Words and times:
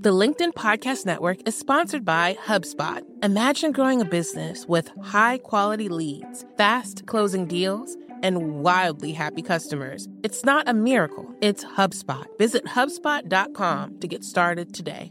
The 0.00 0.10
LinkedIn 0.10 0.52
Podcast 0.52 1.06
Network 1.06 1.38
is 1.44 1.58
sponsored 1.58 2.04
by 2.04 2.38
HubSpot. 2.44 3.02
Imagine 3.24 3.72
growing 3.72 4.00
a 4.00 4.04
business 4.04 4.64
with 4.64 4.92
high 5.02 5.38
quality 5.38 5.88
leads, 5.88 6.44
fast 6.56 7.04
closing 7.06 7.46
deals, 7.46 7.96
and 8.22 8.62
wildly 8.62 9.10
happy 9.10 9.42
customers. 9.42 10.06
It's 10.22 10.44
not 10.44 10.68
a 10.68 10.72
miracle, 10.72 11.28
it's 11.40 11.64
HubSpot. 11.64 12.26
Visit 12.38 12.64
HubSpot.com 12.64 13.98
to 13.98 14.06
get 14.06 14.22
started 14.22 14.72
today. 14.72 15.10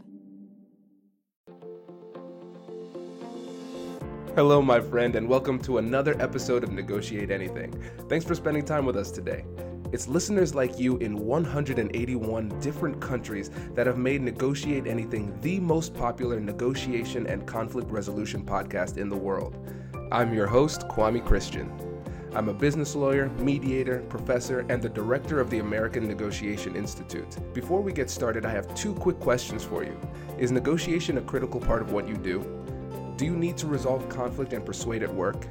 Hello, 4.34 4.62
my 4.62 4.80
friend, 4.80 5.16
and 5.16 5.28
welcome 5.28 5.58
to 5.64 5.76
another 5.76 6.18
episode 6.18 6.64
of 6.64 6.72
Negotiate 6.72 7.30
Anything. 7.30 7.74
Thanks 8.08 8.24
for 8.24 8.34
spending 8.34 8.64
time 8.64 8.86
with 8.86 8.96
us 8.96 9.10
today. 9.10 9.44
It's 9.90 10.06
listeners 10.06 10.54
like 10.54 10.78
you 10.78 10.98
in 10.98 11.16
181 11.16 12.60
different 12.60 13.00
countries 13.00 13.50
that 13.74 13.86
have 13.86 13.96
made 13.96 14.20
Negotiate 14.20 14.86
Anything 14.86 15.34
the 15.40 15.58
most 15.60 15.94
popular 15.94 16.38
negotiation 16.38 17.26
and 17.26 17.46
conflict 17.46 17.90
resolution 17.90 18.44
podcast 18.44 18.98
in 18.98 19.08
the 19.08 19.16
world. 19.16 19.56
I'm 20.12 20.34
your 20.34 20.46
host, 20.46 20.82
Kwame 20.88 21.24
Christian. 21.24 21.72
I'm 22.34 22.50
a 22.50 22.52
business 22.52 22.94
lawyer, 22.94 23.30
mediator, 23.38 24.00
professor, 24.10 24.66
and 24.68 24.82
the 24.82 24.90
director 24.90 25.40
of 25.40 25.48
the 25.48 25.60
American 25.60 26.06
Negotiation 26.06 26.76
Institute. 26.76 27.38
Before 27.54 27.80
we 27.80 27.94
get 27.94 28.10
started, 28.10 28.44
I 28.44 28.50
have 28.50 28.74
two 28.74 28.92
quick 28.94 29.18
questions 29.18 29.64
for 29.64 29.84
you. 29.84 29.98
Is 30.36 30.52
negotiation 30.52 31.16
a 31.16 31.22
critical 31.22 31.60
part 31.60 31.80
of 31.80 31.92
what 31.92 32.06
you 32.06 32.16
do? 32.16 32.44
Do 33.16 33.24
you 33.24 33.34
need 33.34 33.56
to 33.56 33.66
resolve 33.66 34.06
conflict 34.10 34.52
and 34.52 34.66
persuade 34.66 35.02
at 35.02 35.14
work? 35.14 35.46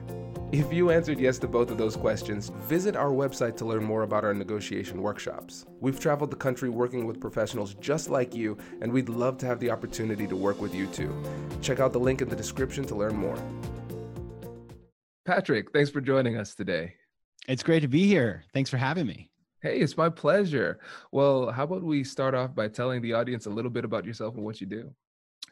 If 0.54 0.72
you 0.72 0.92
answered 0.92 1.20
yes 1.20 1.38
to 1.40 1.48
both 1.48 1.72
of 1.72 1.78
those 1.78 1.98
questions, 1.98 2.54
visit 2.62 2.96
our 2.96 3.10
website 3.10 3.58
to 3.58 3.66
learn 3.66 3.84
more 3.84 4.04
about 4.04 4.24
our 4.24 4.34
negotiation 4.34 5.02
workshops. 5.02 5.66
We've 5.82 6.00
traveled 6.00 6.32
the 6.32 6.38
country 6.38 6.70
working 6.70 7.06
with 7.06 7.20
professionals 7.20 7.74
just 7.74 8.10
like 8.10 8.34
you, 8.34 8.58
and 8.82 8.90
we'd 8.90 9.10
love 9.10 9.38
to 9.40 9.46
have 9.46 9.60
the 9.60 9.70
opportunity 9.70 10.26
to 10.26 10.38
work 10.38 10.62
with 10.62 10.74
you 10.74 10.88
too. 10.88 11.14
Check 11.62 11.82
out 11.82 11.92
the 11.92 12.00
link 12.00 12.22
in 12.22 12.30
the 12.30 12.36
description 12.36 12.86
to 12.86 12.96
learn 12.96 13.18
more. 13.18 13.38
Patrick, 15.26 15.74
thanks 15.74 15.90
for 15.90 16.00
joining 16.00 16.38
us 16.38 16.56
today. 16.56 16.94
It's 17.50 17.62
great 17.62 17.82
to 17.82 17.90
be 17.90 18.08
here. 18.08 18.46
Thanks 18.54 18.70
for 18.70 18.78
having 18.78 19.06
me. 19.06 19.30
Hey, 19.62 19.80
it's 19.80 19.98
my 19.98 20.08
pleasure. 20.08 20.80
Well, 21.12 21.52
how 21.52 21.66
about 21.66 21.84
we 21.84 22.06
start 22.06 22.34
off 22.34 22.56
by 22.56 22.70
telling 22.70 23.02
the 23.02 23.12
audience 23.12 23.48
a 23.48 23.50
little 23.50 23.72
bit 23.72 23.84
about 23.84 24.06
yourself 24.06 24.36
and 24.36 24.46
what 24.46 24.62
you 24.62 24.68
do? 24.68 24.94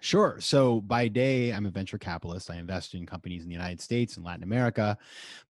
Sure. 0.05 0.37
So 0.39 0.81
by 0.81 1.07
day, 1.07 1.49
I'm 1.49 1.65
a 1.65 1.71
venture 1.71 1.97
capitalist. 1.97 2.51
I 2.51 2.57
invest 2.57 2.93
in 2.93 3.07
companies 3.07 3.41
in 3.41 3.49
the 3.49 3.55
United 3.55 3.81
States 3.81 4.17
and 4.17 4.23
Latin 4.23 4.43
America. 4.43 4.95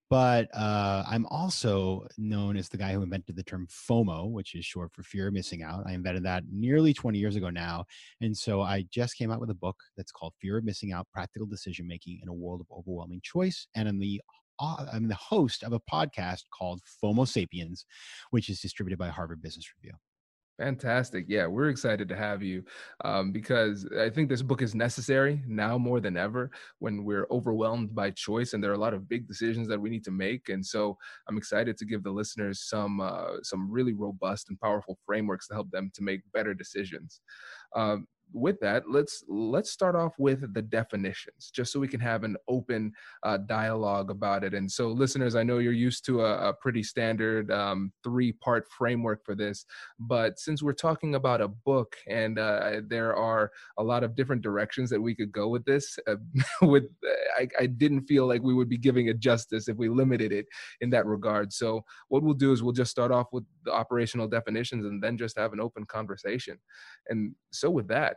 But 0.10 0.48
uh, 0.54 1.04
I'm 1.06 1.26
also 1.26 2.08
known 2.18 2.56
as 2.56 2.70
the 2.70 2.78
guy 2.78 2.94
who 2.94 3.04
invented 3.04 3.36
the 3.36 3.44
term 3.44 3.68
FOMO, 3.70 4.32
which 4.32 4.56
is 4.56 4.64
short 4.64 4.94
for 4.94 5.04
fear 5.04 5.28
of 5.28 5.34
missing 5.34 5.62
out. 5.62 5.84
I 5.86 5.92
invented 5.92 6.24
that 6.24 6.46
nearly 6.50 6.94
20 6.94 7.20
years 7.20 7.36
ago 7.36 7.50
now. 7.50 7.84
And 8.22 8.38
so 8.38 8.62
I 8.62 8.86
just 8.90 9.18
came 9.18 9.30
out 9.30 9.42
with 9.42 9.50
a 9.50 9.56
book 9.56 9.76
that's 9.98 10.14
called 10.14 10.32
Fear 10.40 10.60
of 10.60 10.64
Missing 10.64 10.94
Out 10.94 11.10
Practical 11.12 11.48
Decision 11.48 11.86
Making 11.86 12.22
in 12.24 12.30
a 12.30 12.34
World 12.34 12.62
of 12.62 12.68
Overwhelming 12.72 13.20
Choice. 13.26 13.68
And 13.76 13.90
I'm 13.90 14.00
the 14.00 14.22
I'm 14.62 15.10
the 15.10 15.16
host 15.16 15.64
of 15.64 15.74
a 15.74 15.82
podcast 15.82 16.44
called 16.58 16.80
FOMO 17.04 17.28
Sapiens, 17.28 17.86
which 18.30 18.48
is 18.48 18.62
distributed 18.62 18.98
by 18.98 19.10
Harvard 19.10 19.42
Business 19.42 19.66
Review. 19.76 19.98
Fantastic. 20.58 21.26
Yeah, 21.28 21.48
we're 21.48 21.68
excited 21.68 22.08
to 22.08 22.16
have 22.16 22.42
you 22.42 22.64
um, 23.04 23.34
because 23.34 23.86
I 24.00 24.10
think 24.10 24.30
this 24.30 24.42
book 24.42 24.62
is 24.62 24.74
necessary 24.74 25.44
now 25.46 25.78
more 25.78 26.00
than 26.00 26.16
ever 26.16 26.50
when 26.80 27.04
we're 27.04 27.28
overwhelmed 27.30 27.94
by 27.94 28.12
choice 28.12 28.54
and 28.54 28.64
there 28.64 28.72
are 28.72 28.76
a 28.76 28.78
lot 28.78 28.94
of 28.94 29.10
big 29.10 29.28
decisions 29.28 29.68
that 29.68 29.82
we 29.82 29.90
need 29.90 30.06
to 30.06 30.12
make. 30.12 30.48
And 30.48 30.66
so 30.66 30.98
I'm 31.28 31.38
excited 31.38 31.78
to 31.78 31.86
give 31.86 32.04
the 32.04 32.12
listeners 32.12 32.62
some 32.70 33.02
uh, 33.02 33.42
some 33.44 33.70
really 33.70 33.94
robust 33.94 34.48
and 34.50 34.58
powerful 34.62 34.98
frameworks 35.06 35.48
to 35.50 35.56
help 35.56 35.70
them 35.72 35.92
to 35.94 36.02
make 36.02 36.22
better 36.34 36.54
decisions. 36.54 37.20
Um, 37.76 38.08
with 38.34 38.60
that, 38.60 38.84
let's 38.90 39.24
let's 39.28 39.72
start 39.72 39.96
off 39.96 40.14
with 40.18 40.54
the 40.54 40.62
definitions, 40.62 41.52
just 41.54 41.72
so 41.72 41.80
we 41.80 41.88
can 41.88 42.00
have 42.00 42.24
an 42.24 42.36
open 42.48 42.92
uh, 43.24 43.38
dialogue 43.38 44.10
about 44.10 44.44
it. 44.44 44.54
And 44.54 44.70
so, 44.70 44.90
listeners, 44.90 45.36
I 45.36 45.44
know 45.44 45.60
you're 45.60 45.74
used 45.74 46.06
to 46.06 46.22
a, 46.22 46.50
a 46.50 46.54
pretty 46.54 46.84
standard 46.84 47.52
um, 47.52 47.92
three-part 48.04 48.68
framework 48.70 49.26
for 49.26 49.36
this, 49.36 49.66
but 50.00 50.40
since 50.40 50.62
we're 50.62 50.74
talking 50.74 51.16
about 51.16 51.42
a 51.42 51.48
book 51.48 51.96
and 52.08 52.38
uh, 52.38 52.82
there 52.88 53.16
are 53.16 53.52
a 53.78 53.84
lot 53.84 54.04
of 54.04 54.16
different 54.16 54.42
directions 54.42 54.90
that 54.90 55.02
we 55.02 55.16
could 55.16 55.32
go 55.32 55.48
with 55.48 55.64
this, 55.66 55.98
uh, 56.08 56.16
with 56.62 56.86
I, 57.38 57.48
I 57.60 57.66
didn't 57.68 58.02
feel 58.02 58.28
like 58.28 58.42
we 58.42 58.54
would 58.54 58.70
be 58.70 58.78
giving 58.78 59.08
it 59.08 59.20
justice 59.20 59.68
if 59.68 59.78
we 59.78 59.90
limited 59.90 60.32
it 60.32 60.46
in 60.82 60.90
that 60.92 61.06
regard. 61.06 61.54
So, 61.54 61.84
what 62.10 62.24
we'll 62.24 62.34
do 62.34 62.52
is 62.52 62.62
we'll 62.62 62.74
just 62.74 62.92
start 62.92 63.12
off 63.12 63.28
with 63.32 63.46
the 63.64 63.72
operational 63.72 64.28
definitions 64.28 64.86
and 64.86 65.02
then 65.02 65.18
just 65.18 65.38
have 65.38 65.54
an 65.54 65.60
open 65.60 65.86
conversation. 65.86 66.58
And 67.10 67.34
so, 67.52 67.70
with 67.70 67.88
that 67.88 68.15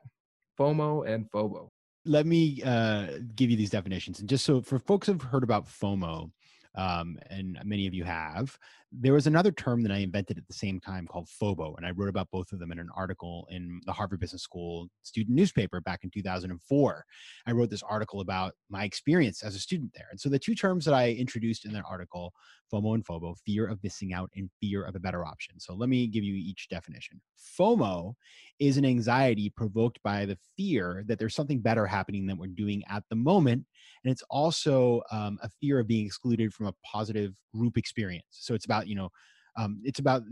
FOMO 0.58 1.06
and 1.08 1.30
FOBO. 1.30 1.68
Let 2.04 2.26
me 2.26 2.62
uh, 2.64 3.18
give 3.34 3.50
you 3.50 3.56
these 3.56 3.70
definitions. 3.70 4.20
And 4.20 4.28
just 4.28 4.44
so 4.44 4.60
for 4.60 4.78
folks 4.78 5.06
who've 5.06 5.20
heard 5.20 5.42
about 5.42 5.66
FOMO, 5.66 6.30
um, 6.74 7.18
and 7.28 7.58
many 7.64 7.86
of 7.86 7.94
you 7.94 8.04
have. 8.04 8.58
There 8.90 9.12
was 9.12 9.26
another 9.26 9.52
term 9.52 9.82
that 9.82 9.92
I 9.92 9.98
invented 9.98 10.38
at 10.38 10.46
the 10.46 10.54
same 10.54 10.80
time 10.80 11.06
called 11.06 11.28
FOBO, 11.28 11.76
and 11.76 11.84
I 11.84 11.90
wrote 11.90 12.08
about 12.08 12.30
both 12.32 12.52
of 12.52 12.58
them 12.58 12.72
in 12.72 12.78
an 12.78 12.88
article 12.96 13.46
in 13.50 13.82
the 13.84 13.92
Harvard 13.92 14.18
Business 14.18 14.42
School 14.42 14.88
student 15.02 15.36
newspaper 15.36 15.82
back 15.82 16.04
in 16.04 16.10
2004. 16.10 17.04
I 17.46 17.52
wrote 17.52 17.68
this 17.68 17.82
article 17.82 18.22
about 18.22 18.54
my 18.70 18.84
experience 18.84 19.42
as 19.42 19.54
a 19.54 19.58
student 19.58 19.92
there. 19.94 20.06
And 20.10 20.18
so 20.18 20.30
the 20.30 20.38
two 20.38 20.54
terms 20.54 20.86
that 20.86 20.94
I 20.94 21.10
introduced 21.10 21.66
in 21.66 21.72
that 21.74 21.84
article, 21.88 22.32
FOMO 22.72 22.94
and 22.94 23.04
FOBO, 23.04 23.34
fear 23.44 23.66
of 23.66 23.78
missing 23.82 24.14
out 24.14 24.30
and 24.34 24.48
fear 24.60 24.84
of 24.84 24.94
a 24.94 25.00
better 25.00 25.24
option. 25.24 25.60
So 25.60 25.74
let 25.74 25.90
me 25.90 26.06
give 26.06 26.24
you 26.24 26.34
each 26.34 26.68
definition. 26.70 27.20
FOMO 27.58 28.14
is 28.58 28.76
an 28.76 28.84
anxiety 28.84 29.50
provoked 29.50 30.00
by 30.02 30.24
the 30.24 30.38
fear 30.56 31.04
that 31.06 31.18
there's 31.18 31.34
something 31.34 31.60
better 31.60 31.86
happening 31.86 32.26
than 32.26 32.38
we're 32.38 32.48
doing 32.48 32.82
at 32.88 33.04
the 33.08 33.16
moment. 33.16 33.64
And 34.04 34.12
it's 34.12 34.24
also 34.30 35.02
um, 35.10 35.38
a 35.42 35.48
fear 35.60 35.78
of 35.78 35.86
being 35.86 36.06
excluded 36.06 36.52
from 36.52 36.66
a 36.66 36.74
positive 36.84 37.34
group 37.54 37.76
experience. 37.76 38.26
So 38.30 38.54
it's 38.54 38.64
about, 38.64 38.77
you 38.86 38.94
know, 38.94 39.10
um, 39.56 39.80
it's 39.84 39.98
about 39.98 40.22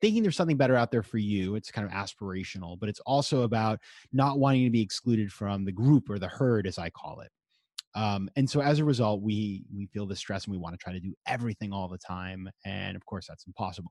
thinking 0.00 0.22
there's 0.22 0.36
something 0.36 0.56
better 0.56 0.76
out 0.76 0.90
there 0.90 1.02
for 1.02 1.18
you. 1.18 1.56
It's 1.56 1.70
kind 1.70 1.86
of 1.86 1.92
aspirational, 1.92 2.78
but 2.78 2.88
it's 2.88 3.00
also 3.00 3.42
about 3.42 3.80
not 4.12 4.38
wanting 4.38 4.64
to 4.64 4.70
be 4.70 4.80
excluded 4.80 5.32
from 5.32 5.64
the 5.64 5.72
group 5.72 6.08
or 6.08 6.18
the 6.18 6.28
herd, 6.28 6.66
as 6.66 6.78
I 6.78 6.90
call 6.90 7.20
it. 7.20 7.30
Um, 7.94 8.30
and 8.36 8.48
so 8.48 8.60
as 8.60 8.78
a 8.78 8.84
result, 8.84 9.20
we 9.20 9.64
we 9.74 9.86
feel 9.86 10.06
the 10.06 10.14
stress 10.14 10.44
and 10.44 10.52
we 10.52 10.58
want 10.58 10.74
to 10.74 10.82
try 10.82 10.92
to 10.92 11.00
do 11.00 11.12
everything 11.26 11.72
all 11.72 11.88
the 11.88 11.98
time. 11.98 12.48
And 12.64 12.96
of 12.96 13.04
course, 13.04 13.26
that's 13.28 13.46
impossible. 13.46 13.90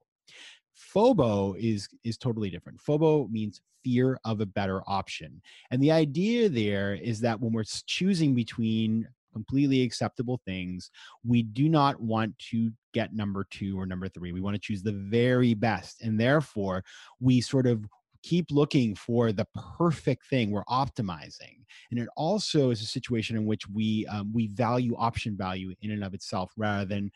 FOBO 0.95 1.55
is 1.59 1.89
is 2.05 2.17
totally 2.17 2.49
different. 2.49 2.79
Phobo 2.81 3.29
means 3.29 3.61
fear 3.83 4.19
of 4.25 4.41
a 4.41 4.45
better 4.45 4.81
option. 4.87 5.41
And 5.71 5.81
the 5.81 5.91
idea 5.91 6.49
there 6.49 6.95
is 6.95 7.19
that 7.21 7.39
when 7.39 7.51
we're 7.51 7.63
choosing 7.85 8.35
between 8.35 9.07
completely 9.33 9.81
acceptable 9.81 10.41
things. 10.45 10.89
We 11.25 11.43
do 11.43 11.69
not 11.69 12.01
want 12.01 12.37
to 12.51 12.71
get 12.93 13.13
number 13.13 13.45
two 13.49 13.79
or 13.79 13.85
number 13.85 14.07
three. 14.07 14.31
We 14.31 14.41
want 14.41 14.55
to 14.55 14.61
choose 14.61 14.83
the 14.83 14.93
very 14.93 15.53
best. 15.53 16.01
And 16.01 16.19
therefore, 16.19 16.83
we 17.19 17.41
sort 17.41 17.67
of 17.67 17.85
keep 18.21 18.47
looking 18.51 18.95
for 18.95 19.31
the 19.31 19.47
perfect 19.77 20.25
thing 20.27 20.51
we're 20.51 20.63
optimizing 20.65 21.63
and 21.89 21.99
it 21.99 22.09
also 22.17 22.69
is 22.69 22.81
a 22.81 22.85
situation 22.85 23.37
in 23.37 23.45
which 23.45 23.67
we 23.69 24.05
um, 24.07 24.31
we 24.33 24.47
value 24.47 24.93
option 24.97 25.37
value 25.37 25.73
in 25.81 25.91
and 25.91 26.03
of 26.03 26.13
itself 26.13 26.51
rather 26.57 26.83
than 26.83 27.09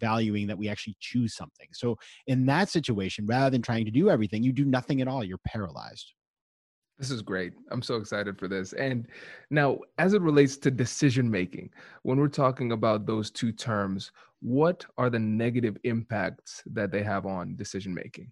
valuing 0.00 0.46
that 0.46 0.58
we 0.58 0.68
actually 0.68 0.96
choose 1.00 1.34
something 1.34 1.68
so 1.72 1.96
in 2.26 2.44
that 2.44 2.68
situation 2.68 3.26
rather 3.26 3.50
than 3.50 3.62
trying 3.62 3.86
to 3.86 3.90
do 3.90 4.10
everything 4.10 4.42
you 4.42 4.52
do 4.52 4.66
nothing 4.66 5.00
at 5.00 5.08
all 5.08 5.24
you're 5.24 5.38
paralyzed 5.46 6.12
this 6.98 7.10
is 7.10 7.22
great. 7.22 7.52
I'm 7.70 7.82
so 7.82 7.96
excited 7.96 8.38
for 8.38 8.48
this. 8.48 8.72
And 8.72 9.08
now, 9.50 9.78
as 9.98 10.14
it 10.14 10.22
relates 10.22 10.56
to 10.58 10.70
decision 10.70 11.30
making, 11.30 11.70
when 12.02 12.18
we're 12.18 12.28
talking 12.28 12.72
about 12.72 13.06
those 13.06 13.30
two 13.30 13.52
terms, 13.52 14.12
what 14.40 14.84
are 14.96 15.10
the 15.10 15.18
negative 15.18 15.76
impacts 15.84 16.62
that 16.66 16.92
they 16.92 17.02
have 17.02 17.26
on 17.26 17.56
decision 17.56 17.94
making? 17.94 18.30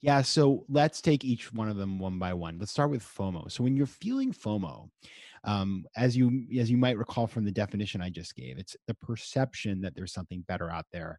Yeah, 0.00 0.22
so 0.22 0.64
let's 0.68 1.00
take 1.00 1.24
each 1.24 1.52
one 1.52 1.68
of 1.68 1.76
them 1.76 1.98
one 1.98 2.18
by 2.18 2.34
one. 2.34 2.58
Let's 2.58 2.72
start 2.72 2.90
with 2.90 3.02
FOMO. 3.02 3.50
So 3.50 3.62
when 3.62 3.76
you're 3.76 3.86
feeling 3.86 4.32
FOMO, 4.32 4.88
um, 5.44 5.84
as 5.96 6.16
you 6.16 6.46
as 6.58 6.70
you 6.70 6.76
might 6.76 6.98
recall 6.98 7.26
from 7.26 7.44
the 7.44 7.52
definition 7.52 8.00
I 8.00 8.10
just 8.10 8.34
gave, 8.34 8.58
it's 8.58 8.76
the 8.86 8.94
perception 8.94 9.80
that 9.82 9.94
there's 9.94 10.12
something 10.12 10.44
better 10.48 10.70
out 10.70 10.86
there 10.92 11.18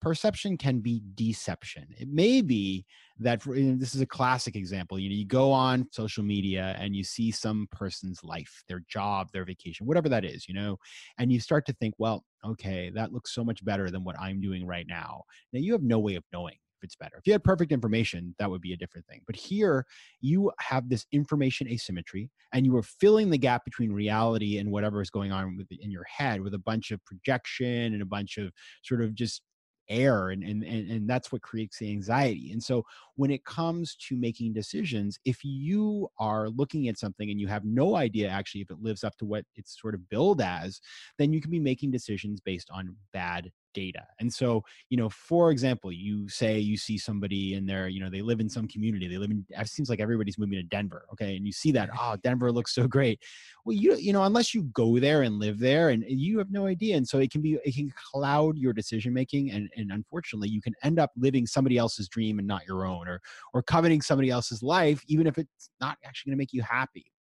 perception 0.00 0.56
can 0.56 0.80
be 0.80 1.02
deception. 1.14 1.86
It 1.98 2.08
may 2.08 2.40
be 2.40 2.84
that 3.18 3.42
for, 3.42 3.54
this 3.54 3.94
is 3.94 4.00
a 4.00 4.06
classic 4.06 4.56
example. 4.56 4.98
You 4.98 5.08
know, 5.08 5.16
you 5.16 5.26
go 5.26 5.50
on 5.52 5.88
social 5.90 6.22
media 6.22 6.76
and 6.78 6.94
you 6.94 7.02
see 7.02 7.30
some 7.30 7.68
person's 7.72 8.22
life, 8.22 8.62
their 8.68 8.82
job, 8.88 9.28
their 9.32 9.44
vacation, 9.44 9.86
whatever 9.86 10.08
that 10.08 10.24
is, 10.24 10.48
you 10.48 10.54
know, 10.54 10.78
and 11.18 11.32
you 11.32 11.40
start 11.40 11.66
to 11.66 11.72
think, 11.74 11.94
well, 11.98 12.24
okay, 12.44 12.90
that 12.94 13.12
looks 13.12 13.34
so 13.34 13.44
much 13.44 13.64
better 13.64 13.90
than 13.90 14.04
what 14.04 14.18
I'm 14.20 14.40
doing 14.40 14.66
right 14.66 14.86
now. 14.88 15.22
Now 15.52 15.60
you 15.60 15.72
have 15.72 15.82
no 15.82 15.98
way 15.98 16.14
of 16.14 16.24
knowing 16.32 16.56
if 16.78 16.84
it's 16.84 16.96
better. 16.96 17.16
If 17.18 17.26
you 17.26 17.32
had 17.32 17.42
perfect 17.42 17.72
information, 17.72 18.34
that 18.38 18.48
would 18.48 18.60
be 18.60 18.72
a 18.72 18.76
different 18.76 19.06
thing. 19.06 19.22
But 19.26 19.36
here, 19.36 19.84
you 20.20 20.52
have 20.60 20.88
this 20.88 21.06
information 21.12 21.68
asymmetry, 21.68 22.30
and 22.52 22.64
you 22.64 22.76
are 22.76 22.82
filling 22.82 23.30
the 23.30 23.38
gap 23.38 23.64
between 23.64 23.92
reality 23.92 24.58
and 24.58 24.70
whatever 24.70 25.02
is 25.02 25.10
going 25.10 25.32
on 25.32 25.58
in 25.80 25.90
your 25.90 26.04
head 26.04 26.40
with 26.40 26.54
a 26.54 26.58
bunch 26.58 26.92
of 26.92 27.04
projection 27.04 27.92
and 27.94 28.00
a 28.00 28.06
bunch 28.06 28.38
of 28.38 28.52
sort 28.82 29.02
of 29.02 29.14
just 29.14 29.42
air 29.88 30.30
and, 30.30 30.42
and 30.42 30.62
and 30.64 30.90
and 30.90 31.08
that's 31.08 31.32
what 31.32 31.42
creates 31.42 31.78
the 31.78 31.90
anxiety. 31.90 32.52
And 32.52 32.62
so 32.62 32.84
when 33.16 33.30
it 33.30 33.44
comes 33.44 33.96
to 34.08 34.16
making 34.16 34.52
decisions 34.52 35.18
if 35.24 35.38
you 35.42 36.08
are 36.18 36.48
looking 36.50 36.88
at 36.88 36.98
something 36.98 37.30
and 37.30 37.40
you 37.40 37.48
have 37.48 37.64
no 37.64 37.96
idea 37.96 38.28
actually 38.28 38.60
if 38.60 38.70
it 38.70 38.82
lives 38.82 39.04
up 39.04 39.16
to 39.16 39.24
what 39.24 39.44
it's 39.56 39.80
sort 39.80 39.94
of 39.94 40.08
billed 40.08 40.40
as 40.40 40.80
then 41.18 41.32
you 41.32 41.40
can 41.40 41.50
be 41.50 41.58
making 41.58 41.90
decisions 41.90 42.40
based 42.40 42.68
on 42.72 42.94
bad 43.12 43.50
data. 43.74 44.06
And 44.20 44.32
so, 44.32 44.64
you 44.90 44.96
know, 44.96 45.08
for 45.08 45.50
example, 45.50 45.92
you 45.92 46.28
say 46.28 46.58
you 46.58 46.76
see 46.76 46.98
somebody 46.98 47.54
in 47.54 47.66
there, 47.66 47.88
you 47.88 48.00
know, 48.00 48.10
they 48.10 48.22
live 48.22 48.40
in 48.40 48.48
some 48.48 48.66
community. 48.68 49.08
They 49.08 49.18
live 49.18 49.30
in 49.30 49.44
it 49.48 49.68
seems 49.68 49.88
like 49.88 50.00
everybody's 50.00 50.38
moving 50.38 50.58
to 50.58 50.62
Denver, 50.62 51.06
okay? 51.12 51.36
And 51.36 51.46
you 51.46 51.52
see 51.52 51.72
that, 51.72 51.90
oh, 52.00 52.16
Denver 52.22 52.50
looks 52.52 52.74
so 52.74 52.86
great. 52.86 53.22
Well, 53.64 53.76
you 53.76 53.96
you 53.96 54.12
know, 54.12 54.24
unless 54.24 54.54
you 54.54 54.64
go 54.64 54.98
there 54.98 55.22
and 55.22 55.38
live 55.38 55.58
there 55.58 55.90
and 55.90 56.04
you 56.08 56.38
have 56.38 56.50
no 56.50 56.66
idea. 56.66 56.96
And 56.96 57.06
so 57.06 57.18
it 57.18 57.30
can 57.30 57.42
be 57.42 57.58
it 57.64 57.74
can 57.74 57.92
cloud 58.12 58.56
your 58.56 58.72
decision 58.72 59.12
making 59.12 59.50
and 59.50 59.68
and 59.76 59.90
unfortunately, 59.92 60.48
you 60.48 60.60
can 60.60 60.74
end 60.82 60.98
up 60.98 61.10
living 61.16 61.46
somebody 61.46 61.78
else's 61.78 62.08
dream 62.08 62.38
and 62.38 62.48
not 62.48 62.66
your 62.66 62.86
own 62.86 63.08
or 63.08 63.20
or 63.54 63.62
coveting 63.62 64.02
somebody 64.02 64.30
else's 64.30 64.62
life 64.62 65.02
even 65.08 65.26
if 65.26 65.38
it's 65.38 65.70
not 65.80 65.98
actually 66.04 66.30
going 66.30 66.36
to 66.36 66.40
make 66.40 66.52
you 66.52 66.62
happy. 66.62 67.12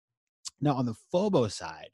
Now, 0.61 0.73
on 0.73 0.85
the 0.85 0.95
FOBO 1.13 1.51
side, 1.51 1.89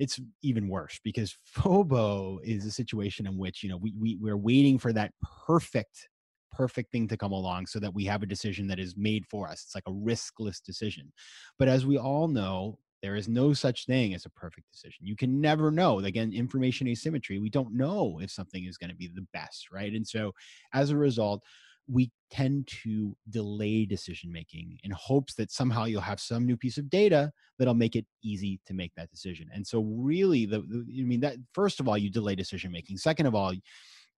it's 0.00 0.18
even 0.42 0.68
worse 0.68 0.98
because 1.04 1.36
FOBO 1.56 2.40
is 2.42 2.64
a 2.64 2.72
situation 2.72 3.26
in 3.26 3.36
which 3.36 3.62
you 3.62 3.68
know 3.68 3.76
we, 3.76 3.94
we 3.96 4.16
we're 4.20 4.36
waiting 4.36 4.78
for 4.78 4.92
that 4.92 5.12
perfect 5.46 6.08
perfect 6.50 6.90
thing 6.90 7.06
to 7.06 7.16
come 7.16 7.30
along 7.30 7.66
so 7.66 7.78
that 7.78 7.94
we 7.94 8.04
have 8.04 8.24
a 8.24 8.26
decision 8.26 8.66
that 8.66 8.80
is 8.80 8.96
made 8.96 9.24
for 9.26 9.46
us. 9.46 9.62
It's 9.64 9.74
like 9.76 9.86
a 9.86 9.92
riskless 9.92 10.60
decision. 10.60 11.12
But 11.60 11.68
as 11.68 11.86
we 11.86 11.96
all 11.96 12.26
know 12.26 12.78
there 13.02 13.16
is 13.16 13.28
no 13.28 13.54
such 13.54 13.86
thing 13.86 14.12
as 14.12 14.26
a 14.26 14.30
perfect 14.30 14.70
decision. 14.70 15.06
You 15.06 15.16
can 15.16 15.40
never 15.40 15.70
know. 15.70 16.00
Again 16.00 16.32
information 16.32 16.88
asymmetry 16.88 17.38
we 17.38 17.50
don't 17.50 17.74
know 17.74 18.18
if 18.22 18.30
something 18.30 18.64
is 18.64 18.78
going 18.78 18.90
to 18.90 18.96
be 18.96 19.08
the 19.08 19.26
best 19.32 19.70
right? 19.70 19.92
And 19.92 20.06
so 20.06 20.32
as 20.72 20.90
a 20.90 20.96
result 20.96 21.42
we 21.88 22.10
tend 22.30 22.68
to 22.82 23.16
delay 23.30 23.84
decision 23.84 24.30
making 24.32 24.78
in 24.84 24.90
hopes 24.92 25.34
that 25.34 25.50
somehow 25.50 25.84
you'll 25.84 26.00
have 26.00 26.20
some 26.20 26.46
new 26.46 26.56
piece 26.56 26.78
of 26.78 26.88
data 26.88 27.30
that'll 27.58 27.74
make 27.74 27.96
it 27.96 28.06
easy 28.22 28.60
to 28.66 28.74
make 28.74 28.92
that 28.96 29.10
decision. 29.10 29.48
And 29.52 29.66
so, 29.66 29.82
really, 29.82 30.46
the, 30.46 30.60
the 30.60 30.84
I 31.00 31.04
mean, 31.04 31.20
that 31.20 31.36
first 31.52 31.80
of 31.80 31.88
all, 31.88 31.98
you 31.98 32.10
delay 32.10 32.34
decision 32.34 32.70
making. 32.72 32.96
Second 32.96 33.26
of 33.26 33.34
all, 33.34 33.52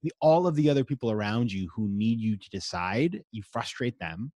the, 0.02 0.12
all 0.20 0.46
of 0.46 0.54
the 0.54 0.68
other 0.68 0.84
people 0.84 1.10
around 1.10 1.52
you 1.52 1.68
who 1.74 1.88
need 1.88 2.20
you 2.20 2.36
to 2.36 2.50
decide, 2.50 3.22
you 3.30 3.42
frustrate 3.42 3.98
them. 3.98 4.32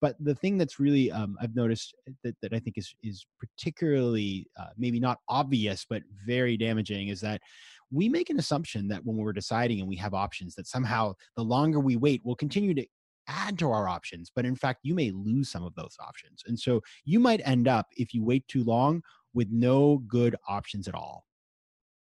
But 0.00 0.16
the 0.18 0.34
thing 0.34 0.56
that's 0.56 0.80
really 0.80 1.12
um, 1.12 1.36
I've 1.40 1.54
noticed 1.54 1.94
that, 2.24 2.34
that 2.40 2.54
I 2.54 2.58
think 2.58 2.78
is 2.78 2.94
is 3.02 3.26
particularly 3.38 4.46
uh, 4.58 4.68
maybe 4.78 4.98
not 4.98 5.18
obvious 5.28 5.84
but 5.88 6.02
very 6.26 6.56
damaging 6.56 7.08
is 7.08 7.20
that 7.20 7.42
we 7.90 8.08
make 8.08 8.30
an 8.30 8.38
assumption 8.38 8.88
that 8.88 9.04
when 9.04 9.16
we're 9.16 9.32
deciding 9.32 9.80
and 9.80 9.88
we 9.88 9.96
have 9.96 10.14
options 10.14 10.54
that 10.54 10.66
somehow 10.66 11.12
the 11.36 11.42
longer 11.42 11.80
we 11.80 11.96
wait 11.96 12.20
we'll 12.24 12.36
continue 12.36 12.74
to 12.74 12.86
add 13.28 13.58
to 13.58 13.70
our 13.70 13.88
options 13.88 14.30
but 14.34 14.44
in 14.44 14.56
fact 14.56 14.80
you 14.82 14.94
may 14.94 15.10
lose 15.10 15.48
some 15.48 15.64
of 15.64 15.74
those 15.74 15.96
options 16.00 16.42
and 16.46 16.58
so 16.58 16.80
you 17.04 17.20
might 17.20 17.40
end 17.44 17.68
up 17.68 17.86
if 17.96 18.12
you 18.14 18.24
wait 18.24 18.46
too 18.48 18.64
long 18.64 19.02
with 19.34 19.48
no 19.50 19.98
good 20.08 20.34
options 20.48 20.88
at 20.88 20.94
all. 20.94 21.24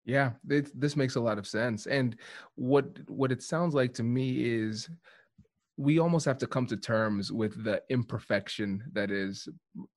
Yeah 0.05 0.31
this 0.43 0.97
makes 0.97 1.15
a 1.15 1.21
lot 1.21 1.37
of 1.37 1.47
sense 1.47 1.85
and 1.87 2.17
what 2.55 2.87
what 3.09 3.31
it 3.31 3.41
sounds 3.41 3.73
like 3.73 3.93
to 3.93 4.03
me 4.03 4.43
is 4.43 4.89
we 5.77 5.97
almost 5.97 6.25
have 6.25 6.37
to 6.37 6.45
come 6.45 6.67
to 6.67 6.77
terms 6.77 7.31
with 7.31 7.63
the 7.63 7.81
imperfection 7.89 8.83
that 8.93 9.09
is 9.09 9.47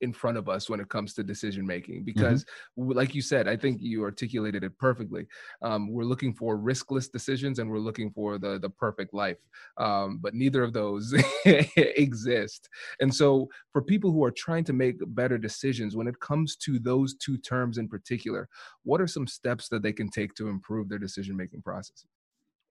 in 0.00 0.12
front 0.12 0.38
of 0.38 0.49
us 0.49 0.70
when 0.70 0.81
it 0.81 0.88
comes 0.88 1.12
to 1.12 1.23
decision 1.23 1.67
making 1.67 2.02
because 2.02 2.44
mm-hmm. 2.78 2.93
like 2.93 3.14
you 3.14 3.20
said 3.20 3.46
i 3.46 3.55
think 3.55 3.78
you 3.82 4.02
articulated 4.02 4.64
it 4.64 4.76
perfectly. 4.78 5.26
Um, 5.62 5.93
we're 5.93 6.05
looking 6.05 6.32
for 6.34 6.58
riskless 6.58 7.11
decisions 7.11 7.58
and 7.58 7.70
we're 7.70 7.78
looking 7.78 8.11
for 8.11 8.38
the 8.38 8.58
the 8.58 8.70
perfect 8.70 9.12
life 9.12 9.38
um, 9.78 10.19
but 10.23 10.34
neither 10.34 10.62
of 10.62 10.73
those 10.73 11.14
exist. 11.44 12.69
And 13.00 13.14
so 13.14 13.49
for 13.73 13.82
people 13.82 14.11
who 14.12 14.25
are 14.25 14.31
trying 14.31 14.64
to 14.64 14.73
make 14.73 14.96
better 15.14 15.38
decisions 15.38 15.96
when 15.96 16.08
it 16.08 16.19
comes 16.20 16.56
to 16.56 16.78
those 16.78 17.14
two 17.14 17.37
terms 17.38 17.78
in 17.78 17.88
particular 17.88 18.49
what 18.84 19.00
are 19.00 19.06
some 19.06 19.26
steps 19.26 19.69
that 19.69 19.82
they 19.82 19.93
can 19.93 20.08
take 20.08 20.34
to 20.34 20.49
improve 20.49 20.88
their 20.88 20.99
decision 20.99 21.37
making 21.37 21.62
process? 21.62 22.05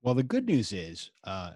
Well 0.02 0.14
the 0.14 0.22
good 0.22 0.46
news 0.46 0.72
is 0.72 1.10
uh, 1.24 1.52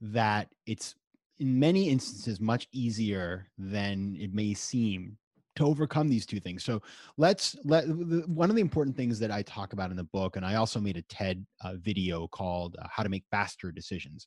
that 0.00 0.48
it's 0.66 0.94
in 1.38 1.58
many 1.58 1.88
instances 1.88 2.40
much 2.40 2.66
easier 2.72 3.48
than 3.58 4.16
it 4.18 4.32
may 4.32 4.54
seem 4.54 5.18
to 5.56 5.64
overcome 5.64 6.08
these 6.08 6.26
two 6.26 6.38
things. 6.38 6.62
So 6.62 6.82
let's 7.16 7.56
let 7.64 7.88
one 7.88 8.50
of 8.50 8.56
the 8.56 8.62
important 8.62 8.96
things 8.96 9.18
that 9.18 9.30
I 9.30 9.42
talk 9.42 9.72
about 9.72 9.90
in 9.90 9.96
the 9.96 10.04
book, 10.04 10.36
and 10.36 10.44
I 10.44 10.56
also 10.56 10.80
made 10.80 10.96
a 10.96 11.02
TED 11.02 11.44
uh, 11.62 11.74
video 11.76 12.28
called 12.28 12.76
uh, 12.78 12.86
"How 12.90 13.02
to 13.02 13.08
Make 13.08 13.24
Faster 13.30 13.72
Decisions," 13.72 14.26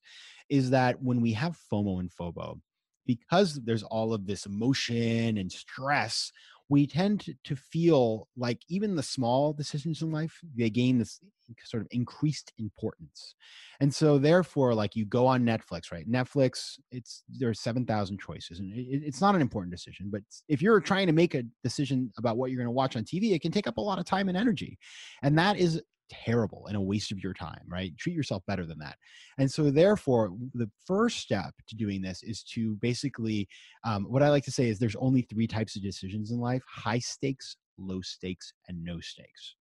is 0.50 0.70
that 0.72 1.02
when 1.02 1.22
we 1.22 1.34
have 1.34 1.60
FOMO 1.72 2.00
and 2.00 2.12
FOBO, 2.12 2.60
because 3.06 3.56
there's 3.64 3.84
all 3.84 4.14
of 4.14 4.26
this 4.26 4.46
emotion 4.46 5.38
and 5.38 5.52
stress, 5.52 6.32
we 6.70 6.86
tend 6.86 7.26
to 7.44 7.56
feel 7.56 8.28
like 8.38 8.60
even 8.70 8.96
the 8.96 9.04
small 9.04 9.54
decisions 9.54 10.02
in 10.02 10.12
life 10.12 10.40
they 10.56 10.70
gain 10.70 11.00
this 11.00 11.20
sort 11.64 11.82
of 11.82 11.88
increased 11.90 12.54
importance. 12.60 13.34
And 13.80 13.94
so 13.94 14.20
therefore 14.20 14.76
like 14.76 14.96
you 14.96 15.06
go 15.06 15.26
on 15.26 15.44
netflix 15.44 15.92
right? 15.92 16.10
Netflix 16.10 16.76
it's 16.92 17.24
there 17.28 17.50
are 17.50 17.54
7000 17.54 18.20
choices 18.20 18.60
and 18.60 18.72
it, 18.74 19.02
it's 19.04 19.22
not 19.22 19.36
an 19.36 19.42
important 19.42 19.72
decision 19.72 20.10
but 20.12 20.22
if 20.48 20.62
you're 20.62 20.80
trying 20.80 21.08
to 21.08 21.14
make 21.14 21.34
a 21.34 21.44
decision 21.64 22.12
about 22.18 22.38
what 22.38 22.52
you're 22.52 22.60
going 22.60 22.68
to 22.68 22.72
watch 22.72 22.96
on 22.96 23.04
tv 23.04 23.34
it 23.34 23.42
can 23.42 23.52
take 23.52 23.68
up 23.68 23.78
a 23.78 23.82
lot 23.82 24.00
of 24.00 24.06
time 24.06 24.30
and 24.30 24.38
energy. 24.38 24.78
And 25.24 25.38
that 25.40 25.58
is 25.58 25.82
terrible 26.10 26.66
and 26.68 26.76
a 26.76 26.82
waste 26.82 27.12
of 27.12 27.20
your 27.20 27.34
time, 27.34 27.62
right? 27.68 27.96
Treat 27.98 28.16
yourself 28.16 28.44
better 28.48 28.66
than 28.66 28.80
that. 28.80 28.98
And 29.38 29.50
so, 29.50 29.70
therefore, 29.70 30.32
the 30.54 30.70
first 30.86 31.18
step 31.18 31.54
to 31.68 31.76
doing 31.76 32.02
this 32.02 32.24
is 32.24 32.44
to 32.54 32.76
basically, 32.76 33.48
um, 33.84 34.06
what 34.06 34.24
I 34.24 34.30
like 34.30 34.44
to 34.46 34.52
say 34.52 34.70
is 34.70 34.80
there's 34.80 34.96
only 34.98 35.22
three 35.22 35.48
types 35.48 35.76
of 35.76 35.82
decisions 35.82 36.32
in 36.32 36.40
life 36.40 36.64
high 36.68 37.00
stakes, 37.00 37.58
low 37.78 38.02
stakes, 38.02 38.54
and 38.68 38.84
no 38.84 39.00
stakes. 39.00 39.56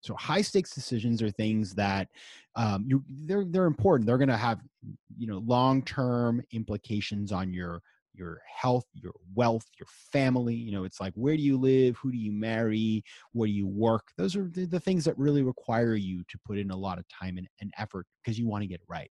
So 0.00 0.14
high 0.14 0.42
stakes 0.42 0.74
decisions 0.74 1.22
are 1.22 1.30
things 1.30 1.74
that 1.74 2.08
um, 2.54 2.84
you 2.86 3.02
they're 3.08 3.44
they're 3.44 3.66
important. 3.66 4.06
They're 4.06 4.18
going 4.18 4.28
to 4.28 4.36
have 4.36 4.60
you 5.16 5.26
know 5.26 5.38
long 5.38 5.82
term 5.82 6.42
implications 6.52 7.32
on 7.32 7.52
your 7.52 7.82
your 8.18 8.40
health, 8.46 8.84
your 8.92 9.12
wealth, 9.34 9.64
your 9.78 9.86
family. 10.12 10.54
You 10.54 10.72
know, 10.72 10.84
it's 10.84 11.00
like 11.00 11.12
where 11.14 11.36
do 11.36 11.42
you 11.42 11.56
live? 11.56 11.96
Who 11.98 12.10
do 12.10 12.18
you 12.18 12.32
marry? 12.32 13.04
Where 13.32 13.46
do 13.46 13.52
you 13.52 13.66
work? 13.66 14.08
Those 14.16 14.36
are 14.36 14.48
the, 14.48 14.66
the 14.66 14.80
things 14.80 15.04
that 15.04 15.16
really 15.16 15.42
require 15.42 15.94
you 15.94 16.24
to 16.28 16.38
put 16.44 16.58
in 16.58 16.70
a 16.70 16.76
lot 16.76 16.98
of 16.98 17.06
time 17.08 17.38
and, 17.38 17.48
and 17.60 17.72
effort 17.78 18.06
because 18.22 18.38
you 18.38 18.48
want 18.48 18.62
to 18.62 18.68
get 18.68 18.80
it 18.80 18.86
right. 18.88 19.10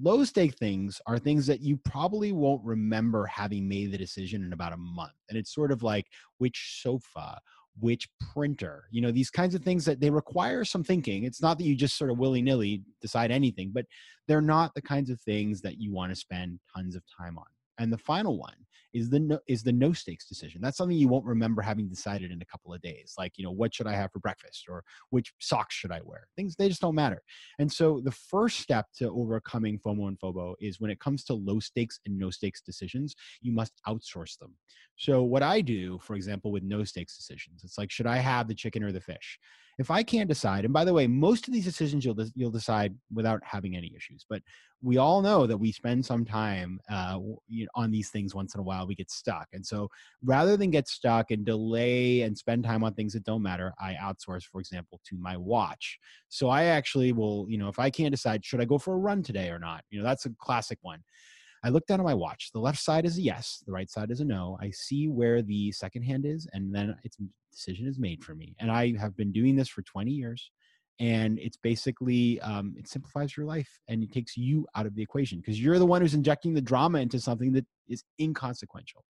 Low 0.00 0.22
stake 0.22 0.54
things 0.54 1.00
are 1.06 1.18
things 1.18 1.44
that 1.48 1.60
you 1.60 1.76
probably 1.78 2.30
won't 2.30 2.64
remember 2.64 3.26
having 3.26 3.68
made 3.68 3.90
the 3.90 3.98
decision 3.98 4.44
in 4.44 4.52
about 4.52 4.72
a 4.72 4.76
month. 4.76 5.14
And 5.28 5.36
it's 5.36 5.52
sort 5.52 5.72
of 5.72 5.82
like 5.82 6.06
which 6.38 6.78
sofa, 6.82 7.40
which 7.80 8.08
printer, 8.32 8.84
you 8.90 9.00
know, 9.00 9.10
these 9.10 9.30
kinds 9.30 9.54
of 9.54 9.62
things 9.62 9.84
that 9.84 10.00
they 10.00 10.10
require 10.10 10.64
some 10.64 10.84
thinking. 10.84 11.24
It's 11.24 11.42
not 11.42 11.58
that 11.58 11.64
you 11.64 11.74
just 11.74 11.98
sort 11.98 12.10
of 12.10 12.18
willy 12.18 12.42
nilly 12.42 12.82
decide 13.00 13.30
anything, 13.30 13.70
but 13.72 13.86
they're 14.26 14.40
not 14.40 14.74
the 14.74 14.82
kinds 14.82 15.10
of 15.10 15.20
things 15.20 15.60
that 15.62 15.80
you 15.80 15.92
want 15.92 16.12
to 16.12 16.16
spend 16.16 16.60
tons 16.74 16.94
of 16.94 17.02
time 17.18 17.38
on. 17.38 17.46
And 17.78 17.92
the 17.92 17.98
final 17.98 18.38
one 18.38 18.54
is 18.94 19.10
the 19.10 19.20
no, 19.20 19.38
is 19.46 19.62
the 19.62 19.72
no 19.72 19.92
stakes 19.92 20.26
decision. 20.26 20.60
That's 20.60 20.76
something 20.76 20.96
you 20.96 21.08
won't 21.08 21.26
remember 21.26 21.62
having 21.62 21.88
decided 21.88 22.30
in 22.30 22.40
a 22.42 22.46
couple 22.46 22.72
of 22.72 22.80
days. 22.80 23.14
Like, 23.18 23.32
you 23.36 23.44
know, 23.44 23.50
what 23.50 23.74
should 23.74 23.86
I 23.86 23.94
have 23.94 24.10
for 24.12 24.18
breakfast 24.18 24.64
or 24.68 24.82
which 25.10 25.32
socks 25.38 25.74
should 25.74 25.92
I 25.92 26.00
wear? 26.02 26.26
Things 26.36 26.56
they 26.56 26.68
just 26.68 26.80
don't 26.80 26.94
matter. 26.94 27.22
And 27.58 27.70
so 27.70 28.00
the 28.02 28.10
first 28.10 28.60
step 28.60 28.86
to 28.98 29.10
overcoming 29.10 29.78
FOMO 29.78 30.08
and 30.08 30.18
FOBO 30.18 30.54
is 30.60 30.80
when 30.80 30.90
it 30.90 31.00
comes 31.00 31.24
to 31.24 31.34
low 31.34 31.60
stakes 31.60 32.00
and 32.06 32.18
no 32.18 32.30
stakes 32.30 32.60
decisions, 32.60 33.14
you 33.40 33.52
must 33.52 33.72
outsource 33.86 34.38
them. 34.38 34.54
So 34.96 35.22
what 35.22 35.42
I 35.42 35.60
do, 35.60 35.98
for 35.98 36.16
example, 36.16 36.50
with 36.50 36.62
no 36.62 36.84
stakes 36.84 37.16
decisions, 37.16 37.62
it's 37.64 37.78
like 37.78 37.90
should 37.90 38.06
I 38.06 38.16
have 38.16 38.48
the 38.48 38.54
chicken 38.54 38.82
or 38.82 38.92
the 38.92 39.00
fish? 39.00 39.38
If 39.78 39.92
I 39.92 40.02
can't 40.02 40.28
decide, 40.28 40.64
and 40.64 40.74
by 40.74 40.84
the 40.84 40.92
way, 40.92 41.06
most 41.06 41.46
of 41.46 41.54
these 41.54 41.64
decisions 41.64 42.04
you'll 42.04 42.16
you'll 42.34 42.50
decide 42.50 42.94
without 43.12 43.40
having 43.44 43.76
any 43.76 43.92
issues. 43.96 44.26
But 44.28 44.42
we 44.82 44.96
all 44.96 45.22
know 45.22 45.46
that 45.46 45.56
we 45.56 45.70
spend 45.70 46.04
some 46.04 46.24
time 46.24 46.80
uh, 46.90 47.18
on 47.74 47.90
these 47.90 48.10
things 48.10 48.34
once 48.34 48.54
in 48.54 48.60
a 48.60 48.64
while. 48.64 48.86
We 48.86 48.96
get 48.96 49.10
stuck, 49.10 49.46
and 49.52 49.64
so 49.64 49.88
rather 50.24 50.56
than 50.56 50.70
get 50.70 50.88
stuck 50.88 51.30
and 51.30 51.44
delay 51.44 52.22
and 52.22 52.36
spend 52.36 52.64
time 52.64 52.82
on 52.82 52.94
things 52.94 53.12
that 53.12 53.24
don't 53.24 53.42
matter, 53.42 53.72
I 53.80 53.94
outsource, 53.94 54.42
for 54.42 54.60
example, 54.60 55.00
to 55.08 55.16
my 55.16 55.36
watch. 55.36 55.98
So 56.28 56.48
I 56.48 56.64
actually 56.64 57.12
will, 57.12 57.46
you 57.48 57.58
know, 57.58 57.68
if 57.68 57.78
I 57.78 57.88
can't 57.90 58.10
decide, 58.10 58.44
should 58.44 58.60
I 58.60 58.64
go 58.64 58.78
for 58.78 58.94
a 58.94 58.98
run 58.98 59.22
today 59.22 59.48
or 59.48 59.60
not? 59.60 59.84
You 59.90 59.98
know, 59.98 60.04
that's 60.04 60.26
a 60.26 60.30
classic 60.40 60.78
one. 60.82 61.04
I 61.64 61.70
look 61.70 61.86
down 61.86 62.00
at 62.00 62.06
my 62.06 62.14
watch. 62.14 62.50
The 62.52 62.60
left 62.60 62.78
side 62.78 63.04
is 63.04 63.18
a 63.18 63.22
yes, 63.22 63.62
the 63.66 63.72
right 63.72 63.90
side 63.90 64.10
is 64.10 64.20
a 64.20 64.24
no. 64.24 64.58
I 64.60 64.70
see 64.70 65.08
where 65.08 65.42
the 65.42 65.72
second 65.72 66.02
hand 66.02 66.24
is, 66.24 66.46
and 66.52 66.74
then 66.74 66.96
its 67.04 67.16
decision 67.52 67.86
is 67.86 67.98
made 67.98 68.24
for 68.24 68.34
me. 68.34 68.54
And 68.60 68.70
I 68.70 68.96
have 68.98 69.16
been 69.16 69.32
doing 69.32 69.56
this 69.56 69.68
for 69.68 69.82
20 69.82 70.10
years. 70.10 70.50
And 71.00 71.38
it's 71.38 71.56
basically 71.56 72.40
um, 72.40 72.74
it 72.76 72.88
simplifies 72.88 73.36
your 73.36 73.46
life 73.46 73.68
and 73.86 74.02
it 74.02 74.10
takes 74.12 74.36
you 74.36 74.66
out 74.74 74.84
of 74.84 74.96
the 74.96 75.02
equation 75.02 75.38
because 75.38 75.60
you're 75.60 75.78
the 75.78 75.86
one 75.86 76.02
who's 76.02 76.14
injecting 76.14 76.54
the 76.54 76.60
drama 76.60 76.98
into 76.98 77.20
something 77.20 77.52
that 77.52 77.64
is 77.88 78.02
inconsequential. 78.20 79.04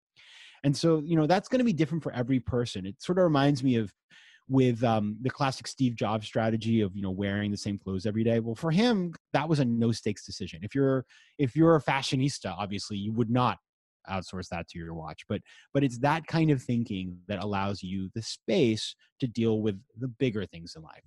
And 0.64 0.76
so, 0.76 1.00
you 1.04 1.16
know, 1.16 1.28
that's 1.28 1.48
going 1.48 1.60
to 1.60 1.64
be 1.64 1.72
different 1.72 2.02
for 2.02 2.12
every 2.12 2.40
person. 2.40 2.86
It 2.86 3.00
sort 3.00 3.18
of 3.18 3.24
reminds 3.24 3.62
me 3.62 3.76
of 3.76 3.92
with 4.48 4.82
um, 4.84 5.16
the 5.22 5.30
classic 5.30 5.66
Steve 5.66 5.96
Jobs 5.96 6.26
strategy 6.26 6.80
of 6.80 6.94
you 6.94 7.02
know 7.02 7.10
wearing 7.10 7.50
the 7.50 7.56
same 7.56 7.78
clothes 7.78 8.06
every 8.06 8.24
day. 8.24 8.40
Well, 8.40 8.54
for 8.54 8.70
him, 8.70 9.12
that 9.32 9.48
was 9.48 9.60
a 9.60 9.64
no 9.64 9.92
stakes 9.92 10.24
decision. 10.24 10.60
If 10.62 10.74
you're 10.74 11.04
if 11.38 11.56
you're 11.56 11.76
a 11.76 11.82
fashionista, 11.82 12.54
obviously 12.56 12.96
you 12.96 13.12
would 13.12 13.30
not 13.30 13.58
outsource 14.08 14.48
that 14.48 14.68
to 14.68 14.78
your 14.78 14.94
watch 14.94 15.22
but 15.28 15.40
but 15.74 15.82
it's 15.82 15.98
that 15.98 16.26
kind 16.26 16.50
of 16.50 16.62
thinking 16.62 17.18
that 17.28 17.42
allows 17.42 17.82
you 17.82 18.08
the 18.14 18.22
space 18.22 18.94
to 19.20 19.26
deal 19.26 19.60
with 19.60 19.80
the 19.98 20.08
bigger 20.08 20.46
things 20.46 20.74
in 20.76 20.82
life 20.82 21.02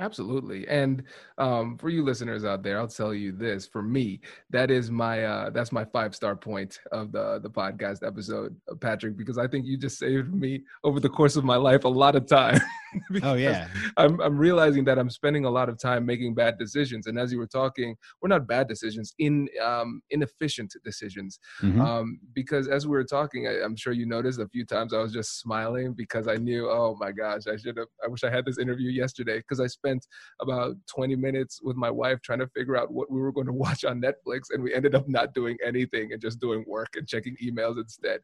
Absolutely. 0.00 0.66
And 0.66 1.04
um, 1.38 1.78
for 1.78 1.88
you 1.88 2.04
listeners 2.04 2.44
out 2.44 2.64
there, 2.64 2.80
I'll 2.80 2.88
tell 2.88 3.14
you 3.14 3.30
this: 3.30 3.64
for 3.66 3.80
me, 3.80 4.20
that 4.50 4.68
is 4.68 4.90
my 4.90 5.24
uh, 5.24 5.50
that's 5.50 5.70
my 5.70 5.84
five 5.84 6.16
star 6.16 6.34
point 6.34 6.80
of 6.90 7.12
the 7.12 7.38
the 7.38 7.50
podcast 7.50 8.04
episode, 8.04 8.56
uh, 8.70 8.74
Patrick, 8.74 9.16
because 9.16 9.38
I 9.38 9.46
think 9.46 9.66
you 9.66 9.76
just 9.76 9.98
saved 9.98 10.34
me 10.34 10.62
over 10.82 10.98
the 10.98 11.08
course 11.08 11.36
of 11.36 11.44
my 11.44 11.54
life 11.54 11.84
a 11.84 11.88
lot 11.88 12.16
of 12.16 12.26
time. 12.26 12.60
oh 13.22 13.34
yeah, 13.34 13.68
I'm 13.96 14.20
I'm 14.20 14.36
realizing 14.36 14.84
that 14.86 14.98
I'm 14.98 15.10
spending 15.10 15.44
a 15.44 15.50
lot 15.50 15.68
of 15.68 15.78
time 15.78 16.04
making 16.04 16.34
bad 16.34 16.58
decisions, 16.58 17.06
and 17.06 17.16
as 17.16 17.30
you 17.30 17.38
were 17.38 17.46
talking, 17.46 17.94
we're 18.20 18.28
not 18.28 18.48
bad 18.48 18.66
decisions, 18.66 19.14
in 19.20 19.48
um, 19.64 20.00
inefficient 20.10 20.74
decisions. 20.84 21.38
Mm-hmm. 21.62 21.80
Um, 21.80 22.18
because 22.32 22.66
as 22.66 22.84
we 22.84 22.96
were 22.96 23.04
talking, 23.04 23.46
I, 23.46 23.62
I'm 23.62 23.76
sure 23.76 23.92
you 23.92 24.06
noticed 24.06 24.40
a 24.40 24.48
few 24.48 24.66
times 24.66 24.92
I 24.92 24.98
was 24.98 25.12
just 25.12 25.38
smiling 25.38 25.92
because 25.92 26.26
I 26.26 26.34
knew, 26.34 26.68
oh 26.68 26.96
my 26.98 27.12
gosh, 27.12 27.42
I 27.46 27.56
should 27.56 27.76
have. 27.76 27.86
I 28.04 28.08
wish 28.08 28.24
I 28.24 28.30
had 28.30 28.44
this 28.44 28.58
interview 28.58 28.90
yesterday 28.90 29.38
because 29.38 29.60
I 29.60 29.68
spent 29.84 30.06
about 30.40 30.76
20 30.86 31.16
minutes 31.16 31.60
with 31.62 31.76
my 31.76 31.90
wife 31.90 32.20
trying 32.22 32.38
to 32.38 32.46
figure 32.48 32.76
out 32.76 32.92
what 32.92 33.10
we 33.10 33.20
were 33.20 33.32
going 33.32 33.46
to 33.52 33.52
watch 33.52 33.84
on 33.84 34.00
Netflix, 34.00 34.44
and 34.50 34.62
we 34.62 34.74
ended 34.74 34.94
up 34.94 35.08
not 35.08 35.34
doing 35.34 35.56
anything 35.64 36.12
and 36.12 36.20
just 36.20 36.40
doing 36.40 36.64
work 36.66 36.90
and 36.96 37.06
checking 37.06 37.36
emails 37.42 37.78
instead. 37.78 38.20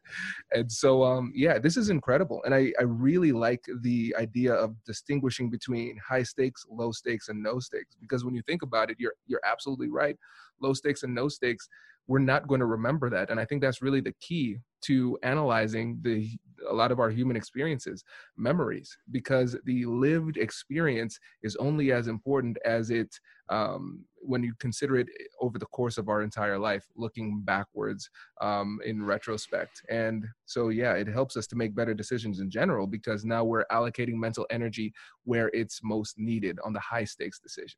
And 0.53 0.71
so, 0.71 1.03
um, 1.03 1.31
yeah, 1.35 1.59
this 1.59 1.77
is 1.77 1.89
incredible, 1.89 2.41
and 2.45 2.53
I, 2.53 2.73
I 2.79 2.83
really 2.83 3.31
like 3.31 3.63
the 3.81 4.15
idea 4.17 4.53
of 4.53 4.75
distinguishing 4.85 5.49
between 5.49 5.97
high 6.07 6.23
stakes, 6.23 6.65
low 6.69 6.91
stakes, 6.91 7.29
and 7.29 7.41
no 7.41 7.59
stakes. 7.59 7.95
Because 7.99 8.25
when 8.25 8.35
you 8.35 8.41
think 8.47 8.61
about 8.63 8.89
it, 8.89 8.97
you're 8.99 9.13
you're 9.27 9.41
absolutely 9.45 9.89
right. 9.89 10.17
Low 10.61 10.73
stakes 10.73 11.03
and 11.03 11.15
no 11.15 11.27
stakes 11.27 11.67
we're 12.07 12.19
not 12.19 12.47
going 12.47 12.59
to 12.59 12.65
remember 12.65 13.09
that. 13.09 13.29
And 13.29 13.39
i 13.39 13.45
think 13.45 13.61
that's 13.61 13.81
really 13.81 14.01
the 14.01 14.15
key 14.21 14.57
to 14.81 15.17
analyzing 15.23 15.99
the 16.01 16.29
a 16.69 16.73
lot 16.73 16.91
of 16.91 16.99
our 16.99 17.09
human 17.09 17.35
experiences 17.35 18.03
memories 18.37 18.95
because 19.09 19.57
the 19.65 19.83
lived 19.85 20.37
experience 20.37 21.19
is 21.41 21.55
only 21.55 21.91
as 21.91 22.07
important 22.07 22.57
as 22.65 22.91
it 22.91 23.19
um, 23.49 24.05
when 24.17 24.43
you 24.43 24.53
consider 24.59 24.97
it 24.97 25.07
over 25.39 25.57
the 25.57 25.65
course 25.67 25.97
of 25.97 26.07
our 26.07 26.21
entire 26.21 26.59
life 26.59 26.85
looking 26.95 27.41
backwards 27.43 28.09
um, 28.41 28.79
in 28.85 29.03
retrospect. 29.03 29.81
And 29.89 30.25
so 30.45 30.69
yeah 30.69 30.93
it 30.93 31.07
helps 31.07 31.35
us 31.35 31.47
to 31.47 31.55
make 31.55 31.75
better 31.75 31.95
decisions 31.95 32.39
in 32.39 32.49
general 32.51 32.85
because 32.85 33.25
now 33.25 33.43
we're 33.43 33.65
allocating 33.71 34.15
mental 34.15 34.45
energy 34.51 34.93
where 35.23 35.49
it's 35.53 35.81
most 35.83 36.19
needed 36.19 36.59
on 36.63 36.73
the 36.73 36.79
high 36.79 37.05
stakes 37.05 37.39
decisions 37.39 37.77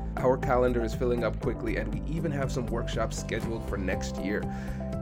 Our 0.17 0.37
calendar 0.37 0.83
is 0.83 0.93
filling 0.93 1.23
up 1.23 1.39
quickly, 1.39 1.77
and 1.77 1.93
we 1.93 2.01
even 2.13 2.31
have 2.31 2.51
some 2.51 2.65
workshops 2.67 3.17
scheduled 3.17 3.67
for 3.67 3.77
next 3.77 4.17
year. 4.17 4.43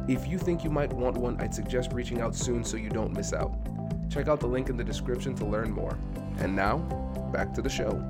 If 0.08 0.28
you 0.28 0.38
think 0.38 0.64
you 0.64 0.70
might 0.70 0.94
want 0.94 1.18
one, 1.18 1.40
I'd 1.42 1.54
suggest 1.54 1.92
reaching 1.94 2.22
out 2.22 2.36
soon 2.36 2.64
so 2.64 2.78
you 2.78 2.90
don't 2.90 3.14
miss 3.14 3.34
out. 3.34 3.54
Check 4.10 4.28
out 4.28 4.40
the 4.40 4.48
link 4.48 4.70
in 4.70 4.78
the 4.78 4.84
description 4.84 5.36
to 5.36 5.46
learn 5.46 5.72
more. 5.72 5.98
And 6.38 6.56
now, 6.56 6.78
back 7.34 7.54
to 7.56 7.62
the 7.62 7.70
show. 7.70 8.04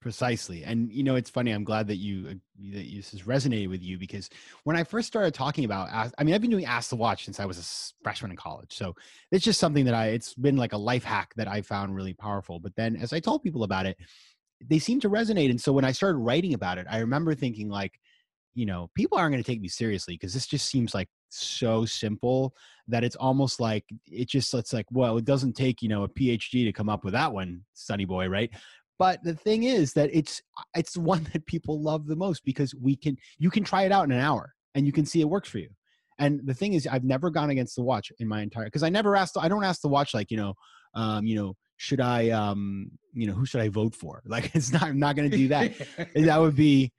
Precisely. 0.00 0.64
And 0.64 0.92
you 0.92 1.04
know, 1.04 1.14
it's 1.14 1.30
funny. 1.30 1.52
I'm 1.52 1.62
glad 1.62 1.86
that 1.86 1.96
you 1.96 2.26
uh, 2.28 2.34
that 2.72 2.92
this 2.92 3.12
has 3.12 3.22
resonated 3.22 3.68
with 3.68 3.82
you 3.82 3.98
because 3.98 4.28
when 4.64 4.76
I 4.76 4.82
first 4.82 5.06
started 5.06 5.32
talking 5.32 5.64
about, 5.64 6.12
I 6.18 6.24
mean, 6.24 6.34
I've 6.34 6.40
been 6.40 6.50
doing 6.50 6.64
Ask 6.64 6.90
the 6.90 6.96
Watch 6.96 7.24
since 7.24 7.38
I 7.38 7.44
was 7.44 7.58
a 7.58 8.02
freshman 8.02 8.32
in 8.32 8.36
college. 8.36 8.74
So 8.76 8.96
it's 9.30 9.44
just 9.44 9.60
something 9.60 9.84
that 9.84 9.94
I, 9.94 10.08
it's 10.08 10.34
been 10.34 10.56
like 10.56 10.72
a 10.72 10.78
life 10.78 11.04
hack 11.04 11.32
that 11.36 11.46
I 11.46 11.62
found 11.62 11.94
really 11.94 12.14
powerful. 12.14 12.58
But 12.58 12.74
then 12.74 12.96
as 12.96 13.12
I 13.12 13.20
told 13.20 13.44
people 13.44 13.62
about 13.62 13.86
it, 13.86 13.96
they 14.68 14.78
seem 14.78 15.00
to 15.00 15.10
resonate. 15.10 15.50
And 15.50 15.60
so 15.60 15.72
when 15.72 15.84
I 15.84 15.92
started 15.92 16.18
writing 16.18 16.54
about 16.54 16.78
it, 16.78 16.86
I 16.90 16.98
remember 16.98 17.34
thinking 17.34 17.68
like, 17.68 17.98
you 18.54 18.66
know, 18.66 18.90
people 18.94 19.18
aren't 19.18 19.32
going 19.32 19.42
to 19.42 19.50
take 19.50 19.60
me 19.60 19.68
seriously 19.68 20.14
because 20.14 20.34
this 20.34 20.46
just 20.46 20.68
seems 20.68 20.94
like 20.94 21.08
so 21.30 21.84
simple 21.84 22.54
that 22.88 23.04
it's 23.04 23.16
almost 23.16 23.60
like 23.60 23.84
it 24.06 24.28
just 24.28 24.52
it's 24.54 24.72
like, 24.72 24.86
well, 24.90 25.16
it 25.16 25.24
doesn't 25.24 25.54
take, 25.54 25.82
you 25.82 25.88
know, 25.88 26.04
a 26.04 26.08
PhD 26.08 26.64
to 26.64 26.72
come 26.72 26.88
up 26.88 27.04
with 27.04 27.14
that 27.14 27.32
one, 27.32 27.62
Sunny 27.74 28.04
Boy, 28.04 28.28
right? 28.28 28.50
But 28.98 29.22
the 29.24 29.34
thing 29.34 29.64
is 29.64 29.92
that 29.94 30.10
it's 30.12 30.42
it's 30.76 30.96
one 31.12 31.26
that 31.32 31.46
people 31.46 31.80
love 31.80 32.06
the 32.06 32.16
most 32.16 32.44
because 32.44 32.74
we 32.74 32.96
can 32.96 33.16
you 33.38 33.50
can 33.50 33.64
try 33.64 33.84
it 33.84 33.92
out 33.92 34.04
in 34.04 34.12
an 34.12 34.20
hour 34.20 34.54
and 34.74 34.86
you 34.86 34.92
can 34.92 35.06
see 35.06 35.20
it 35.20 35.28
works 35.28 35.48
for 35.48 35.58
you. 35.58 35.70
And 36.18 36.40
the 36.44 36.54
thing 36.54 36.74
is, 36.74 36.86
I've 36.86 37.04
never 37.04 37.30
gone 37.30 37.50
against 37.50 37.74
the 37.74 37.82
watch 37.82 38.12
in 38.18 38.28
my 38.28 38.42
entire 38.42 38.66
because 38.66 38.82
I 38.82 38.90
never 38.90 39.16
asked. 39.16 39.36
I 39.40 39.48
don't 39.48 39.64
ask 39.64 39.80
the 39.80 39.88
watch 39.88 40.14
like 40.14 40.30
you 40.30 40.36
know, 40.36 40.54
um, 40.94 41.26
you 41.26 41.34
know, 41.34 41.56
should 41.82 42.00
I, 42.00 42.30
um, 42.30 42.92
you 43.12 43.26
know, 43.26 43.32
who 43.32 43.44
should 43.44 43.60
I 43.60 43.68
vote 43.68 43.96
for? 43.96 44.22
Like, 44.32 44.54
it's 44.54 44.72
not, 44.72 44.84
I'm 44.84 45.00
not 45.00 45.16
going 45.16 45.28
to 45.28 45.36
do 45.36 45.48
that. 45.48 45.72
that 46.14 46.40
would 46.40 46.54
be 46.54 46.92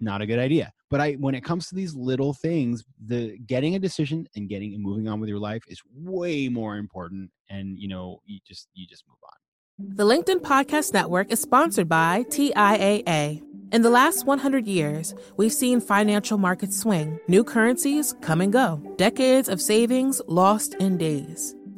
not 0.00 0.22
a 0.22 0.26
good 0.26 0.38
idea. 0.38 0.72
But 0.90 1.00
I, 1.00 1.12
when 1.12 1.34
it 1.34 1.44
comes 1.44 1.68
to 1.68 1.74
these 1.74 1.94
little 1.94 2.32
things, 2.32 2.82
the 3.06 3.36
getting 3.46 3.74
a 3.74 3.78
decision 3.78 4.26
and 4.34 4.48
getting 4.48 4.72
and 4.72 4.82
moving 4.82 5.06
on 5.06 5.20
with 5.20 5.28
your 5.28 5.38
life 5.38 5.62
is 5.68 5.82
way 5.94 6.48
more 6.48 6.78
important. 6.78 7.30
And 7.50 7.78
you 7.78 7.88
know, 7.88 8.22
you 8.24 8.40
just, 8.46 8.68
you 8.72 8.86
just 8.86 9.04
move 9.06 9.18
on. 9.22 9.96
The 9.96 10.04
LinkedIn 10.04 10.40
Podcast 10.40 10.94
Network 10.94 11.30
is 11.30 11.40
sponsored 11.40 11.88
by 11.88 12.24
TIAA. 12.24 13.42
In 13.70 13.82
the 13.82 13.90
last 13.90 14.26
100 14.26 14.66
years, 14.66 15.14
we've 15.36 15.52
seen 15.52 15.80
financial 15.80 16.38
markets 16.38 16.78
swing, 16.78 17.20
new 17.28 17.44
currencies 17.44 18.14
come 18.22 18.40
and 18.40 18.52
go, 18.52 18.80
decades 18.96 19.48
of 19.48 19.60
savings 19.60 20.22
lost 20.26 20.74
in 20.74 20.96
days 20.96 21.54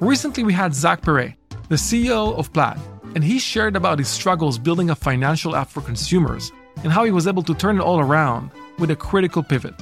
Recently, 0.00 0.44
we 0.44 0.52
had 0.52 0.74
Zach 0.74 1.00
Perret, 1.00 1.32
the 1.70 1.76
CEO 1.76 2.36
of 2.38 2.52
Plaid, 2.52 2.78
and 3.14 3.24
he 3.24 3.38
shared 3.38 3.76
about 3.76 3.98
his 3.98 4.08
struggles 4.08 4.58
building 4.58 4.90
a 4.90 4.94
financial 4.94 5.56
app 5.56 5.70
for 5.70 5.80
consumers 5.80 6.52
and 6.84 6.92
how 6.92 7.04
he 7.04 7.10
was 7.10 7.26
able 7.26 7.42
to 7.44 7.54
turn 7.54 7.78
it 7.78 7.82
all 7.82 7.98
around 7.98 8.50
with 8.78 8.90
a 8.90 8.96
critical 8.96 9.42
pivot. 9.42 9.74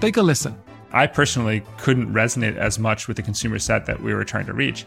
Take 0.00 0.16
a 0.16 0.22
listen. 0.22 0.58
I 0.92 1.06
personally 1.06 1.62
couldn't 1.76 2.10
resonate 2.10 2.56
as 2.56 2.78
much 2.78 3.06
with 3.06 3.18
the 3.18 3.22
consumer 3.22 3.58
set 3.58 3.84
that 3.84 4.02
we 4.02 4.14
were 4.14 4.24
trying 4.24 4.46
to 4.46 4.54
reach. 4.54 4.86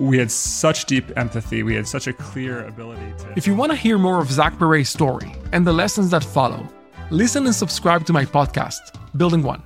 we 0.00 0.16
had 0.16 0.30
such 0.30 0.86
deep 0.86 1.12
empathy. 1.16 1.62
We 1.62 1.74
had 1.74 1.86
such 1.86 2.06
a 2.06 2.12
clear 2.12 2.66
ability 2.66 3.12
to. 3.18 3.34
If 3.36 3.46
you 3.46 3.54
want 3.54 3.70
to 3.70 3.76
hear 3.76 3.98
more 3.98 4.18
of 4.18 4.30
Zach 4.30 4.58
Perret's 4.58 4.88
story 4.88 5.32
and 5.52 5.66
the 5.66 5.72
lessons 5.72 6.10
that 6.10 6.24
follow, 6.24 6.66
listen 7.10 7.44
and 7.44 7.54
subscribe 7.54 8.06
to 8.06 8.12
my 8.14 8.24
podcast, 8.24 8.98
Building 9.18 9.42
One. 9.42 9.62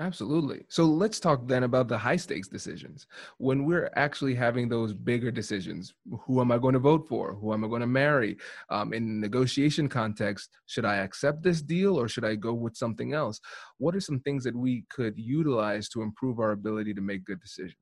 Absolutely. 0.00 0.64
So 0.68 0.84
let's 0.84 1.20
talk 1.20 1.46
then 1.46 1.62
about 1.62 1.86
the 1.86 1.96
high 1.96 2.16
stakes 2.16 2.48
decisions. 2.48 3.06
When 3.38 3.64
we're 3.64 3.90
actually 3.94 4.34
having 4.34 4.68
those 4.68 4.92
bigger 4.92 5.30
decisions, 5.30 5.94
who 6.26 6.40
am 6.40 6.50
I 6.50 6.58
going 6.58 6.72
to 6.72 6.80
vote 6.80 7.06
for? 7.08 7.34
Who 7.34 7.54
am 7.54 7.64
I 7.64 7.68
going 7.68 7.80
to 7.80 7.86
marry? 7.86 8.36
Um, 8.70 8.92
in 8.92 9.20
negotiation 9.20 9.88
context, 9.88 10.50
should 10.66 10.84
I 10.84 10.96
accept 10.96 11.44
this 11.44 11.62
deal 11.62 11.98
or 11.98 12.08
should 12.08 12.24
I 12.24 12.34
go 12.34 12.52
with 12.52 12.76
something 12.76 13.14
else? 13.14 13.40
What 13.78 13.94
are 13.94 14.00
some 14.00 14.18
things 14.20 14.42
that 14.44 14.56
we 14.56 14.84
could 14.90 15.16
utilize 15.16 15.88
to 15.90 16.02
improve 16.02 16.40
our 16.40 16.50
ability 16.50 16.92
to 16.94 17.00
make 17.00 17.24
good 17.24 17.40
decisions? 17.40 17.76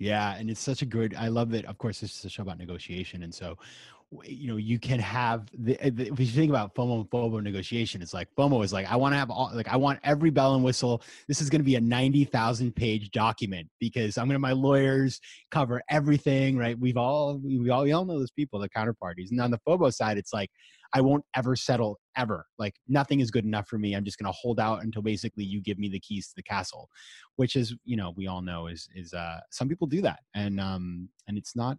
Yeah, 0.00 0.34
and 0.34 0.48
it's 0.50 0.62
such 0.62 0.80
a 0.80 0.86
good. 0.86 1.14
I 1.14 1.28
love 1.28 1.50
that. 1.50 1.66
Of 1.66 1.76
course, 1.76 2.00
this 2.00 2.18
is 2.18 2.24
a 2.24 2.30
show 2.30 2.42
about 2.42 2.58
negotiation, 2.58 3.22
and 3.22 3.34
so 3.34 3.58
you 4.24 4.48
know 4.48 4.56
you 4.56 4.78
can 4.78 4.98
have 4.98 5.48
the, 5.56 5.80
eh, 5.80 5.90
the, 5.92 6.08
if 6.08 6.18
you 6.18 6.26
think 6.26 6.50
about 6.50 6.74
FOMO 6.74 7.00
and 7.00 7.10
FOBO 7.10 7.42
negotiation, 7.42 8.02
it's 8.02 8.12
like 8.12 8.28
FOMO 8.36 8.64
is 8.64 8.72
like 8.72 8.90
I 8.90 8.96
want 8.96 9.14
to 9.14 9.18
have 9.18 9.30
all 9.30 9.50
like 9.54 9.68
I 9.68 9.76
want 9.76 10.00
every 10.02 10.30
bell 10.30 10.54
and 10.54 10.64
whistle. 10.64 11.02
This 11.28 11.40
is 11.40 11.48
going 11.48 11.60
to 11.60 11.64
be 11.64 11.76
a 11.76 11.80
ninety 11.80 12.24
thousand 12.24 12.74
page 12.74 13.10
document 13.10 13.68
because 13.78 14.18
I'm 14.18 14.26
going 14.26 14.34
to 14.34 14.40
my 14.40 14.52
lawyers 14.52 15.20
cover 15.50 15.80
everything. 15.90 16.56
Right? 16.56 16.78
We've 16.78 16.96
all 16.96 17.38
we 17.38 17.70
all 17.70 17.84
we 17.84 17.92
all 17.92 18.04
know 18.04 18.18
those 18.18 18.32
people, 18.32 18.58
the 18.58 18.68
counterparties, 18.68 19.30
and 19.30 19.40
on 19.40 19.50
the 19.50 19.60
FOBO 19.66 19.92
side, 19.92 20.18
it's 20.18 20.32
like 20.32 20.50
I 20.92 21.00
won't 21.00 21.24
ever 21.36 21.54
settle 21.54 22.00
ever. 22.16 22.46
Like 22.58 22.74
nothing 22.88 23.20
is 23.20 23.30
good 23.30 23.44
enough 23.44 23.68
for 23.68 23.78
me. 23.78 23.94
I'm 23.94 24.04
just 24.04 24.18
going 24.18 24.30
to 24.30 24.36
hold 24.36 24.58
out 24.58 24.82
until 24.82 25.02
basically 25.02 25.44
you 25.44 25.60
give 25.60 25.78
me 25.78 25.88
the 25.88 26.00
keys 26.00 26.28
to 26.28 26.34
the 26.36 26.42
castle, 26.42 26.88
which 27.36 27.56
is, 27.56 27.74
you 27.84 27.96
know, 27.96 28.12
we 28.16 28.26
all 28.26 28.42
know 28.42 28.66
is, 28.66 28.88
is, 28.94 29.14
uh, 29.14 29.38
some 29.50 29.68
people 29.68 29.86
do 29.86 30.00
that. 30.02 30.20
And, 30.34 30.60
um, 30.60 31.08
and 31.28 31.38
it's 31.38 31.54
not, 31.54 31.78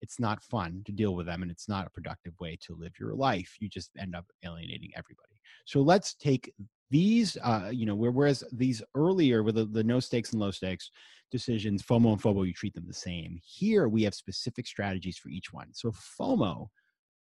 it's 0.00 0.20
not 0.20 0.42
fun 0.42 0.82
to 0.86 0.92
deal 0.92 1.14
with 1.14 1.26
them 1.26 1.42
and 1.42 1.50
it's 1.50 1.68
not 1.68 1.86
a 1.86 1.90
productive 1.90 2.34
way 2.40 2.56
to 2.62 2.74
live 2.74 2.92
your 2.98 3.14
life. 3.14 3.56
You 3.60 3.68
just 3.68 3.90
end 3.98 4.14
up 4.14 4.26
alienating 4.44 4.90
everybody. 4.96 5.40
So 5.66 5.80
let's 5.80 6.14
take 6.14 6.52
these, 6.90 7.36
uh, 7.42 7.70
you 7.72 7.86
know, 7.86 7.94
whereas 7.94 8.44
these 8.52 8.82
earlier 8.94 9.42
with 9.42 9.56
the, 9.56 9.66
the 9.66 9.84
no 9.84 10.00
stakes 10.00 10.32
and 10.32 10.40
low 10.40 10.50
stakes 10.50 10.90
decisions, 11.30 11.82
FOMO 11.82 12.12
and 12.12 12.22
FOBO, 12.22 12.46
you 12.46 12.52
treat 12.52 12.74
them 12.74 12.86
the 12.86 12.94
same. 12.94 13.38
Here 13.44 13.88
we 13.88 14.02
have 14.04 14.14
specific 14.14 14.66
strategies 14.66 15.18
for 15.18 15.28
each 15.28 15.52
one. 15.52 15.68
So 15.72 15.92
FOMO 15.92 16.68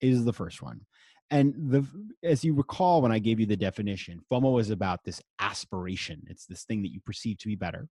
is 0.02 0.24
the 0.24 0.34
first 0.34 0.62
one. 0.62 0.82
And 1.30 1.54
the 1.58 1.86
as 2.24 2.44
you 2.46 2.54
recall 2.54 3.02
when 3.02 3.12
I 3.12 3.20
gave 3.20 3.40
you 3.40 3.46
the 3.46 3.58
definition, 3.58 4.22
FOMO 4.32 4.62
is 4.62 4.70
about 4.70 5.04
this 5.04 5.22
aspiration. 5.40 6.22
It's 6.28 6.46
this 6.46 6.64
thing 6.64 6.82
that 6.84 6.94
you 6.94 7.02
perceive 7.02 7.38
to 7.40 7.48
be 7.48 7.56
better. 7.56 7.90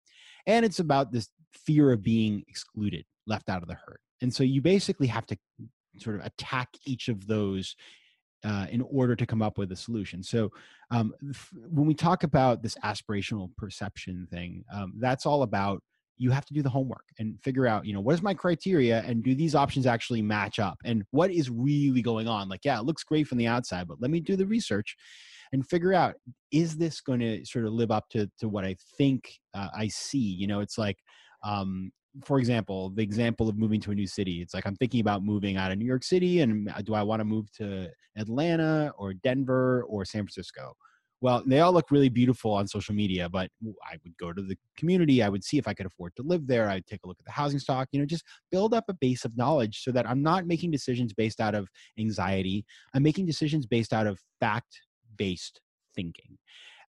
And 0.46 0.65
it's 0.65 0.80
about 0.80 1.12
this 1.12 1.30
fear 1.51 1.92
of 1.92 2.03
being 2.03 2.44
excluded, 2.48 3.06
left 3.27 3.50
out 3.50 3.62
of 3.62 3.68
the 3.68 3.75
herd. 3.75 4.00
And 4.22 4.34
so 4.34 4.44
you 4.44 4.62
basically 4.62 5.08
have 5.08 5.25
to 5.27 5.38
sort 5.98 6.20
of 6.20 6.25
attack 6.25 6.70
each 6.86 7.08
of 7.08 7.27
those 7.27 7.75
uh, 8.44 8.68
in 8.70 8.82
order 8.82 9.15
to 9.15 9.25
come 9.25 9.42
up 9.42 9.58
with 9.58 9.72
a 9.72 9.75
solution. 9.75 10.22
So, 10.22 10.50
um, 10.92 11.13
when 11.70 11.88
we 11.88 11.94
talk 11.94 12.24
about 12.24 12.62
this 12.62 12.75
aspirational 12.84 13.56
perception 13.58 14.27
thing, 14.30 14.65
um, 14.74 14.94
that's 15.00 15.25
all 15.25 15.44
about 15.44 15.82
you 16.18 16.30
have 16.30 16.46
to 16.46 16.53
do 16.53 16.62
the 16.62 16.70
homework 16.70 17.06
and 17.20 17.42
figure 17.42 17.65
out, 17.65 17.86
you 17.86 17.94
know, 17.94 18.01
what 18.01 18.13
is 18.13 18.22
my 18.22 18.34
criteria 18.34 19.01
and 19.01 19.24
do 19.24 19.34
these 19.34 19.56
options 19.56 19.88
actually 19.88 20.22
match 20.22 20.60
up 20.60 20.77
and 20.86 21.03
what 21.12 21.32
is 21.32 21.50
really 21.50 22.01
going 22.01 22.27
on? 22.27 22.50
Like, 22.50 22.62
yeah, 22.63 22.80
it 22.80 22.86
looks 22.86 23.03
great 23.03 23.27
from 23.27 23.39
the 23.39 23.48
outside, 23.48 23.88
but 23.88 24.00
let 24.00 24.12
me 24.12 24.20
do 24.20 24.36
the 24.36 24.46
research 24.46 24.96
and 25.53 25.68
figure 25.68 25.94
out 25.94 26.15
is 26.51 26.77
this 26.77 27.01
going 27.01 27.20
to 27.20 27.46
sort 27.46 27.65
of 27.65 27.74
live 27.74 27.92
up 27.92 28.10
to 28.10 28.30
to 28.39 28.48
what 28.48 28.65
I 28.65 28.75
think 28.98 29.34
uh, 29.53 29.70
I 29.75 29.88
see? 29.88 30.20
You 30.20 30.48
know, 30.48 30.60
it's 30.60 30.77
like, 30.77 30.98
um, 31.44 31.92
for 32.25 32.39
example, 32.39 32.89
the 32.89 33.03
example 33.03 33.50
of 33.50 33.58
moving 33.58 33.79
to 33.82 33.91
a 33.91 33.96
new 33.96 34.08
city. 34.08 34.41
It's 34.41 34.53
like 34.53 34.65
I'm 34.65 34.75
thinking 34.75 35.01
about 35.01 35.24
moving 35.24 35.58
out 35.58 35.72
of 35.72 35.77
New 35.77 35.86
York 35.86 36.03
City, 36.03 36.41
and 36.41 36.72
do 36.84 36.93
I 36.93 37.03
want 37.03 37.20
to 37.22 37.25
move 37.25 37.51
to 37.53 37.89
Atlanta 38.17 38.91
or 38.98 39.13
Denver 39.13 39.84
or 39.88 40.05
San 40.05 40.22
Francisco? 40.22 40.75
well 41.24 41.41
they 41.48 41.62
all 41.62 41.72
look 41.72 41.89
really 41.89 42.10
beautiful 42.10 42.51
on 42.51 42.67
social 42.67 42.93
media 42.93 43.27
but 43.27 43.50
i 43.89 43.98
would 44.03 44.15
go 44.17 44.32
to 44.32 44.43
the 44.43 44.58
community 44.77 45.24
i 45.24 45.29
would 45.29 45.43
see 45.43 45.58
if 45.58 45.67
i 45.67 45.74
could 45.74 45.86
afford 45.88 46.15
to 46.15 46.22
live 46.22 46.46
there 46.46 46.70
i'd 46.70 46.86
take 46.86 47.00
a 47.03 47.08
look 47.08 47.17
at 47.20 47.25
the 47.25 47.32
housing 47.32 47.58
stock 47.58 47.88
you 47.91 48.00
know 48.00 48.05
just 48.05 48.25
build 48.51 48.74
up 48.74 48.84
a 48.89 48.93
base 48.93 49.25
of 49.25 49.36
knowledge 49.36 49.84
so 49.84 49.91
that 49.91 50.08
i'm 50.08 50.22
not 50.22 50.46
making 50.46 50.70
decisions 50.70 51.13
based 51.13 51.39
out 51.39 51.55
of 51.55 51.67
anxiety 51.98 52.63
i'm 52.93 53.01
making 53.01 53.25
decisions 53.25 53.65
based 53.65 53.93
out 53.93 54.05
of 54.05 54.20
fact 54.39 54.82
based 55.17 55.62
thinking 55.96 56.38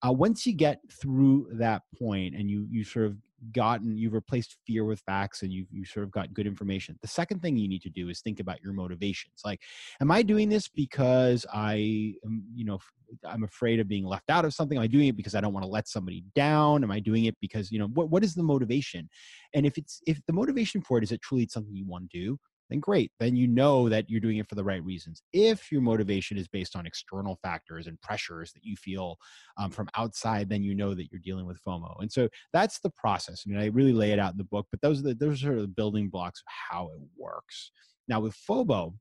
uh, 0.05 0.11
once 0.11 0.45
you 0.45 0.51
get 0.51 0.79
through 0.91 1.47
that 1.53 1.83
point 1.97 2.35
and 2.35 2.49
you 2.49 2.67
you 2.69 2.83
sort 2.83 3.05
of 3.05 3.15
gotten 3.51 3.97
you've 3.97 4.13
replaced 4.13 4.57
fear 4.65 4.85
with 4.85 4.99
facts 5.01 5.41
and 5.41 5.51
you've 5.51 5.67
you 5.71 5.85
sort 5.85 6.03
of 6.03 6.11
got 6.11 6.33
good 6.33 6.47
information. 6.47 6.97
The 7.01 7.07
second 7.07 7.41
thing 7.41 7.57
you 7.57 7.67
need 7.67 7.81
to 7.83 7.89
do 7.89 8.09
is 8.09 8.21
think 8.21 8.39
about 8.39 8.61
your 8.61 8.73
motivations. 8.73 9.41
Like 9.43 9.61
am 10.01 10.11
i 10.11 10.21
doing 10.21 10.49
this 10.49 10.67
because 10.67 11.45
i 11.53 12.13
am 12.25 12.43
you 12.53 12.65
know 12.65 12.79
i'm 13.25 13.43
afraid 13.43 13.79
of 13.79 13.87
being 13.87 14.05
left 14.05 14.29
out 14.29 14.45
of 14.45 14.53
something? 14.53 14.77
Am 14.77 14.83
i 14.83 14.87
doing 14.87 15.07
it 15.07 15.17
because 15.17 15.35
i 15.35 15.41
don't 15.41 15.53
want 15.53 15.65
to 15.65 15.71
let 15.71 15.87
somebody 15.87 16.23
down? 16.35 16.83
Am 16.83 16.91
i 16.91 16.99
doing 16.99 17.25
it 17.25 17.35
because 17.41 17.71
you 17.71 17.79
know 17.79 17.87
what, 17.87 18.09
what 18.09 18.23
is 18.23 18.33
the 18.33 18.43
motivation? 18.43 19.09
And 19.53 19.65
if 19.65 19.77
it's 19.77 20.01
if 20.07 20.19
the 20.27 20.33
motivation 20.33 20.81
for 20.81 20.97
it 20.97 21.03
is 21.03 21.11
it 21.11 21.21
truly 21.21 21.43
it's 21.43 21.53
something 21.53 21.75
you 21.75 21.85
want 21.85 22.09
to 22.09 22.19
do 22.19 22.39
then 22.69 22.79
great. 22.79 23.11
Then 23.19 23.35
you 23.35 23.47
know 23.47 23.89
that 23.89 24.09
you're 24.09 24.19
doing 24.19 24.37
it 24.37 24.47
for 24.47 24.55
the 24.55 24.63
right 24.63 24.83
reasons. 24.83 25.21
If 25.33 25.71
your 25.71 25.81
motivation 25.81 26.37
is 26.37 26.47
based 26.47 26.75
on 26.75 26.85
external 26.85 27.37
factors 27.41 27.87
and 27.87 27.99
pressures 28.01 28.51
that 28.53 28.63
you 28.63 28.75
feel 28.75 29.17
um, 29.57 29.69
from 29.69 29.89
outside, 29.95 30.49
then 30.49 30.63
you 30.63 30.73
know 30.73 30.93
that 30.93 31.11
you're 31.11 31.21
dealing 31.23 31.45
with 31.45 31.61
FOMO. 31.63 31.95
And 31.99 32.11
so 32.11 32.29
that's 32.51 32.79
the 32.79 32.91
process. 32.91 33.43
I 33.45 33.49
mean, 33.49 33.59
I 33.59 33.67
really 33.67 33.93
lay 33.93 34.11
it 34.11 34.19
out 34.19 34.31
in 34.31 34.37
the 34.37 34.43
book, 34.45 34.67
but 34.71 34.81
those 34.81 34.99
are 34.99 35.03
the, 35.03 35.13
those 35.13 35.43
are 35.43 35.47
sort 35.47 35.57
of 35.57 35.63
the 35.63 35.67
building 35.67 36.09
blocks 36.09 36.39
of 36.39 36.51
how 36.69 36.89
it 36.95 37.01
works. 37.17 37.71
Now 38.07 38.19
with 38.19 38.35
FOBO, 38.35 38.93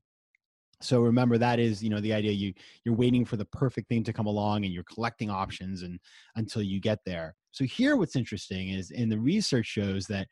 so 0.81 0.99
remember 0.99 1.37
that 1.37 1.59
is 1.59 1.81
you 1.81 1.89
know 1.89 2.01
the 2.01 2.13
idea 2.13 2.31
you 2.31 2.53
you're 2.83 2.95
waiting 2.95 3.23
for 3.23 3.37
the 3.37 3.45
perfect 3.45 3.87
thing 3.87 4.03
to 4.03 4.13
come 4.13 4.25
along 4.25 4.65
and 4.65 4.73
you're 4.73 4.83
collecting 4.83 5.29
options 5.29 5.81
and 5.81 5.99
until 6.35 6.61
you 6.61 6.79
get 6.79 6.99
there 7.05 7.35
so 7.51 7.63
here 7.63 7.95
what's 7.95 8.15
interesting 8.15 8.69
is 8.69 8.91
in 8.91 9.07
the 9.07 9.17
research 9.17 9.65
shows 9.65 10.05
that 10.07 10.27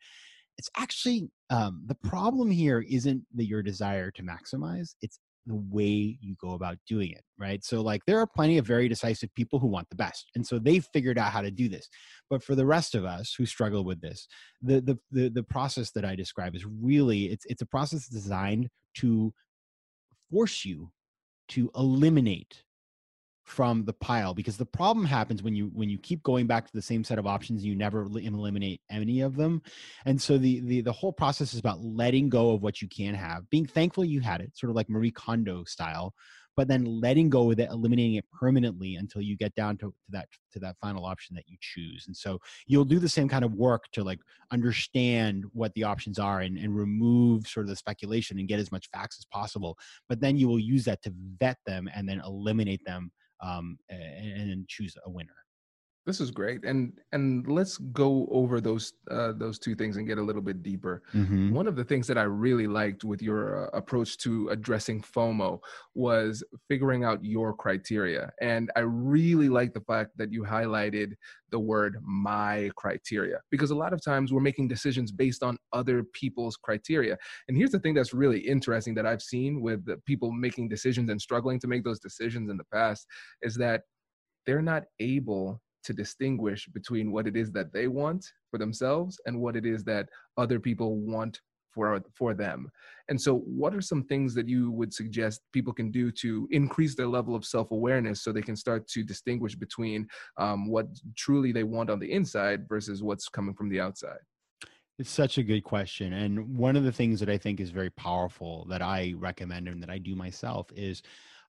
it's 0.58 0.70
actually 0.76 1.28
um, 1.50 1.82
the 1.86 1.94
problem 1.94 2.50
here 2.50 2.84
isn't 2.88 3.22
that 3.34 3.46
your 3.46 3.62
desire 3.62 4.10
to 4.12 4.22
maximize 4.22 4.94
it's 5.02 5.18
the 5.46 5.60
way 5.70 6.16
you 6.20 6.36
go 6.40 6.52
about 6.52 6.78
doing 6.86 7.10
it 7.10 7.24
right? 7.36 7.64
So 7.64 7.80
like 7.80 8.02
there 8.06 8.18
are 8.18 8.26
plenty 8.26 8.58
of 8.58 8.66
very 8.66 8.88
decisive 8.88 9.34
people 9.34 9.58
who 9.58 9.66
want 9.66 9.88
the 9.90 9.96
best 9.96 10.30
and 10.36 10.46
so 10.46 10.58
they've 10.58 10.86
figured 10.92 11.18
out 11.18 11.32
how 11.32 11.42
to 11.42 11.50
do 11.50 11.68
this. 11.68 11.88
But 12.30 12.44
for 12.44 12.54
the 12.54 12.66
rest 12.66 12.94
of 12.94 13.04
us 13.04 13.34
who 13.36 13.44
struggle 13.44 13.84
with 13.84 14.00
this 14.00 14.28
the 14.62 14.80
the 14.80 14.98
the, 15.10 15.28
the 15.30 15.42
process 15.42 15.90
that 15.92 16.04
i 16.04 16.14
describe 16.14 16.54
is 16.54 16.64
really 16.64 17.24
it's 17.26 17.44
it's 17.46 17.62
a 17.62 17.66
process 17.66 18.06
designed 18.06 18.68
to 18.98 19.32
force 20.30 20.64
you 20.64 20.90
to 21.48 21.70
eliminate 21.76 22.62
from 23.52 23.84
the 23.84 23.92
pile 23.92 24.32
because 24.32 24.56
the 24.56 24.64
problem 24.64 25.04
happens 25.04 25.42
when 25.42 25.54
you 25.54 25.70
when 25.74 25.90
you 25.90 25.98
keep 25.98 26.22
going 26.22 26.46
back 26.46 26.66
to 26.66 26.72
the 26.72 26.80
same 26.80 27.04
set 27.04 27.18
of 27.18 27.26
options 27.26 27.62
you 27.64 27.74
never 27.74 28.04
eliminate 28.04 28.80
any 28.90 29.20
of 29.20 29.36
them. 29.36 29.62
And 30.06 30.20
so 30.20 30.38
the 30.38 30.60
the 30.60 30.80
the 30.80 30.92
whole 30.92 31.12
process 31.12 31.52
is 31.52 31.60
about 31.60 31.80
letting 31.80 32.30
go 32.30 32.52
of 32.52 32.62
what 32.62 32.80
you 32.80 32.88
can 32.88 33.14
have 33.14 33.48
being 33.50 33.66
thankful 33.66 34.04
you 34.04 34.20
had 34.20 34.40
it 34.40 34.56
sort 34.56 34.70
of 34.70 34.76
like 34.76 34.88
marie 34.88 35.10
kondo 35.10 35.64
style 35.64 36.14
but 36.56 36.68
then 36.68 36.84
letting 36.84 37.30
go 37.30 37.44
with 37.44 37.60
it 37.60 37.70
eliminating 37.70 38.14
it 38.14 38.24
permanently 38.32 38.96
until 38.96 39.22
you 39.22 39.36
get 39.36 39.54
down 39.54 39.76
to, 39.78 39.86
to 39.86 40.10
that 40.10 40.28
to 40.52 40.58
that 40.58 40.76
final 40.80 41.04
option 41.04 41.34
that 41.34 41.44
you 41.46 41.56
choose. 41.60 42.04
And 42.06 42.16
so 42.16 42.38
you'll 42.66 42.84
do 42.84 42.98
the 42.98 43.08
same 43.08 43.28
kind 43.28 43.44
of 43.44 43.54
work 43.54 43.84
to 43.92 44.04
like 44.04 44.18
understand 44.50 45.44
what 45.52 45.72
the 45.74 45.84
options 45.84 46.18
are 46.18 46.40
and, 46.40 46.58
and 46.58 46.76
remove 46.76 47.46
sort 47.46 47.64
of 47.64 47.70
the 47.70 47.76
speculation 47.76 48.38
and 48.38 48.48
get 48.48 48.60
as 48.60 48.70
much 48.70 48.88
facts 48.92 49.16
as 49.18 49.24
possible 49.26 49.78
but 50.08 50.20
then 50.20 50.36
you 50.36 50.46
will 50.46 50.58
use 50.58 50.84
that 50.84 51.02
to 51.02 51.12
vet 51.40 51.56
them 51.66 51.88
and 51.94 52.08
then 52.08 52.20
eliminate 52.24 52.84
them 52.84 53.10
um, 53.42 53.78
and, 53.88 54.50
and 54.50 54.68
choose 54.68 54.96
a 55.04 55.10
winner. 55.10 55.36
This 56.04 56.20
is 56.20 56.32
great, 56.32 56.64
and 56.64 56.92
and 57.12 57.46
let's 57.46 57.78
go 57.78 58.26
over 58.32 58.60
those 58.60 58.92
uh, 59.08 59.32
those 59.36 59.60
two 59.60 59.76
things 59.76 59.96
and 59.96 60.06
get 60.06 60.18
a 60.18 60.22
little 60.22 60.42
bit 60.42 60.60
deeper. 60.60 61.04
Mm-hmm. 61.14 61.54
One 61.54 61.68
of 61.68 61.76
the 61.76 61.84
things 61.84 62.08
that 62.08 62.18
I 62.18 62.22
really 62.22 62.66
liked 62.66 63.04
with 63.04 63.22
your 63.22 63.66
uh, 63.66 63.70
approach 63.72 64.18
to 64.18 64.48
addressing 64.48 65.00
FOMO 65.02 65.60
was 65.94 66.42
figuring 66.68 67.04
out 67.04 67.24
your 67.24 67.54
criteria, 67.54 68.32
and 68.40 68.68
I 68.74 68.80
really 68.80 69.48
like 69.48 69.74
the 69.74 69.80
fact 69.82 70.10
that 70.16 70.32
you 70.32 70.42
highlighted 70.42 71.12
the 71.50 71.60
word 71.60 71.98
"my 72.02 72.72
criteria" 72.76 73.38
because 73.52 73.70
a 73.70 73.76
lot 73.76 73.92
of 73.92 74.02
times 74.02 74.32
we're 74.32 74.40
making 74.40 74.66
decisions 74.66 75.12
based 75.12 75.44
on 75.44 75.56
other 75.72 76.02
people's 76.14 76.56
criteria. 76.56 77.16
And 77.46 77.56
here's 77.56 77.70
the 77.70 77.78
thing 77.78 77.94
that's 77.94 78.12
really 78.12 78.40
interesting 78.40 78.94
that 78.96 79.06
I've 79.06 79.22
seen 79.22 79.60
with 79.62 79.86
people 80.04 80.32
making 80.32 80.68
decisions 80.68 81.10
and 81.10 81.22
struggling 81.22 81.60
to 81.60 81.68
make 81.68 81.84
those 81.84 82.00
decisions 82.00 82.50
in 82.50 82.56
the 82.56 82.66
past 82.72 83.06
is 83.40 83.54
that 83.56 83.82
they're 84.46 84.62
not 84.62 84.82
able 84.98 85.60
to 85.84 85.92
distinguish 85.92 86.66
between 86.68 87.12
what 87.12 87.26
it 87.26 87.36
is 87.36 87.50
that 87.52 87.72
they 87.72 87.88
want 87.88 88.26
for 88.50 88.58
themselves 88.58 89.20
and 89.26 89.40
what 89.40 89.56
it 89.56 89.66
is 89.66 89.84
that 89.84 90.08
other 90.36 90.58
people 90.60 90.96
want 90.96 91.40
for 91.72 92.02
for 92.14 92.34
them. 92.34 92.70
And 93.08 93.20
so 93.20 93.38
what 93.38 93.74
are 93.74 93.80
some 93.80 94.04
things 94.04 94.34
that 94.34 94.48
you 94.48 94.70
would 94.72 94.92
suggest 94.92 95.42
people 95.52 95.72
can 95.72 95.90
do 95.90 96.10
to 96.12 96.46
increase 96.50 96.94
their 96.94 97.06
level 97.06 97.34
of 97.34 97.44
self-awareness 97.44 98.22
so 98.22 98.30
they 98.30 98.42
can 98.42 98.56
start 98.56 98.86
to 98.88 99.02
distinguish 99.02 99.54
between 99.54 100.06
um, 100.36 100.68
what 100.68 100.86
truly 101.16 101.52
they 101.52 101.64
want 101.64 101.90
on 101.90 101.98
the 101.98 102.12
inside 102.12 102.68
versus 102.68 103.02
what's 103.02 103.28
coming 103.28 103.54
from 103.54 103.68
the 103.68 103.80
outside? 103.80 104.20
It's 104.98 105.10
such 105.10 105.38
a 105.38 105.42
good 105.42 105.64
question 105.64 106.12
and 106.12 106.56
one 106.56 106.76
of 106.76 106.84
the 106.84 106.92
things 106.92 107.18
that 107.20 107.30
i 107.30 107.38
think 107.38 107.58
is 107.58 107.70
very 107.70 107.90
powerful 107.90 108.66
that 108.68 108.82
i 108.82 109.14
recommend 109.16 109.66
and 109.66 109.82
that 109.82 109.90
i 109.90 109.98
do 109.98 110.14
myself 110.14 110.70
is 110.76 111.02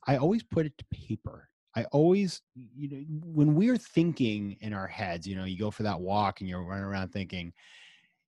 i 0.08 0.16
always 0.16 0.42
put 0.42 0.66
it 0.66 0.76
to 0.78 0.86
paper 0.86 1.50
I 1.76 1.86
always, 1.86 2.42
you 2.56 2.90
know, 2.90 3.04
when 3.26 3.56
we're 3.56 3.78
thinking 3.78 4.58
in 4.62 4.74
our 4.74 4.88
heads, 4.88 5.28
you 5.28 5.36
know, 5.36 5.46
you 5.46 5.58
go 5.58 5.72
for 5.72 5.84
that 5.84 6.00
walk 6.00 6.40
and 6.40 6.50
you're 6.50 6.64
running 6.64 6.84
around 6.84 7.10
thinking, 7.10 7.52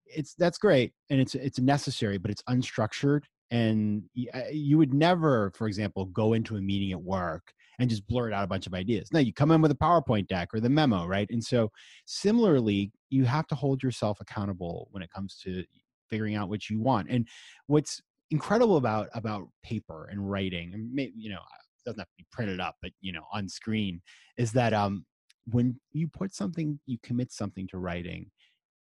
it's 0.06 0.34
that's 0.36 0.58
great 0.58 0.94
and 1.10 1.20
it's 1.20 1.36
it's 1.36 1.60
necessary, 1.60 2.18
but 2.18 2.32
it's 2.32 2.44
unstructured. 2.44 3.24
And 3.52 4.04
you 4.52 4.78
would 4.78 4.94
never, 4.94 5.52
for 5.56 5.68
example, 5.68 6.06
go 6.06 6.34
into 6.34 6.56
a 6.56 6.62
meeting 6.62 6.92
at 6.92 7.02
work 7.02 7.54
and 7.80 7.90
just 7.90 8.08
blurt 8.08 8.34
out 8.34 8.44
a 8.44 8.48
bunch 8.48 8.66
of 8.68 8.74
ideas. 8.74 9.10
No, 9.14 9.20
you 9.20 9.34
come 9.34 9.52
in 9.52 9.62
with 9.62 9.72
a 9.72 9.76
PowerPoint 9.76 10.28
deck 10.28 10.50
or 10.54 10.60
the 10.60 10.70
memo, 10.70 11.06
right? 11.06 11.30
And 11.30 11.44
so, 11.44 11.72
similarly, 12.06 12.92
you 13.10 13.26
have 13.26 13.48
to 13.48 13.56
hold 13.56 13.84
yourself 13.84 14.20
accountable 14.20 14.88
when 14.92 15.04
it 15.04 15.12
comes 15.12 15.38
to 15.44 15.64
figuring 16.10 16.36
out 16.36 16.50
what 16.50 16.70
you 16.70 16.80
want. 16.80 17.10
And 17.10 17.28
what's 17.68 18.02
incredible 18.32 18.78
about 18.78 19.10
about 19.14 19.48
paper 19.64 20.08
and 20.12 20.30
writing, 20.30 20.74
and 20.74 20.92
maybe, 20.92 21.14
you 21.16 21.30
know, 21.30 21.42
doesn't 21.86 22.00
have 22.00 22.08
to 22.08 22.18
be 22.18 22.26
printed 22.32 22.60
up, 22.60 22.76
but 22.82 22.92
you 23.02 23.12
know, 23.12 23.24
on 23.34 23.48
screen, 23.48 24.02
is 24.38 24.52
that 24.54 24.74
um, 24.74 25.06
when 25.52 25.80
you 25.94 26.08
put 26.08 26.34
something, 26.34 26.80
you 26.86 26.98
commit 27.04 27.32
something 27.32 27.68
to 27.70 27.78
writing, 27.78 28.32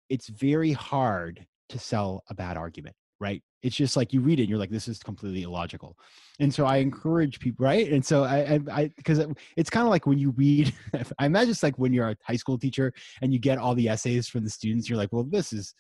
it's 0.09 0.29
very 0.29 0.73
hard 0.73 1.47
to 1.69 1.79
sell 1.79 2.23
a 2.29 2.35
bad 2.35 2.57
argument 2.57 2.97
right? 3.21 3.43
It's 3.63 3.77
just 3.77 3.97
like 3.97 4.15
you 4.15 4.23
read 4.23 4.39
it 4.39 4.45
and 4.45 4.49
you're 4.49 4.59
like 4.59 4.71
this 4.71 4.89
is 4.89 4.99
completely 4.99 5.43
illogical. 5.43 5.97
And 6.41 6.53
so 6.53 6.65
i 6.65 6.79
encourage 6.79 7.39
people 7.39 7.65
right? 7.65 7.93
And 7.93 8.05
so 8.05 8.25
i 8.25 8.59
i 8.73 8.91
because 8.97 9.25
it's 9.57 9.71
kind 9.71 9.87
of 9.87 9.91
like 9.91 10.07
when 10.07 10.19
you 10.19 10.31
read 10.31 10.75
i 11.19 11.27
imagine 11.27 11.51
it's 11.51 11.63
like 11.63 11.79
when 11.79 11.93
you're 11.93 12.09
a 12.09 12.17
high 12.25 12.37
school 12.37 12.59
teacher 12.59 12.93
and 13.21 13.33
you 13.33 13.39
get 13.39 13.59
all 13.59 13.75
the 13.75 13.89
essays 13.89 14.29
from 14.29 14.43
the 14.43 14.51
students 14.51 14.89
you're 14.89 14.99
like 14.99 15.13
well 15.13 15.25
this 15.25 15.53
is 15.53 15.75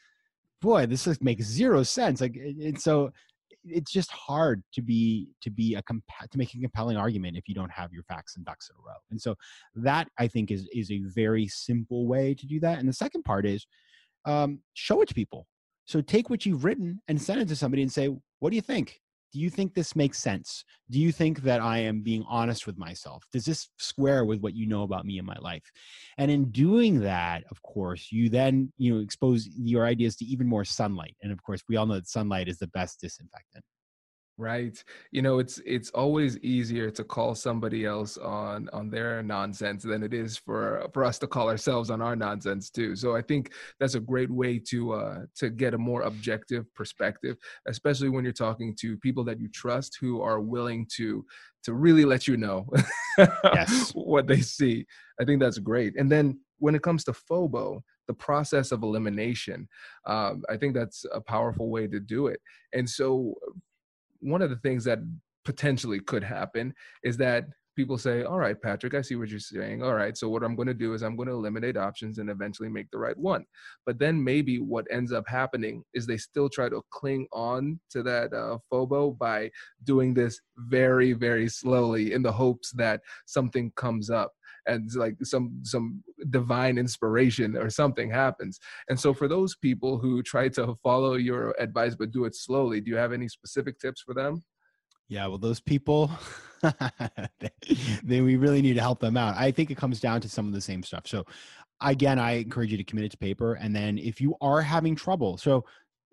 boy 0.60 0.86
this 0.86 1.06
is, 1.06 1.20
makes 1.22 1.46
zero 1.46 1.82
sense. 1.82 2.20
Like 2.20 2.36
and 2.36 2.80
so 2.80 3.10
it's 3.64 3.92
just 3.92 4.10
hard 4.10 4.62
to 4.72 4.82
be 4.82 5.28
to 5.42 5.50
be 5.50 5.74
a 5.74 5.82
to 5.82 6.38
make 6.38 6.54
a 6.54 6.58
compelling 6.58 6.96
argument 6.96 7.36
if 7.36 7.48
you 7.48 7.54
don't 7.54 7.70
have 7.70 7.92
your 7.92 8.02
facts 8.04 8.36
and 8.36 8.44
ducks 8.44 8.70
in 8.70 8.76
a 8.76 8.86
row. 8.86 8.96
And 9.10 9.20
so 9.20 9.34
that 9.74 10.08
i 10.18 10.26
think 10.26 10.50
is 10.50 10.68
is 10.72 10.90
a 10.90 11.00
very 11.14 11.46
simple 11.48 12.06
way 12.06 12.34
to 12.34 12.46
do 12.46 12.60
that. 12.60 12.78
And 12.78 12.88
the 12.88 12.92
second 12.92 13.22
part 13.22 13.46
is 13.46 13.66
um, 14.24 14.60
show 14.74 15.00
it 15.02 15.08
to 15.08 15.14
people. 15.14 15.46
So 15.84 16.00
take 16.00 16.30
what 16.30 16.46
you've 16.46 16.64
written 16.64 17.00
and 17.08 17.20
send 17.20 17.40
it 17.40 17.48
to 17.48 17.56
somebody 17.56 17.82
and 17.82 17.92
say, 17.92 18.08
what 18.38 18.50
do 18.50 18.56
you 18.56 18.62
think? 18.62 19.00
Do 19.32 19.38
you 19.38 19.50
think 19.50 19.74
this 19.74 19.94
makes 19.94 20.18
sense? 20.18 20.64
Do 20.90 20.98
you 20.98 21.12
think 21.12 21.42
that 21.42 21.60
I 21.60 21.78
am 21.78 22.02
being 22.02 22.24
honest 22.28 22.66
with 22.66 22.76
myself? 22.76 23.24
Does 23.32 23.44
this 23.44 23.68
square 23.78 24.24
with 24.24 24.40
what 24.40 24.54
you 24.54 24.66
know 24.66 24.82
about 24.82 25.06
me 25.06 25.18
and 25.18 25.26
my 25.26 25.36
life? 25.40 25.70
And 26.18 26.30
in 26.30 26.50
doing 26.50 27.00
that, 27.00 27.44
of 27.50 27.62
course, 27.62 28.08
you 28.10 28.28
then, 28.28 28.72
you 28.76 28.94
know, 28.94 29.00
expose 29.00 29.48
your 29.56 29.86
ideas 29.86 30.16
to 30.16 30.24
even 30.24 30.46
more 30.46 30.64
sunlight. 30.64 31.16
And 31.22 31.30
of 31.30 31.42
course, 31.42 31.62
we 31.68 31.76
all 31.76 31.86
know 31.86 31.94
that 31.94 32.08
sunlight 32.08 32.48
is 32.48 32.58
the 32.58 32.66
best 32.68 33.00
disinfectant 33.00 33.64
right? 34.40 34.83
You 35.12 35.22
know 35.22 35.38
it's 35.38 35.61
it's 35.64 35.90
always 35.90 36.38
easier 36.38 36.90
to 36.90 37.05
call 37.05 37.35
somebody 37.35 37.85
else 37.85 38.16
on 38.16 38.68
on 38.72 38.90
their 38.90 39.22
nonsense 39.22 39.83
than 39.83 40.03
it 40.03 40.14
is 40.14 40.37
for 40.37 40.88
for 40.92 41.05
us 41.05 41.18
to 41.20 41.26
call 41.26 41.48
ourselves 41.48 41.90
on 41.90 42.00
our 42.00 42.16
nonsense 42.16 42.70
too. 42.70 42.96
So 42.96 43.14
i 43.14 43.22
think 43.22 43.53
that's 43.79 43.94
a 43.94 44.00
great 44.00 44.31
way 44.31 44.59
to 44.70 44.92
uh 44.92 45.18
to 45.37 45.50
get 45.50 45.74
a 45.74 45.79
more 45.79 46.03
objective 46.03 46.64
perspective 46.74 47.37
especially 47.68 48.09
when 48.09 48.24
you're 48.24 48.33
talking 48.33 48.74
to 48.81 48.96
people 48.98 49.24
that 49.24 49.40
you 49.40 49.48
trust 49.48 49.98
who 50.00 50.22
are 50.22 50.40
willing 50.40 50.87
to 50.96 51.24
to 51.64 51.74
really 51.74 52.05
let 52.05 52.26
you 52.26 52.37
know 52.37 52.66
yes. 53.18 53.90
what 53.94 54.26
they 54.26 54.40
see. 54.40 54.87
I 55.20 55.24
think 55.24 55.40
that's 55.40 55.59
great. 55.59 55.94
And 55.98 56.11
then 56.11 56.40
when 56.59 56.74
it 56.74 56.83
comes 56.83 57.05
to 57.05 57.12
FOBO, 57.12 57.81
the 58.09 58.14
process 58.14 58.72
of 58.72 58.83
elimination 58.83 59.68
um, 60.05 60.42
i 60.48 60.57
think 60.57 60.74
that's 60.74 61.07
a 61.14 61.20
powerful 61.20 61.70
way 61.70 61.87
to 61.87 62.00
do 62.00 62.26
it. 62.26 62.40
And 62.72 62.88
so 62.88 63.35
one 64.20 64.42
of 64.42 64.50
the 64.50 64.56
things 64.56 64.85
that 64.85 65.00
potentially 65.44 66.00
could 66.00 66.22
happen 66.22 66.74
is 67.02 67.16
that 67.16 67.46
people 67.76 67.96
say, 67.96 68.24
All 68.24 68.38
right, 68.38 68.61
Patrick, 68.61 68.94
I 68.94 69.00
see 69.00 69.16
what 69.16 69.28
you're 69.28 69.40
saying. 69.40 69.83
All 69.83 69.94
right, 69.94 70.16
so 70.16 70.28
what 70.28 70.42
I'm 70.42 70.54
going 70.54 70.68
to 70.68 70.74
do 70.74 70.92
is 70.92 71.02
I'm 71.02 71.16
going 71.16 71.28
to 71.28 71.35
eliminate 71.35 71.76
options 71.76 72.18
and 72.18 72.28
eventually 72.28 72.68
make 72.68 72.90
the 72.90 72.98
right 72.98 73.16
one. 73.16 73.44
But 73.87 73.98
then 73.98 74.22
maybe 74.22 74.59
what 74.59 74.87
ends 74.90 75.12
up 75.12 75.26
happening 75.26 75.83
is 75.94 76.06
they 76.06 76.18
still 76.18 76.48
try 76.48 76.68
to 76.68 76.83
cling 76.90 77.26
on 77.33 77.80
to 77.90 78.02
that 78.02 78.33
uh, 78.33 78.59
FOBO 78.70 79.16
by 79.16 79.50
doing 79.85 80.12
this 80.12 80.40
very, 80.56 81.12
very 81.12 81.48
slowly 81.48 82.12
in 82.12 82.22
the 82.22 82.33
hopes 82.33 82.72
that 82.72 83.00
something 83.26 83.72
comes 83.76 84.11
up 84.11 84.33
and 84.70 84.88
like 84.94 85.16
some 85.22 85.61
some 85.62 86.02
divine 86.30 86.78
inspiration 86.78 87.56
or 87.56 87.68
something 87.68 88.11
happens 88.11 88.59
and 88.88 88.98
so 88.98 89.12
for 89.12 89.28
those 89.28 89.56
people 89.56 89.98
who 89.98 90.22
try 90.22 90.48
to 90.48 90.74
follow 90.83 91.14
your 91.14 91.54
advice 91.59 91.94
but 91.94 92.11
do 92.11 92.24
it 92.24 92.35
slowly 92.35 92.80
do 92.80 92.90
you 92.90 92.96
have 92.96 93.12
any 93.12 93.28
specific 93.28 93.78
tips 93.78 94.00
for 94.00 94.14
them 94.14 94.42
yeah, 95.11 95.26
well, 95.26 95.38
those 95.38 95.59
people, 95.59 96.09
then 96.62 98.24
we 98.24 98.37
really 98.37 98.62
need 98.62 98.74
to 98.74 98.80
help 98.80 99.00
them 99.00 99.16
out. 99.16 99.37
I 99.37 99.50
think 99.50 99.72
it 99.72 99.76
comes 99.76 99.98
down 99.98 100.20
to 100.20 100.28
some 100.28 100.46
of 100.46 100.52
the 100.52 100.61
same 100.61 100.85
stuff. 100.85 101.09
So, 101.09 101.24
again, 101.80 102.20
I 102.20 102.38
encourage 102.38 102.70
you 102.70 102.78
to 102.78 102.85
commit 102.85 103.06
it 103.06 103.11
to 103.11 103.16
paper. 103.18 103.54
And 103.54 103.74
then 103.74 103.98
if 103.98 104.20
you 104.20 104.37
are 104.40 104.62
having 104.62 104.94
trouble, 104.94 105.37
so 105.37 105.64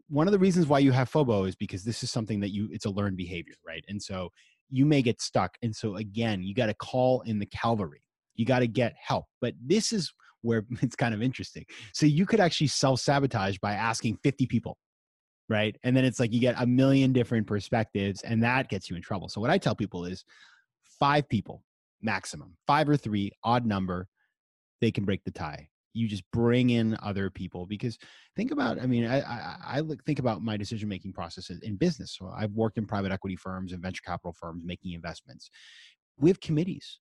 one 0.09 0.27
of 0.27 0.31
the 0.31 0.39
reasons 0.39 0.65
why 0.65 0.79
you 0.79 0.91
have 0.91 1.11
FOBO 1.11 1.47
is 1.47 1.55
because 1.55 1.83
this 1.83 2.01
is 2.01 2.09
something 2.09 2.39
that 2.39 2.49
you, 2.49 2.69
it's 2.71 2.85
a 2.85 2.89
learned 2.89 3.17
behavior, 3.17 3.53
right? 3.65 3.85
And 3.87 4.01
so 4.01 4.31
you 4.71 4.83
may 4.83 5.03
get 5.03 5.21
stuck. 5.21 5.59
And 5.61 5.75
so, 5.75 5.97
again, 5.97 6.41
you 6.41 6.55
got 6.55 6.65
to 6.65 6.73
call 6.73 7.21
in 7.21 7.37
the 7.37 7.45
cavalry, 7.45 8.01
you 8.37 8.45
got 8.45 8.59
to 8.59 8.67
get 8.67 8.93
help. 8.97 9.25
But 9.41 9.53
this 9.61 9.91
is 9.91 10.13
where 10.41 10.65
it's 10.81 10.95
kind 10.95 11.13
of 11.13 11.21
interesting. 11.21 11.65
So 11.93 12.05
you 12.05 12.25
could 12.25 12.39
actually 12.39 12.67
self 12.67 13.01
sabotage 13.01 13.57
by 13.57 13.73
asking 13.73 14.17
50 14.23 14.45
people 14.47 14.77
right? 15.49 15.77
And 15.83 15.95
then 15.95 16.05
it's 16.05 16.19
like 16.19 16.33
you 16.33 16.39
get 16.39 16.55
a 16.57 16.67
million 16.67 17.13
different 17.13 17.47
perspectives, 17.47 18.21
and 18.23 18.43
that 18.43 18.69
gets 18.69 18.89
you 18.89 18.95
in 18.95 19.01
trouble. 19.01 19.29
So 19.29 19.39
what 19.41 19.49
I 19.49 19.57
tell 19.57 19.75
people 19.75 20.05
is 20.05 20.23
five 20.99 21.27
people 21.29 21.63
maximum, 22.01 22.55
five 22.67 22.87
or 22.87 22.97
three, 22.97 23.31
odd 23.43 23.65
number, 23.65 24.07
they 24.81 24.91
can 24.91 25.05
break 25.05 25.23
the 25.23 25.31
tie. 25.31 25.69
You 25.93 26.07
just 26.07 26.23
bring 26.31 26.69
in 26.69 26.95
other 27.01 27.31
people 27.31 27.65
because 27.65 27.97
think 28.35 28.51
about. 28.51 28.79
I 28.79 28.85
mean, 28.85 29.05
I 29.05 29.21
I, 29.21 29.79
I 29.79 29.81
think 30.05 30.19
about 30.19 30.43
my 30.43 30.55
decision 30.55 30.87
making 30.87 31.13
process 31.13 31.49
in 31.49 31.75
business. 31.75 32.15
So 32.17 32.31
I've 32.35 32.51
worked 32.51 32.77
in 32.77 32.85
private 32.85 33.11
equity 33.11 33.35
firms 33.35 33.71
and 33.71 33.81
venture 33.81 34.03
capital 34.05 34.33
firms 34.33 34.63
making 34.63 34.91
investments. 34.93 35.49
We 36.19 36.29
have 36.29 36.39
committees 36.39 36.99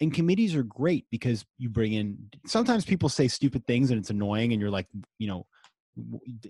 and 0.00 0.12
committees 0.12 0.54
are 0.54 0.62
great 0.62 1.06
because 1.10 1.44
you 1.58 1.68
bring 1.68 1.92
in 1.92 2.18
sometimes 2.46 2.84
people 2.84 3.08
say 3.08 3.28
stupid 3.28 3.66
things 3.66 3.90
and 3.90 3.98
it's 3.98 4.10
annoying 4.10 4.52
and 4.52 4.60
you're 4.60 4.70
like 4.70 4.86
you 5.18 5.26
know 5.26 5.46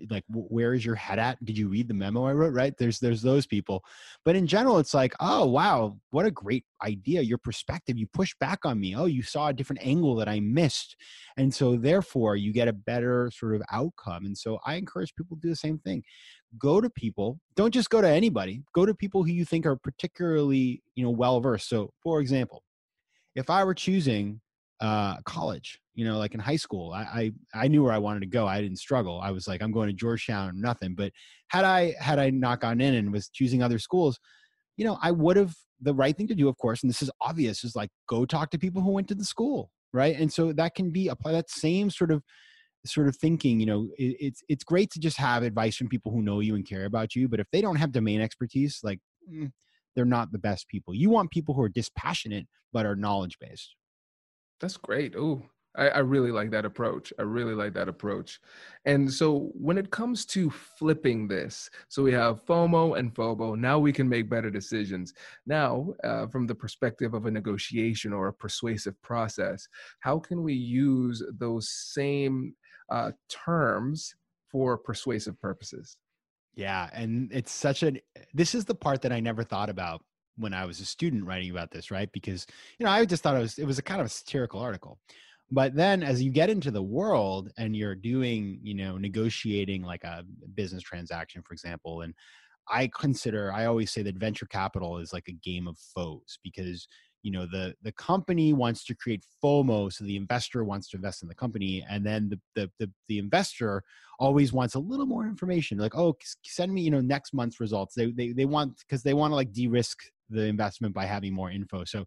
like 0.09 0.23
where 0.29 0.73
is 0.73 0.85
your 0.85 0.95
head 0.95 1.19
at? 1.19 1.43
Did 1.43 1.57
you 1.57 1.69
read 1.69 1.87
the 1.87 1.93
memo 1.93 2.25
i 2.25 2.33
wrote? 2.33 2.53
Right? 2.53 2.73
There's 2.77 2.99
there's 2.99 3.21
those 3.21 3.45
people. 3.45 3.83
But 4.25 4.35
in 4.35 4.47
general 4.47 4.77
it's 4.79 4.93
like 4.93 5.13
oh 5.19 5.45
wow 5.45 5.97
what 6.11 6.25
a 6.25 6.31
great 6.31 6.65
idea 6.83 7.21
your 7.21 7.37
perspective 7.37 7.97
you 7.97 8.07
push 8.07 8.33
back 8.39 8.59
on 8.65 8.79
me. 8.79 8.95
Oh 8.95 9.05
you 9.05 9.23
saw 9.23 9.47
a 9.47 9.53
different 9.53 9.85
angle 9.85 10.15
that 10.15 10.27
i 10.27 10.39
missed. 10.39 10.95
And 11.37 11.53
so 11.53 11.77
therefore 11.77 12.35
you 12.35 12.51
get 12.51 12.67
a 12.67 12.73
better 12.73 13.31
sort 13.33 13.55
of 13.55 13.61
outcome. 13.71 14.25
And 14.25 14.37
so 14.37 14.59
i 14.65 14.75
encourage 14.75 15.15
people 15.15 15.37
to 15.37 15.41
do 15.41 15.49
the 15.49 15.55
same 15.55 15.79
thing. 15.79 16.03
Go 16.57 16.81
to 16.81 16.89
people 16.89 17.39
don't 17.55 17.73
just 17.73 17.89
go 17.89 17.99
to 17.99 18.07
anybody 18.07 18.63
go 18.73 18.85
to 18.85 18.93
people 18.93 19.23
who 19.23 19.31
you 19.31 19.43
think 19.43 19.65
are 19.65 19.75
particularly 19.75 20.81
you 20.95 21.03
know 21.03 21.09
well 21.09 21.41
versed 21.41 21.67
so 21.67 21.91
for 22.01 22.21
example 22.21 22.63
if 23.37 23.49
i 23.49 23.63
were 23.63 23.73
choosing 23.73 24.41
uh, 24.79 25.17
college. 25.25 25.79
You 25.95 26.05
know, 26.05 26.19
like 26.19 26.35
in 26.35 26.39
high 26.39 26.57
school, 26.57 26.93
I, 26.93 27.31
I, 27.53 27.63
I 27.63 27.67
knew 27.67 27.83
where 27.83 27.93
I 27.93 27.97
wanted 27.97 28.19
to 28.19 28.27
go. 28.27 28.45
I 28.45 28.61
didn't 28.61 28.77
struggle. 28.77 29.19
I 29.19 29.31
was 29.31 29.47
like, 29.47 29.61
I'm 29.61 29.71
going 29.71 29.87
to 29.87 29.93
Georgetown, 29.93 30.49
or 30.49 30.53
nothing. 30.53 30.93
But 30.93 31.11
had 31.47 31.65
I 31.65 31.95
had 31.99 32.19
I 32.19 32.29
not 32.29 32.61
gone 32.61 32.81
in 32.81 32.93
and 32.93 33.11
was 33.11 33.29
choosing 33.29 33.63
other 33.63 33.79
schools, 33.79 34.19
you 34.75 34.85
know, 34.85 34.97
I 35.01 35.11
would 35.11 35.37
have 35.37 35.55
the 35.81 35.93
right 35.93 36.15
thing 36.15 36.27
to 36.27 36.35
do, 36.35 36.47
of 36.47 36.57
course. 36.57 36.83
And 36.83 36.89
this 36.89 37.01
is 37.01 37.09
obvious: 37.21 37.63
is 37.63 37.75
like 37.75 37.89
go 38.07 38.25
talk 38.25 38.51
to 38.51 38.59
people 38.59 38.81
who 38.81 38.91
went 38.91 39.07
to 39.07 39.15
the 39.15 39.25
school, 39.25 39.71
right? 39.93 40.15
And 40.15 40.31
so 40.31 40.53
that 40.53 40.75
can 40.75 40.91
be 40.91 41.07
apply 41.07 41.31
that 41.31 41.49
same 41.49 41.89
sort 41.89 42.11
of 42.11 42.21
sort 42.85 43.07
of 43.07 43.15
thinking. 43.15 43.59
You 43.59 43.65
know, 43.65 43.89
it, 43.97 44.17
it's 44.19 44.43
it's 44.47 44.63
great 44.63 44.91
to 44.91 44.99
just 44.99 45.17
have 45.17 45.41
advice 45.41 45.75
from 45.75 45.89
people 45.89 46.11
who 46.11 46.21
know 46.21 46.41
you 46.41 46.53
and 46.53 46.67
care 46.67 46.85
about 46.85 47.15
you. 47.15 47.27
But 47.27 47.39
if 47.39 47.47
they 47.51 47.61
don't 47.61 47.77
have 47.77 47.91
domain 47.91 48.21
expertise, 48.21 48.81
like 48.83 48.99
mm, 49.27 49.51
they're 49.97 50.05
not 50.05 50.31
the 50.31 50.37
best 50.37 50.67
people. 50.67 50.93
You 50.93 51.09
want 51.09 51.31
people 51.31 51.55
who 51.55 51.63
are 51.63 51.69
dispassionate 51.69 52.47
but 52.71 52.85
are 52.85 52.95
knowledge 52.95 53.39
based. 53.41 53.75
That's 54.61 54.77
great. 54.77 55.15
Oh, 55.17 55.41
I, 55.75 55.89
I, 55.89 55.99
really 55.99 56.31
like 56.31 56.51
that 56.51 56.65
approach. 56.65 57.11
I 57.17 57.23
really 57.23 57.55
like 57.55 57.73
that 57.73 57.89
approach. 57.89 58.39
And 58.85 59.11
so 59.11 59.49
when 59.53 59.77
it 59.77 59.89
comes 59.89 60.23
to 60.27 60.51
flipping 60.51 61.27
this, 61.27 61.69
so 61.87 62.03
we 62.03 62.11
have 62.13 62.45
FOMO 62.45 62.97
and 62.97 63.13
FOBO. 63.13 63.57
Now 63.57 63.79
we 63.79 63.91
can 63.91 64.07
make 64.07 64.29
better 64.29 64.51
decisions. 64.51 65.13
Now, 65.47 65.93
uh, 66.03 66.27
from 66.27 66.45
the 66.45 66.55
perspective 66.55 67.15
of 67.15 67.25
a 67.25 67.31
negotiation 67.31 68.13
or 68.13 68.27
a 68.27 68.33
persuasive 68.33 68.99
process, 69.01 69.67
how 69.99 70.19
can 70.19 70.43
we 70.43 70.53
use 70.53 71.23
those 71.39 71.69
same 71.69 72.53
uh, 72.91 73.11
terms 73.29 74.15
for 74.51 74.77
persuasive 74.77 75.39
purposes? 75.39 75.97
Yeah, 76.57 76.89
and 76.91 77.31
it's 77.31 77.51
such 77.51 77.83
a. 77.83 77.93
This 78.33 78.55
is 78.55 78.65
the 78.65 78.73
part 78.73 79.03
that 79.03 79.11
I 79.13 79.19
never 79.19 79.43
thought 79.43 79.69
about 79.69 80.03
when 80.37 80.55
I 80.55 80.65
was 80.65 80.79
a 80.79 80.85
student 80.85 81.23
writing 81.23 81.51
about 81.51 81.69
this, 81.69 81.91
right? 81.91 82.11
Because 82.11 82.47
you 82.79 82.85
know, 82.85 82.91
I 82.91 83.05
just 83.05 83.21
thought 83.21 83.35
it 83.35 83.41
was 83.41 83.59
it 83.59 83.65
was 83.65 83.77
a 83.77 83.83
kind 83.83 84.01
of 84.01 84.07
a 84.07 84.09
satirical 84.09 84.59
article. 84.59 84.97
But 85.51 85.75
then 85.75 86.01
as 86.01 86.21
you 86.21 86.31
get 86.31 86.49
into 86.49 86.71
the 86.71 86.81
world 86.81 87.51
and 87.59 87.75
you're 87.75 87.93
doing, 87.95 88.59
you 88.63 88.73
know, 88.73 88.97
negotiating 88.97 89.83
like 89.83 90.03
a 90.03 90.25
business 90.55 90.81
transaction, 90.81 91.43
for 91.43 91.53
example, 91.53 92.01
and 92.01 92.15
I 92.67 92.89
consider 92.99 93.53
I 93.53 93.65
always 93.67 93.91
say 93.91 94.01
that 94.01 94.17
venture 94.17 94.47
capital 94.47 94.97
is 94.97 95.13
like 95.13 95.27
a 95.27 95.33
game 95.33 95.67
of 95.67 95.77
foes 95.77 96.39
because 96.43 96.87
you 97.23 97.31
know 97.31 97.45
the 97.45 97.75
the 97.81 97.91
company 97.93 98.53
wants 98.53 98.83
to 98.85 98.95
create 98.95 99.23
FOMO, 99.43 99.91
so 99.91 100.03
the 100.03 100.15
investor 100.15 100.63
wants 100.63 100.89
to 100.89 100.97
invest 100.97 101.21
in 101.23 101.27
the 101.27 101.35
company, 101.35 101.85
and 101.89 102.05
then 102.05 102.29
the 102.29 102.39
the 102.55 102.71
the, 102.79 102.91
the 103.07 103.19
investor 103.19 103.83
always 104.19 104.53
wants 104.53 104.75
a 104.75 104.79
little 104.79 105.05
more 105.05 105.25
information, 105.25 105.77
like 105.77 105.95
oh 105.95 106.15
send 106.43 106.73
me 106.73 106.81
you 106.81 106.91
know 106.91 107.01
next 107.01 107.33
month's 107.33 107.59
results. 107.59 107.95
They 107.95 108.07
they 108.11 108.31
they 108.31 108.45
want 108.45 108.77
because 108.79 109.03
they 109.03 109.13
want 109.13 109.31
to 109.31 109.35
like 109.35 109.51
de-risk 109.51 109.99
the 110.29 110.43
investment 110.43 110.93
by 110.93 111.05
having 111.05 111.33
more 111.33 111.51
info. 111.51 111.83
So 111.85 112.05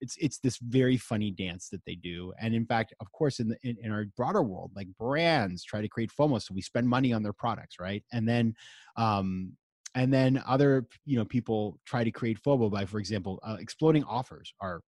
it's 0.00 0.16
it's 0.18 0.38
this 0.38 0.58
very 0.58 0.96
funny 0.96 1.30
dance 1.30 1.68
that 1.68 1.84
they 1.84 1.94
do 1.94 2.32
and 2.40 2.54
in 2.54 2.64
fact 2.64 2.94
of 3.00 3.12
course 3.12 3.38
in 3.38 3.48
the 3.48 3.56
in, 3.62 3.76
in, 3.82 3.92
our 3.92 4.06
broader 4.16 4.42
world 4.42 4.70
like 4.74 4.88
brands 4.98 5.62
try 5.62 5.80
to 5.80 5.88
create 5.88 6.10
fomo 6.10 6.40
so 6.40 6.54
we 6.54 6.62
spend 6.62 6.88
money 6.88 7.12
on 7.12 7.22
their 7.22 7.32
products 7.32 7.76
right 7.78 8.02
and 8.12 8.28
then 8.28 8.54
um 8.96 9.52
and 9.94 10.12
then 10.12 10.42
other 10.46 10.86
you 11.04 11.16
know 11.16 11.24
people 11.24 11.78
try 11.84 12.04
to 12.04 12.10
create 12.10 12.42
fomo 12.42 12.70
by 12.70 12.84
for 12.84 12.98
example 12.98 13.40
uh, 13.42 13.56
exploding 13.58 14.04
offers 14.04 14.52
are 14.60 14.80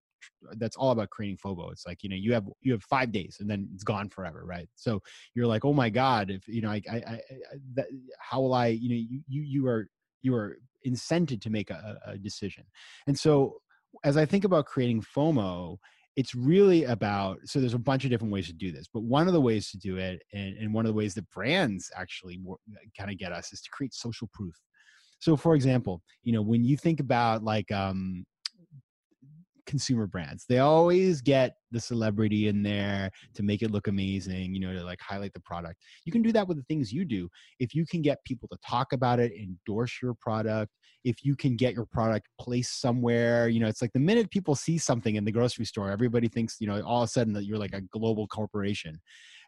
that's 0.52 0.76
all 0.76 0.92
about 0.92 1.10
creating 1.10 1.36
fomo 1.36 1.72
it's 1.72 1.84
like 1.86 2.02
you 2.02 2.08
know 2.08 2.16
you 2.16 2.32
have 2.32 2.48
you 2.60 2.72
have 2.72 2.82
five 2.84 3.10
days 3.10 3.38
and 3.40 3.50
then 3.50 3.68
it's 3.74 3.84
gone 3.84 4.08
forever 4.08 4.44
right? 4.44 4.68
So 4.76 5.02
you're 5.34 5.46
like 5.46 5.64
oh 5.64 5.72
my 5.72 5.90
god 5.90 6.30
if 6.30 6.46
you 6.46 6.62
know 6.62 6.70
i 6.70 6.80
i, 6.90 6.96
I 6.96 7.20
that, 7.74 7.86
how 8.20 8.40
will 8.40 8.54
i 8.54 8.68
you 8.68 8.88
know 8.88 8.94
you 8.94 9.20
you, 9.28 9.42
you 9.42 9.66
are 9.66 9.88
you 10.22 10.34
are 10.34 10.58
incented 10.86 11.40
to 11.42 11.50
make 11.50 11.70
a, 11.70 11.98
a 12.06 12.18
decision. 12.18 12.64
And 13.06 13.18
so 13.18 13.60
as 14.04 14.16
I 14.16 14.24
think 14.24 14.44
about 14.44 14.66
creating 14.66 15.02
FOMO, 15.02 15.78
it's 16.16 16.34
really 16.34 16.84
about 16.84 17.38
so 17.44 17.58
there's 17.58 17.74
a 17.74 17.78
bunch 17.78 18.04
of 18.04 18.10
different 18.10 18.32
ways 18.32 18.46
to 18.46 18.52
do 18.52 18.70
this, 18.70 18.86
but 18.92 19.02
one 19.02 19.26
of 19.26 19.32
the 19.32 19.40
ways 19.40 19.70
to 19.70 19.78
do 19.78 19.96
it, 19.96 20.22
and, 20.32 20.56
and 20.58 20.74
one 20.74 20.84
of 20.84 20.90
the 20.90 20.96
ways 20.96 21.14
that 21.14 21.28
brands 21.30 21.90
actually 21.96 22.38
kind 22.98 23.10
of 23.10 23.16
get 23.16 23.32
us 23.32 23.52
is 23.52 23.62
to 23.62 23.70
create 23.70 23.94
social 23.94 24.28
proof. 24.34 24.54
So, 25.22 25.36
for 25.36 25.54
example, 25.54 26.02
you 26.24 26.32
know, 26.32 26.42
when 26.42 26.64
you 26.64 26.76
think 26.76 26.98
about 26.98 27.44
like 27.44 27.70
um, 27.70 28.24
consumer 29.66 30.06
brands. 30.06 30.44
They 30.48 30.58
always 30.58 31.20
get 31.20 31.54
the 31.70 31.80
celebrity 31.80 32.48
in 32.48 32.62
there 32.62 33.10
to 33.34 33.42
make 33.42 33.62
it 33.62 33.70
look 33.70 33.86
amazing, 33.86 34.54
you 34.54 34.60
know, 34.60 34.72
to 34.72 34.84
like 34.84 35.00
highlight 35.00 35.32
the 35.34 35.40
product. 35.40 35.80
You 36.04 36.12
can 36.12 36.22
do 36.22 36.32
that 36.32 36.46
with 36.48 36.56
the 36.56 36.64
things 36.64 36.92
you 36.92 37.04
do. 37.04 37.28
If 37.60 37.74
you 37.74 37.86
can 37.86 38.02
get 38.02 38.24
people 38.24 38.48
to 38.48 38.58
talk 38.66 38.92
about 38.92 39.20
it, 39.20 39.32
endorse 39.32 40.00
your 40.02 40.14
product, 40.14 40.72
if 41.04 41.24
you 41.24 41.36
can 41.36 41.56
get 41.56 41.74
your 41.74 41.86
product 41.86 42.28
placed 42.40 42.80
somewhere, 42.80 43.48
you 43.48 43.60
know, 43.60 43.68
it's 43.68 43.82
like 43.82 43.92
the 43.92 44.00
minute 44.00 44.30
people 44.30 44.54
see 44.54 44.78
something 44.78 45.16
in 45.16 45.24
the 45.24 45.32
grocery 45.32 45.64
store, 45.64 45.90
everybody 45.90 46.28
thinks, 46.28 46.56
you 46.60 46.66
know, 46.66 46.82
all 46.82 47.02
of 47.02 47.08
a 47.08 47.10
sudden 47.12 47.32
that 47.34 47.44
you're 47.44 47.58
like 47.58 47.74
a 47.74 47.80
global 47.80 48.26
corporation. 48.26 49.00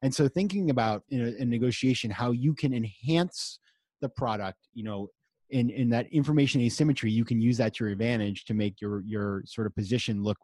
And 0.02 0.14
so 0.14 0.28
thinking 0.28 0.70
about 0.70 1.02
you 1.08 1.22
know, 1.22 1.32
in 1.38 1.50
negotiation 1.50 2.10
how 2.10 2.30
you 2.30 2.54
can 2.54 2.72
enhance 2.72 3.58
the 4.00 4.08
product, 4.08 4.58
you 4.74 4.84
know, 4.84 5.08
in 5.54 5.70
in 5.70 5.88
that 5.88 6.06
information 6.12 6.60
asymmetry 6.60 7.10
you 7.10 7.24
can 7.24 7.40
use 7.40 7.56
that 7.56 7.74
to 7.74 7.84
your 7.84 7.92
advantage 7.92 8.44
to 8.44 8.54
make 8.54 8.80
your 8.80 9.02
your 9.06 9.42
sort 9.46 9.66
of 9.66 9.74
position 9.74 10.22
look 10.22 10.36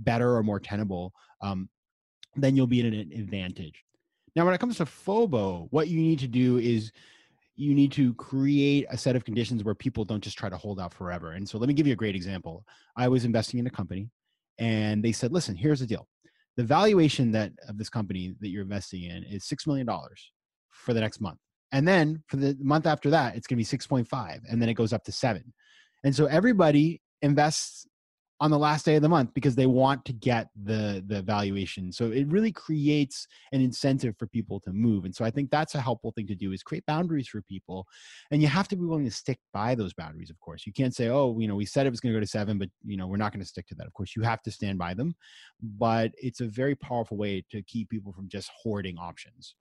better 0.00 0.34
or 0.36 0.42
more 0.42 0.58
tenable 0.58 1.12
um, 1.42 1.68
then 2.36 2.56
you'll 2.56 2.66
be 2.66 2.80
at 2.80 2.86
an 2.86 3.12
advantage. 3.12 3.84
Now 4.34 4.44
when 4.44 4.54
it 4.54 4.58
comes 4.58 4.78
to 4.78 4.84
fobo 4.84 5.68
what 5.70 5.88
you 5.88 6.00
need 6.00 6.18
to 6.20 6.26
do 6.26 6.58
is 6.58 6.90
you 7.56 7.74
need 7.74 7.92
to 7.92 8.14
create 8.14 8.86
a 8.90 8.98
set 8.98 9.14
of 9.14 9.24
conditions 9.24 9.62
where 9.62 9.76
people 9.76 10.04
don't 10.04 10.24
just 10.24 10.36
try 10.36 10.48
to 10.48 10.56
hold 10.56 10.80
out 10.80 10.92
forever. 10.92 11.32
And 11.32 11.48
so 11.48 11.56
let 11.58 11.68
me 11.68 11.74
give 11.74 11.86
you 11.86 11.92
a 11.92 11.96
great 11.96 12.16
example. 12.16 12.64
I 12.96 13.06
was 13.06 13.24
investing 13.24 13.60
in 13.60 13.66
a 13.68 13.70
company 13.70 14.08
and 14.58 15.04
they 15.04 15.12
said 15.12 15.32
listen 15.32 15.54
here's 15.54 15.80
the 15.80 15.86
deal. 15.86 16.08
The 16.56 16.64
valuation 16.64 17.32
that 17.32 17.52
of 17.68 17.76
this 17.76 17.90
company 17.90 18.34
that 18.40 18.48
you're 18.48 18.62
investing 18.62 19.04
in 19.04 19.24
is 19.24 19.44
six 19.44 19.66
million 19.66 19.86
dollars 19.86 20.32
for 20.70 20.94
the 20.94 21.00
next 21.00 21.20
month 21.20 21.38
and 21.74 21.88
then 21.88 22.22
for 22.28 22.36
the 22.36 22.56
month 22.60 22.86
after 22.86 23.10
that, 23.10 23.34
it's 23.34 23.48
going 23.48 23.58
to 23.62 23.76
be 23.76 23.78
6.5. 23.78 24.40
And 24.48 24.62
then 24.62 24.68
it 24.68 24.74
goes 24.74 24.92
up 24.92 25.02
to 25.04 25.12
seven. 25.12 25.52
And 26.04 26.14
so 26.14 26.26
everybody 26.26 27.02
invests 27.20 27.88
on 28.40 28.52
the 28.52 28.58
last 28.58 28.84
day 28.84 28.94
of 28.94 29.02
the 29.02 29.08
month 29.08 29.34
because 29.34 29.56
they 29.56 29.66
want 29.66 30.04
to 30.04 30.12
get 30.12 30.48
the 30.64 31.02
the 31.06 31.22
valuation. 31.22 31.90
So 31.90 32.12
it 32.12 32.28
really 32.28 32.52
creates 32.52 33.26
an 33.52 33.60
incentive 33.60 34.14
for 34.18 34.28
people 34.28 34.60
to 34.60 34.72
move. 34.72 35.04
And 35.04 35.14
so 35.14 35.24
i 35.24 35.30
think 35.30 35.50
that's 35.50 35.74
a 35.74 35.80
helpful 35.80 36.12
thing 36.12 36.26
to 36.26 36.34
do 36.34 36.52
is 36.52 36.62
create 36.62 36.84
boundaries 36.86 37.28
for 37.28 37.42
people. 37.42 37.86
And 38.30 38.42
you 38.42 38.48
have 38.48 38.68
to 38.68 38.76
be 38.76 38.84
willing 38.84 39.04
to 39.04 39.10
stick 39.10 39.38
by 39.52 39.74
those 39.74 39.94
boundaries 39.94 40.30
of 40.30 40.38
course. 40.40 40.66
You 40.66 40.72
can't 40.72 40.94
say 40.94 41.08
oh 41.08 41.36
you 41.40 41.48
know 41.48 41.56
we 41.56 41.64
said 41.64 41.86
it 41.86 41.90
was 41.90 42.00
going 42.00 42.12
to 42.12 42.16
go 42.18 42.24
to 42.24 42.26
seven 42.26 42.58
but 42.58 42.68
you 42.84 42.96
know 42.96 43.06
we're 43.06 43.16
not 43.16 43.32
going 43.32 43.42
to 43.42 43.48
stick 43.48 43.66
to 43.68 43.74
that. 43.76 43.86
Of 43.86 43.94
course 43.94 44.14
you 44.14 44.22
have 44.22 44.42
to 44.42 44.50
stand 44.50 44.78
by 44.78 44.94
them 44.94 45.14
but 45.62 46.12
it's 46.18 46.40
a 46.40 46.46
very 46.46 46.74
powerful 46.74 47.16
way 47.16 47.44
to 47.50 47.62
keep 47.62 47.88
people 47.88 48.12
from 48.12 48.28
just 48.28 48.50
hoarding 48.62 48.98
options 48.98 49.54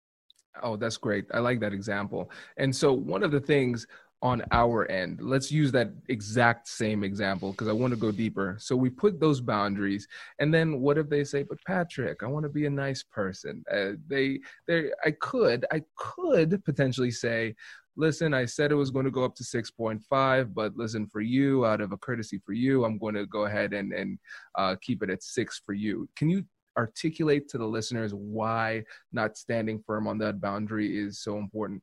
Oh, 0.62 0.76
that's 0.76 0.96
great. 0.96 1.24
I 1.32 1.38
like 1.38 1.60
that 1.60 1.72
example. 1.72 2.30
And 2.56 2.74
so, 2.74 2.92
one 2.92 3.22
of 3.22 3.30
the 3.30 3.40
things 3.40 3.86
on 4.20 4.42
our 4.52 4.88
end, 4.90 5.18
let's 5.20 5.50
use 5.50 5.72
that 5.72 5.90
exact 6.08 6.68
same 6.68 7.02
example 7.02 7.50
because 7.52 7.68
I 7.68 7.72
want 7.72 7.92
to 7.92 7.96
go 7.98 8.12
deeper. 8.12 8.56
So, 8.60 8.76
we 8.76 8.90
put 8.90 9.18
those 9.18 9.40
boundaries, 9.40 10.06
and 10.38 10.52
then 10.52 10.80
what 10.80 10.98
if 10.98 11.08
they 11.08 11.24
say, 11.24 11.42
"But 11.42 11.58
Patrick, 11.66 12.22
I 12.22 12.26
want 12.26 12.44
to 12.44 12.50
be 12.50 12.66
a 12.66 12.70
nice 12.70 13.02
person." 13.02 13.64
Uh, 13.72 13.92
they, 14.06 14.40
they, 14.66 14.90
I 15.04 15.12
could, 15.12 15.64
I 15.72 15.82
could 15.96 16.62
potentially 16.64 17.10
say, 17.10 17.54
listen, 17.96 18.34
I 18.34 18.44
said 18.44 18.72
it 18.72 18.76
was 18.76 18.90
going 18.90 19.04
to 19.04 19.10
go 19.10 19.24
up 19.24 19.34
to 19.36 19.44
6.5, 19.44 20.54
but 20.54 20.76
listen, 20.76 21.06
for 21.06 21.20
you, 21.20 21.66
out 21.66 21.80
of 21.80 21.92
a 21.92 21.96
courtesy 21.96 22.40
for 22.44 22.52
you, 22.52 22.84
I'm 22.84 22.98
going 22.98 23.14
to 23.14 23.26
go 23.26 23.44
ahead 23.44 23.72
and, 23.72 23.92
and 23.92 24.18
uh, 24.56 24.76
keep 24.80 25.02
it 25.02 25.10
at 25.10 25.22
six 25.22 25.60
for 25.64 25.72
you. 25.72 26.08
Can 26.16 26.30
you 26.30 26.44
articulate 26.76 27.48
to 27.50 27.58
the 27.58 27.66
listeners 27.66 28.12
why 28.14 28.82
not 29.12 29.36
standing 29.36 29.82
firm 29.86 30.06
on 30.06 30.18
that 30.18 30.40
boundary 30.40 30.98
is 30.98 31.20
so 31.20 31.38
important? 31.38 31.82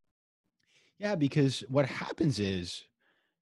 Yeah, 1.00 1.16
because 1.16 1.62
what 1.70 1.86
happens 1.86 2.40
is 2.40 2.84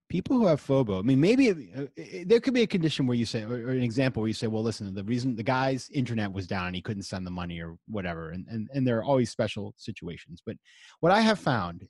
people 0.10 0.38
who 0.38 0.45
have 0.45 0.62
FOBO, 0.62 0.99
I 0.99 1.01
mean, 1.01 1.19
maybe 1.19 1.71
uh, 1.75 1.86
there 2.25 2.39
could 2.39 2.53
be 2.53 2.62
a 2.62 2.67
condition 2.67 3.07
where 3.07 3.17
you 3.17 3.25
say, 3.25 3.43
or 3.43 3.69
an 3.69 3.83
example 3.83 4.21
where 4.21 4.27
you 4.27 4.33
say, 4.33 4.47
well, 4.47 4.63
listen, 4.63 4.93
the 4.93 5.03
reason 5.03 5.36
the 5.36 5.43
guy's 5.43 5.89
internet 5.89 6.31
was 6.31 6.47
down, 6.47 6.67
and 6.67 6.75
he 6.75 6.81
couldn't 6.81 7.03
send 7.03 7.25
the 7.25 7.31
money 7.31 7.60
or 7.60 7.77
whatever. 7.88 8.31
And, 8.31 8.45
and, 8.47 8.69
and 8.73 8.88
there 8.88 8.97
are 8.99 9.03
always 9.03 9.29
special 9.29 9.73
situations. 9.77 10.41
But 10.45 10.55
what 10.99 11.12
I 11.12 11.21
have 11.21 11.39
found 11.39 11.88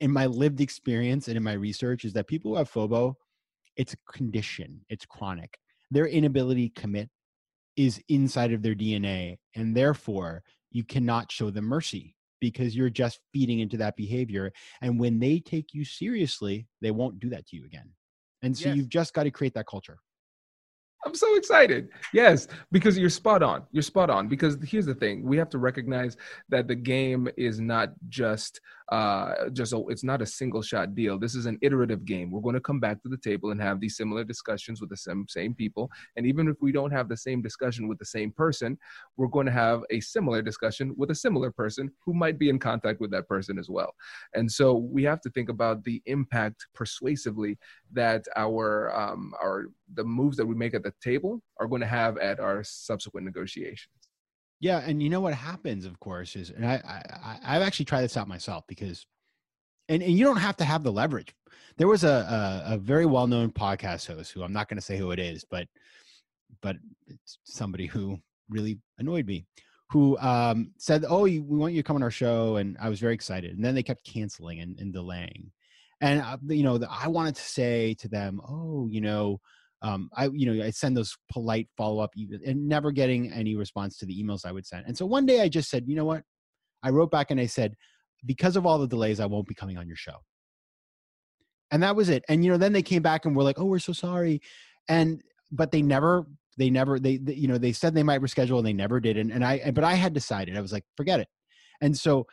in 0.00 0.12
my 0.12 0.26
lived 0.26 0.60
experience 0.60 1.28
and 1.28 1.36
in 1.36 1.42
my 1.42 1.54
research 1.54 2.04
is 2.04 2.12
that 2.12 2.28
people 2.28 2.52
who 2.52 2.58
have 2.58 2.70
FOBO, 2.70 3.14
it's 3.76 3.94
a 3.94 4.12
condition, 4.12 4.80
it's 4.88 5.06
chronic. 5.06 5.58
Their 5.90 6.06
inability 6.06 6.68
to 6.68 6.80
commit 6.80 7.10
is 7.76 8.02
inside 8.08 8.52
of 8.52 8.62
their 8.62 8.74
DNA. 8.74 9.38
And 9.54 9.76
therefore, 9.76 10.42
you 10.70 10.84
cannot 10.84 11.30
show 11.30 11.50
them 11.50 11.64
mercy 11.64 12.16
because 12.40 12.74
you're 12.74 12.90
just 12.90 13.20
feeding 13.32 13.60
into 13.60 13.76
that 13.76 13.96
behavior. 13.96 14.52
And 14.80 14.98
when 14.98 15.18
they 15.18 15.38
take 15.38 15.72
you 15.72 15.84
seriously, 15.84 16.66
they 16.80 16.90
won't 16.90 17.20
do 17.20 17.30
that 17.30 17.46
to 17.48 17.56
you 17.56 17.64
again. 17.64 17.90
And 18.42 18.56
so 18.56 18.68
yes. 18.68 18.76
you've 18.76 18.88
just 18.88 19.14
got 19.14 19.22
to 19.24 19.30
create 19.30 19.54
that 19.54 19.66
culture. 19.66 19.98
I'm 21.04 21.14
so 21.14 21.34
excited. 21.36 21.88
Yes, 22.12 22.46
because 22.70 22.96
you're 22.96 23.10
spot 23.10 23.42
on. 23.42 23.64
You're 23.72 23.82
spot 23.82 24.08
on. 24.08 24.28
Because 24.28 24.56
here's 24.62 24.86
the 24.86 24.94
thing: 24.94 25.24
we 25.24 25.36
have 25.36 25.48
to 25.50 25.58
recognize 25.58 26.16
that 26.48 26.68
the 26.68 26.76
game 26.76 27.28
is 27.36 27.60
not 27.60 27.90
just 28.08 28.60
uh, 28.92 29.48
just 29.54 29.72
a, 29.72 29.82
it's 29.88 30.04
not 30.04 30.20
a 30.20 30.26
single 30.26 30.60
shot 30.60 30.94
deal. 30.94 31.18
This 31.18 31.34
is 31.34 31.46
an 31.46 31.58
iterative 31.62 32.04
game. 32.04 32.30
We're 32.30 32.42
going 32.42 32.56
to 32.56 32.60
come 32.60 32.78
back 32.78 33.02
to 33.02 33.08
the 33.08 33.16
table 33.16 33.50
and 33.50 33.60
have 33.60 33.80
these 33.80 33.96
similar 33.96 34.22
discussions 34.22 34.82
with 34.82 34.90
the 34.90 34.96
same 34.96 35.24
same 35.28 35.54
people. 35.54 35.90
And 36.16 36.26
even 36.26 36.46
if 36.46 36.56
we 36.60 36.72
don't 36.72 36.90
have 36.90 37.08
the 37.08 37.16
same 37.16 37.40
discussion 37.40 37.88
with 37.88 37.98
the 37.98 38.04
same 38.04 38.30
person, 38.30 38.78
we're 39.16 39.28
going 39.28 39.46
to 39.46 39.52
have 39.52 39.82
a 39.90 40.00
similar 40.00 40.42
discussion 40.42 40.94
with 40.96 41.10
a 41.10 41.14
similar 41.14 41.50
person 41.50 41.90
who 42.04 42.12
might 42.12 42.38
be 42.38 42.50
in 42.50 42.58
contact 42.58 43.00
with 43.00 43.10
that 43.12 43.26
person 43.28 43.58
as 43.58 43.70
well. 43.70 43.94
And 44.34 44.50
so 44.50 44.74
we 44.74 45.04
have 45.04 45.22
to 45.22 45.30
think 45.30 45.48
about 45.48 45.84
the 45.84 46.02
impact 46.04 46.66
persuasively 46.74 47.58
that 47.92 48.24
our 48.36 48.94
um, 48.94 49.34
our 49.42 49.66
the 49.94 50.04
moves 50.04 50.36
that 50.36 50.46
we 50.46 50.54
make 50.54 50.74
at 50.74 50.82
the 50.82 50.92
table 51.02 51.42
are 51.60 51.66
going 51.66 51.80
to 51.80 51.86
have 51.86 52.18
at 52.18 52.40
our 52.40 52.64
subsequent 52.64 53.24
negotiations. 53.24 53.94
Yeah, 54.60 54.78
and 54.78 55.02
you 55.02 55.10
know 55.10 55.20
what 55.20 55.34
happens, 55.34 55.84
of 55.84 55.98
course, 55.98 56.36
is 56.36 56.50
and 56.50 56.64
I, 56.64 56.80
I 56.84 57.56
I've 57.56 57.62
actually 57.62 57.86
tried 57.86 58.02
this 58.02 58.16
out 58.16 58.28
myself 58.28 58.64
because, 58.68 59.06
and, 59.88 60.02
and 60.02 60.12
you 60.12 60.24
don't 60.24 60.36
have 60.36 60.56
to 60.58 60.64
have 60.64 60.84
the 60.84 60.92
leverage. 60.92 61.34
There 61.76 61.88
was 61.88 62.04
a 62.04 62.62
a, 62.68 62.74
a 62.74 62.78
very 62.78 63.06
well 63.06 63.26
known 63.26 63.50
podcast 63.50 64.06
host 64.06 64.32
who 64.32 64.42
I'm 64.42 64.52
not 64.52 64.68
going 64.68 64.78
to 64.78 64.82
say 64.82 64.96
who 64.96 65.10
it 65.10 65.18
is, 65.18 65.44
but 65.44 65.66
but 66.60 66.76
it's 67.08 67.38
somebody 67.44 67.86
who 67.86 68.18
really 68.48 68.78
annoyed 68.98 69.26
me, 69.26 69.46
who 69.90 70.16
um, 70.18 70.70
said, 70.78 71.04
"Oh, 71.08 71.22
we 71.22 71.40
want 71.40 71.74
you 71.74 71.82
to 71.82 71.86
come 71.86 71.96
on 71.96 72.02
our 72.02 72.10
show," 72.10 72.56
and 72.56 72.76
I 72.80 72.88
was 72.88 73.00
very 73.00 73.14
excited, 73.14 73.52
and 73.56 73.64
then 73.64 73.74
they 73.74 73.82
kept 73.82 74.04
canceling 74.04 74.60
and, 74.60 74.78
and 74.78 74.92
delaying, 74.92 75.50
and 76.02 76.20
uh, 76.20 76.36
you 76.48 76.62
know, 76.62 76.78
I 76.90 77.08
wanted 77.08 77.36
to 77.36 77.42
say 77.42 77.94
to 78.00 78.08
them, 78.08 78.40
"Oh, 78.46 78.86
you 78.90 79.00
know." 79.00 79.40
um, 79.82 80.10
I, 80.16 80.28
you 80.32 80.46
know, 80.46 80.64
I 80.64 80.70
send 80.70 80.96
those 80.96 81.16
polite 81.30 81.68
follow 81.76 81.98
up 82.02 82.12
and 82.14 82.68
never 82.68 82.92
getting 82.92 83.32
any 83.32 83.56
response 83.56 83.98
to 83.98 84.06
the 84.06 84.22
emails 84.22 84.46
I 84.46 84.52
would 84.52 84.64
send. 84.64 84.86
And 84.86 84.96
so 84.96 85.04
one 85.04 85.26
day 85.26 85.40
I 85.40 85.48
just 85.48 85.68
said, 85.68 85.84
you 85.86 85.96
know 85.96 86.04
what? 86.04 86.22
I 86.84 86.90
wrote 86.90 87.10
back 87.10 87.30
and 87.30 87.40
I 87.40 87.46
said, 87.46 87.74
because 88.24 88.54
of 88.54 88.64
all 88.64 88.78
the 88.78 88.86
delays, 88.86 89.18
I 89.18 89.26
won't 89.26 89.48
be 89.48 89.54
coming 89.54 89.76
on 89.76 89.88
your 89.88 89.96
show. 89.96 90.18
And 91.72 91.82
that 91.82 91.96
was 91.96 92.08
it. 92.08 92.24
And, 92.28 92.44
you 92.44 92.50
know, 92.50 92.58
then 92.58 92.72
they 92.72 92.82
came 92.82 93.02
back 93.02 93.24
and 93.24 93.34
were 93.34 93.42
like, 93.42 93.58
oh, 93.58 93.64
we're 93.64 93.80
so 93.80 93.92
sorry. 93.92 94.40
And, 94.88 95.20
but 95.50 95.72
they 95.72 95.82
never, 95.82 96.26
they 96.58 96.70
never, 96.70 97.00
they, 97.00 97.16
they 97.16 97.34
you 97.34 97.48
know, 97.48 97.58
they 97.58 97.72
said 97.72 97.94
they 97.94 98.02
might 98.04 98.20
reschedule 98.20 98.58
and 98.58 98.66
they 98.66 98.72
never 98.72 99.00
did. 99.00 99.16
And, 99.16 99.32
and 99.32 99.44
I, 99.44 99.72
but 99.72 99.82
I 99.82 99.94
had 99.94 100.12
decided, 100.12 100.56
I 100.56 100.60
was 100.60 100.72
like, 100.72 100.84
forget 100.96 101.18
it. 101.18 101.28
And 101.80 101.96
so 101.96 102.26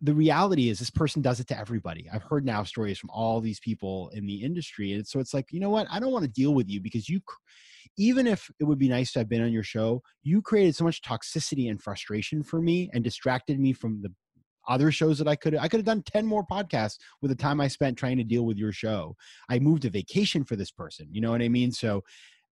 the 0.00 0.14
reality 0.14 0.68
is 0.68 0.78
this 0.78 0.90
person 0.90 1.20
does 1.20 1.40
it 1.40 1.46
to 1.46 1.58
everybody 1.58 2.08
i've 2.12 2.22
heard 2.22 2.44
now 2.44 2.62
stories 2.62 2.98
from 2.98 3.10
all 3.10 3.40
these 3.40 3.60
people 3.60 4.10
in 4.14 4.26
the 4.26 4.42
industry 4.42 4.92
and 4.92 5.06
so 5.06 5.18
it's 5.18 5.34
like 5.34 5.46
you 5.50 5.60
know 5.60 5.70
what 5.70 5.86
i 5.90 5.98
don't 5.98 6.12
want 6.12 6.24
to 6.24 6.30
deal 6.30 6.54
with 6.54 6.68
you 6.68 6.80
because 6.80 7.08
you 7.08 7.20
even 7.96 8.26
if 8.26 8.48
it 8.60 8.64
would 8.64 8.78
be 8.78 8.88
nice 8.88 9.12
to 9.12 9.18
have 9.18 9.28
been 9.28 9.42
on 9.42 9.52
your 9.52 9.62
show 9.62 10.00
you 10.22 10.40
created 10.40 10.74
so 10.74 10.84
much 10.84 11.02
toxicity 11.02 11.68
and 11.70 11.82
frustration 11.82 12.42
for 12.42 12.60
me 12.60 12.90
and 12.92 13.02
distracted 13.02 13.58
me 13.58 13.72
from 13.72 14.00
the 14.02 14.12
other 14.68 14.92
shows 14.92 15.18
that 15.18 15.26
I 15.26 15.34
could 15.34 15.56
I 15.56 15.66
could 15.66 15.78
have 15.78 15.86
done 15.86 16.02
10 16.02 16.26
more 16.26 16.44
podcasts 16.46 16.98
with 17.22 17.30
the 17.30 17.36
time 17.36 17.60
I 17.60 17.68
spent 17.68 17.96
trying 17.96 18.18
to 18.18 18.24
deal 18.24 18.44
with 18.44 18.58
your 18.58 18.70
show. 18.70 19.16
I 19.48 19.58
moved 19.58 19.86
a 19.86 19.90
vacation 19.90 20.44
for 20.44 20.56
this 20.56 20.70
person. 20.70 21.08
You 21.10 21.22
know 21.22 21.30
what 21.30 21.42
I 21.42 21.48
mean? 21.48 21.72
So 21.72 22.04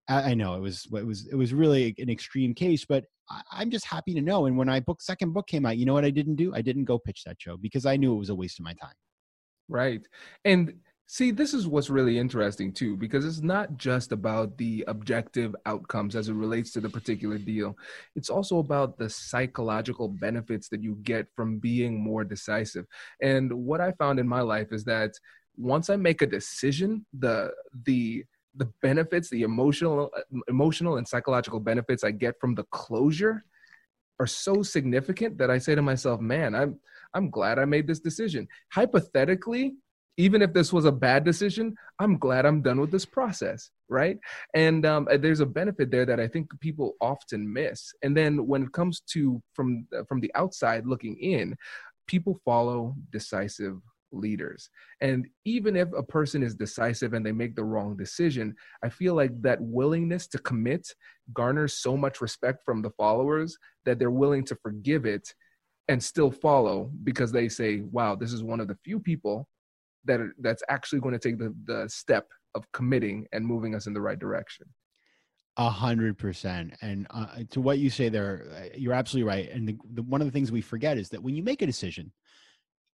I, 0.09 0.33
know 0.33 0.55
it 0.55 0.61
was 0.61 0.87
it 0.93 1.05
was 1.05 1.27
it 1.27 1.35
was 1.35 1.53
really 1.53 1.93
an 1.97 2.09
extreme 2.09 2.53
case, 2.53 2.85
but 2.85 3.05
I, 3.29 3.61
am 3.61 3.69
just 3.69 3.85
happy 3.85 4.13
to 4.13 4.21
know. 4.21 4.45
And 4.45 4.57
when 4.57 4.69
I 4.69 4.79
book 4.79 5.01
second 5.01 5.33
book 5.33 5.47
came 5.47 5.65
out, 5.65 5.77
you 5.77 5.85
know 5.85 5.93
what 5.93 6.05
I 6.05 6.09
didn't 6.09 6.35
do? 6.35 6.53
I 6.55 6.61
didn't 6.61 6.85
go 6.85 6.97
pitch 6.97 7.23
that 7.25 7.41
show 7.41 7.57
because 7.57 7.85
I 7.85 7.97
knew 7.97 8.13
it 8.13 8.19
was 8.19 8.29
a 8.29 8.35
waste 8.35 8.59
of 8.59 8.65
my 8.65 8.73
time. 8.73 8.93
Right. 9.69 10.01
And 10.45 10.75
see, 11.07 11.31
this 11.31 11.53
is 11.53 11.67
what's 11.67 11.89
really 11.89 12.17
interesting 12.17 12.71
too, 12.71 12.95
because 12.95 13.25
it's 13.25 13.41
not 13.41 13.77
just 13.77 14.11
about 14.11 14.57
the 14.57 14.83
objective 14.87 15.55
outcomes 15.65 16.15
as 16.15 16.29
it 16.29 16.33
relates 16.33 16.71
to 16.71 16.81
the 16.81 16.89
particular 16.89 17.37
deal. 17.37 17.75
It's 18.15 18.29
also 18.29 18.59
about 18.59 18.97
the 18.97 19.09
psychological 19.09 20.07
benefits 20.07 20.69
that 20.69 20.83
you 20.83 20.95
get 21.01 21.27
from 21.35 21.59
being 21.59 22.01
more 22.01 22.23
decisive. 22.23 22.85
And 23.21 23.51
what 23.51 23.81
I 23.81 23.91
found 23.93 24.19
in 24.19 24.27
my 24.27 24.41
life 24.41 24.71
is 24.71 24.83
that 24.85 25.11
once 25.57 25.89
I 25.89 25.95
make 25.95 26.21
a 26.21 26.27
decision, 26.27 27.05
the 27.17 27.51
the 27.85 28.23
the 28.57 28.71
benefits, 28.81 29.29
the 29.29 29.43
emotional, 29.43 30.09
uh, 30.15 30.39
emotional 30.47 30.97
and 30.97 31.07
psychological 31.07 31.59
benefits 31.59 32.03
I 32.03 32.11
get 32.11 32.39
from 32.39 32.55
the 32.55 32.63
closure 32.71 33.43
are 34.19 34.27
so 34.27 34.63
significant 34.63 35.37
that 35.37 35.51
I 35.51 35.57
say 35.59 35.75
to 35.75 35.81
myself, 35.81 36.19
man, 36.19 36.55
I'm 36.55 36.79
I'm 37.13 37.29
glad 37.29 37.57
I 37.57 37.65
made 37.65 37.87
this 37.87 37.99
decision. 37.99 38.47
Hypothetically, 38.73 39.75
even 40.17 40.41
if 40.41 40.51
this 40.53 40.73
was 40.73 40.85
a 40.85 40.91
bad 40.91 41.23
decision, 41.23 41.75
I'm 41.99 42.17
glad 42.17 42.45
I'm 42.45 42.61
done 42.61 42.81
with 42.81 42.91
this 42.91 43.05
process, 43.05 43.69
right? 43.87 44.17
And 44.53 44.85
um, 44.85 45.07
uh, 45.09 45.17
there's 45.17 45.39
a 45.39 45.45
benefit 45.45 45.91
there 45.91 46.05
that 46.05 46.19
I 46.19 46.27
think 46.27 46.47
people 46.59 46.95
often 46.99 47.51
miss. 47.51 47.93
And 48.03 48.17
then 48.17 48.47
when 48.47 48.63
it 48.63 48.73
comes 48.73 49.01
to 49.13 49.41
from 49.53 49.87
uh, 49.95 50.03
from 50.09 50.19
the 50.19 50.31
outside 50.35 50.85
looking 50.85 51.17
in, 51.17 51.55
people 52.07 52.39
follow 52.43 52.95
decisive 53.11 53.77
leaders. 54.11 54.69
And 55.01 55.27
even 55.45 55.75
if 55.75 55.89
a 55.97 56.03
person 56.03 56.43
is 56.43 56.55
decisive 56.55 57.13
and 57.13 57.25
they 57.25 57.31
make 57.31 57.55
the 57.55 57.63
wrong 57.63 57.97
decision, 57.97 58.55
I 58.83 58.89
feel 58.89 59.15
like 59.15 59.41
that 59.41 59.61
willingness 59.61 60.27
to 60.27 60.39
commit 60.39 60.87
garners 61.33 61.73
so 61.73 61.97
much 61.97 62.21
respect 62.21 62.63
from 62.63 62.81
the 62.81 62.91
followers 62.91 63.57
that 63.85 63.99
they're 63.99 64.11
willing 64.11 64.43
to 64.45 64.55
forgive 64.55 65.05
it 65.05 65.33
and 65.87 66.03
still 66.03 66.31
follow 66.31 66.91
because 67.03 67.31
they 67.31 67.47
say, 67.47 67.81
wow, 67.81 68.15
this 68.15 68.33
is 68.33 68.43
one 68.43 68.59
of 68.59 68.67
the 68.67 68.77
few 68.83 68.99
people 68.99 69.47
that 70.05 70.19
are, 70.19 70.33
that's 70.39 70.63
actually 70.69 70.99
going 70.99 71.13
to 71.13 71.19
take 71.19 71.37
the, 71.37 71.53
the 71.65 71.87
step 71.89 72.27
of 72.55 72.69
committing 72.71 73.27
and 73.31 73.45
moving 73.45 73.75
us 73.75 73.87
in 73.87 73.93
the 73.93 74.01
right 74.01 74.19
direction. 74.19 74.65
A 75.57 75.69
hundred 75.69 76.19
percent. 76.19 76.75
And 76.81 77.07
uh, 77.09 77.27
to 77.49 77.61
what 77.61 77.79
you 77.79 77.89
say 77.89 78.09
there, 78.09 78.45
uh, 78.55 78.77
you're 78.77 78.93
absolutely 78.93 79.27
right. 79.27 79.49
And 79.49 79.67
the, 79.67 79.75
the, 79.93 80.03
one 80.03 80.21
of 80.21 80.27
the 80.27 80.31
things 80.31 80.51
we 80.51 80.61
forget 80.61 80.97
is 80.97 81.09
that 81.09 81.23
when 81.23 81.35
you 81.35 81.41
make 81.41 81.63
a 81.63 81.65
decision, 81.65 82.11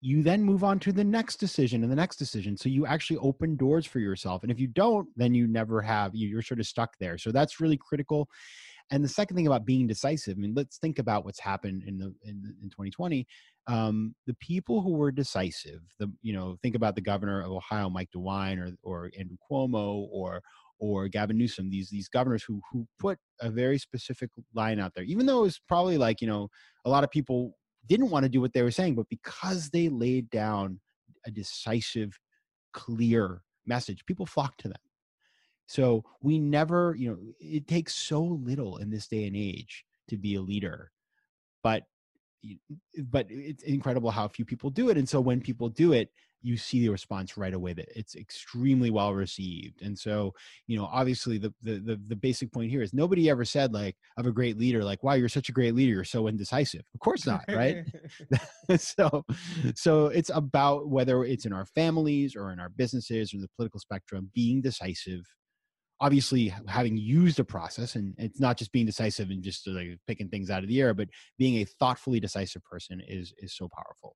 you 0.03 0.21
then 0.21 0.43
move 0.43 0.65
on 0.65 0.79
to 0.79 0.91
the 0.91 1.03
next 1.03 1.37
decision 1.37 1.81
and 1.81 1.89
the 1.89 1.95
next 1.95 2.17
decision. 2.17 2.57
So 2.57 2.67
you 2.67 2.85
actually 2.85 3.17
open 3.17 3.55
doors 3.55 3.85
for 3.85 3.99
yourself 3.99 4.43
and 4.43 4.51
if 4.51 4.59
you 4.59 4.67
don't 4.67 5.07
then 5.15 5.33
you 5.33 5.47
never 5.47 5.81
have 5.81 6.13
you're 6.13 6.41
sort 6.41 6.59
of 6.59 6.67
stuck 6.67 6.97
there. 6.99 7.17
So 7.17 7.31
that's 7.31 7.61
really 7.61 7.77
critical. 7.77 8.27
And 8.91 9.01
the 9.01 9.07
second 9.07 9.37
thing 9.37 9.47
about 9.47 9.65
being 9.65 9.87
decisive 9.87 10.37
i 10.37 10.41
mean 10.41 10.53
let's 10.53 10.77
think 10.77 10.99
about 10.99 11.23
what's 11.23 11.39
happened 11.39 11.83
in 11.87 11.97
the 11.97 12.13
in, 12.25 12.55
in 12.61 12.69
2020 12.69 13.25
um, 13.67 14.13
the 14.27 14.35
people 14.35 14.81
who 14.81 14.91
were 14.91 15.09
decisive 15.09 15.81
the 15.99 16.11
you 16.21 16.33
know 16.33 16.57
think 16.61 16.75
about 16.75 16.93
the 16.93 17.01
governor 17.01 17.41
of 17.41 17.51
ohio 17.51 17.89
mike 17.89 18.09
dewine 18.11 18.59
or 18.59 18.71
or 18.83 19.09
andrew 19.17 19.37
cuomo 19.49 20.05
or 20.11 20.43
or 20.79 21.07
Gavin 21.07 21.37
Newsom, 21.37 21.69
these 21.69 21.89
these 21.89 22.09
governors 22.09 22.43
who 22.43 22.59
who 22.69 22.85
put 22.99 23.17
a 23.39 23.49
very 23.49 23.77
specific 23.77 24.29
line 24.53 24.81
out 24.81 24.93
there, 24.93 25.05
even 25.05 25.25
though 25.25 25.39
it 25.39 25.43
was 25.43 25.61
probably 25.65 25.97
like 25.97 26.19
you 26.19 26.27
know 26.27 26.49
a 26.83 26.89
lot 26.89 27.05
of 27.05 27.09
people 27.09 27.55
didn't 27.87 28.09
want 28.09 28.23
to 28.23 28.29
do 28.29 28.41
what 28.41 28.53
they 28.53 28.61
were 28.61 28.71
saying, 28.71 28.95
but 28.95 29.09
because 29.09 29.69
they 29.69 29.89
laid 29.89 30.29
down 30.29 30.79
a 31.25 31.31
decisive, 31.31 32.17
clear 32.73 33.41
message, 33.65 34.05
people 34.05 34.25
flocked 34.25 34.61
to 34.61 34.67
them. 34.69 34.77
So 35.67 36.03
we 36.21 36.39
never, 36.39 36.95
you 36.97 37.09
know, 37.09 37.17
it 37.39 37.67
takes 37.67 37.95
so 37.95 38.21
little 38.21 38.77
in 38.77 38.89
this 38.89 39.07
day 39.07 39.25
and 39.25 39.35
age 39.35 39.85
to 40.09 40.17
be 40.17 40.35
a 40.35 40.41
leader, 40.41 40.91
but 41.63 41.83
but 43.05 43.25
it's 43.29 43.63
incredible 43.63 44.11
how 44.11 44.27
few 44.27 44.43
people 44.43 44.69
do 44.69 44.89
it. 44.89 44.97
And 44.97 45.07
so 45.07 45.21
when 45.21 45.39
people 45.39 45.69
do 45.69 45.93
it, 45.93 46.09
you 46.43 46.57
see 46.57 46.81
the 46.81 46.89
response 46.89 47.37
right 47.37 47.53
away 47.53 47.73
that 47.73 47.87
it's 47.95 48.15
extremely 48.15 48.91
well 48.91 49.13
received 49.13 49.81
and 49.81 49.97
so 49.97 50.33
you 50.67 50.77
know 50.77 50.85
obviously 50.91 51.37
the, 51.37 51.53
the 51.61 51.79
the 51.79 51.99
the, 52.07 52.15
basic 52.15 52.51
point 52.51 52.69
here 52.69 52.81
is 52.81 52.93
nobody 52.93 53.29
ever 53.29 53.43
said 53.43 53.73
like 53.73 53.95
of 54.17 54.25
a 54.25 54.31
great 54.31 54.57
leader 54.57 54.83
like 54.83 55.03
wow 55.03 55.13
you're 55.13 55.27
such 55.29 55.49
a 55.49 55.51
great 55.51 55.75
leader 55.75 55.93
you're 55.93 56.03
so 56.03 56.27
indecisive. 56.27 56.83
Of 56.93 56.99
course 56.99 57.25
not 57.25 57.43
right? 57.49 57.85
So 58.77 59.23
so 59.75 60.07
it's 60.07 60.31
about 60.33 60.87
whether 60.87 61.23
it's 61.23 61.45
in 61.45 61.53
our 61.53 61.65
families 61.65 62.35
or 62.35 62.51
in 62.51 62.59
our 62.59 62.69
businesses 62.69 63.33
or 63.33 63.37
in 63.37 63.41
the 63.41 63.49
political 63.55 63.79
spectrum 63.79 64.29
being 64.33 64.61
decisive 64.61 65.25
obviously 65.99 66.53
having 66.67 66.97
used 66.97 67.39
a 67.39 67.43
process 67.43 67.95
and 67.95 68.13
it's 68.17 68.39
not 68.39 68.57
just 68.57 68.71
being 68.71 68.85
decisive 68.85 69.29
and 69.29 69.43
just 69.43 69.67
like 69.67 69.97
picking 70.07 70.27
things 70.27 70.49
out 70.49 70.63
of 70.63 70.69
the 70.69 70.81
air 70.81 70.93
but 70.93 71.07
being 71.37 71.61
a 71.61 71.65
thoughtfully 71.65 72.19
decisive 72.19 72.63
person 72.63 73.01
is 73.07 73.33
is 73.37 73.55
so 73.55 73.69
powerful 73.69 74.15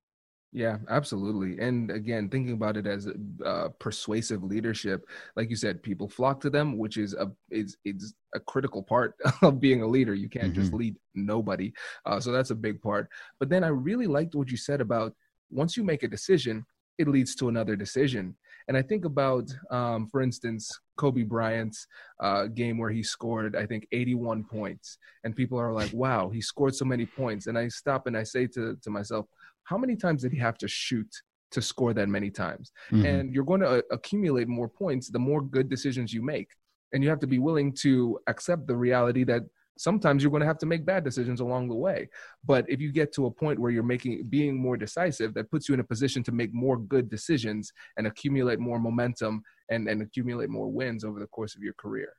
yeah, 0.53 0.77
absolutely. 0.89 1.59
And 1.59 1.91
again, 1.91 2.29
thinking 2.29 2.53
about 2.53 2.77
it 2.77 2.87
as 2.87 3.07
uh, 3.45 3.69
persuasive 3.79 4.43
leadership, 4.43 5.05
like 5.35 5.49
you 5.49 5.55
said, 5.55 5.83
people 5.83 6.07
flock 6.07 6.39
to 6.41 6.49
them, 6.49 6.77
which 6.77 6.97
is 6.97 7.13
a 7.13 7.31
is 7.49 7.77
is 7.83 8.13
a 8.33 8.39
critical 8.39 8.81
part 8.81 9.15
of 9.41 9.59
being 9.59 9.81
a 9.81 9.87
leader. 9.87 10.15
You 10.15 10.29
can't 10.29 10.53
mm-hmm. 10.53 10.61
just 10.61 10.73
lead 10.73 10.95
nobody, 11.15 11.73
uh, 12.05 12.19
so 12.19 12.31
that's 12.31 12.51
a 12.51 12.55
big 12.55 12.81
part. 12.81 13.09
But 13.39 13.49
then 13.49 13.63
I 13.63 13.67
really 13.67 14.07
liked 14.07 14.35
what 14.35 14.49
you 14.49 14.57
said 14.57 14.81
about 14.81 15.13
once 15.49 15.77
you 15.77 15.83
make 15.83 16.03
a 16.03 16.07
decision, 16.07 16.65
it 16.97 17.07
leads 17.07 17.35
to 17.35 17.49
another 17.49 17.75
decision. 17.75 18.35
And 18.67 18.75
I 18.75 18.81
think 18.81 19.05
about, 19.05 19.49
um, 19.71 20.07
for 20.07 20.21
instance, 20.21 20.69
Kobe 20.97 21.23
Bryant's 21.23 21.87
uh, 22.19 22.47
game 22.47 22.77
where 22.77 22.89
he 22.89 23.01
scored, 23.01 23.55
I 23.55 23.65
think, 23.65 23.87
81 23.93 24.43
points. 24.43 24.97
And 25.23 25.35
people 25.35 25.57
are 25.57 25.71
like, 25.71 25.93
wow, 25.93 26.29
he 26.29 26.41
scored 26.41 26.75
so 26.75 26.83
many 26.83 27.05
points. 27.05 27.47
And 27.47 27.57
I 27.57 27.69
stop 27.69 28.07
and 28.07 28.17
I 28.17 28.23
say 28.23 28.45
to, 28.47 28.77
to 28.81 28.89
myself, 28.89 29.25
how 29.67 29.77
many 29.77 29.95
times 29.95 30.21
did 30.21 30.31
he 30.31 30.39
have 30.39 30.57
to 30.59 30.67
shoot 30.67 31.09
to 31.51 31.61
score 31.61 31.93
that 31.93 32.07
many 32.07 32.29
times? 32.29 32.71
Mm-hmm. 32.91 33.05
And 33.05 33.33
you're 33.33 33.43
going 33.43 33.61
to 33.61 33.69
uh, 33.69 33.81
accumulate 33.91 34.47
more 34.47 34.69
points 34.69 35.09
the 35.09 35.19
more 35.19 35.41
good 35.41 35.69
decisions 35.69 36.13
you 36.13 36.21
make. 36.21 36.49
And 36.93 37.03
you 37.03 37.09
have 37.09 37.19
to 37.19 37.27
be 37.27 37.39
willing 37.39 37.73
to 37.81 38.17
accept 38.27 38.65
the 38.65 38.75
reality 38.75 39.25
that 39.25 39.43
sometimes 39.77 40.23
you're 40.23 40.31
going 40.31 40.41
to 40.41 40.47
have 40.47 40.57
to 40.57 40.65
make 40.65 40.85
bad 40.85 41.03
decisions 41.03 41.39
along 41.39 41.67
the 41.67 41.75
way 41.75 42.09
but 42.43 42.65
if 42.67 42.81
you 42.81 42.91
get 42.91 43.13
to 43.13 43.27
a 43.27 43.31
point 43.31 43.59
where 43.59 43.69
you're 43.69 43.83
making 43.83 44.25
being 44.29 44.59
more 44.59 44.75
decisive 44.75 45.35
that 45.35 45.51
puts 45.51 45.69
you 45.69 45.75
in 45.75 45.79
a 45.79 45.83
position 45.83 46.23
to 46.23 46.31
make 46.31 46.51
more 46.51 46.77
good 46.77 47.11
decisions 47.11 47.71
and 47.97 48.07
accumulate 48.07 48.57
more 48.57 48.79
momentum 48.79 49.39
and 49.69 49.87
and 49.87 50.01
accumulate 50.01 50.49
more 50.49 50.67
wins 50.71 51.03
over 51.03 51.19
the 51.19 51.27
course 51.27 51.55
of 51.55 51.61
your 51.61 51.73
career 51.73 52.11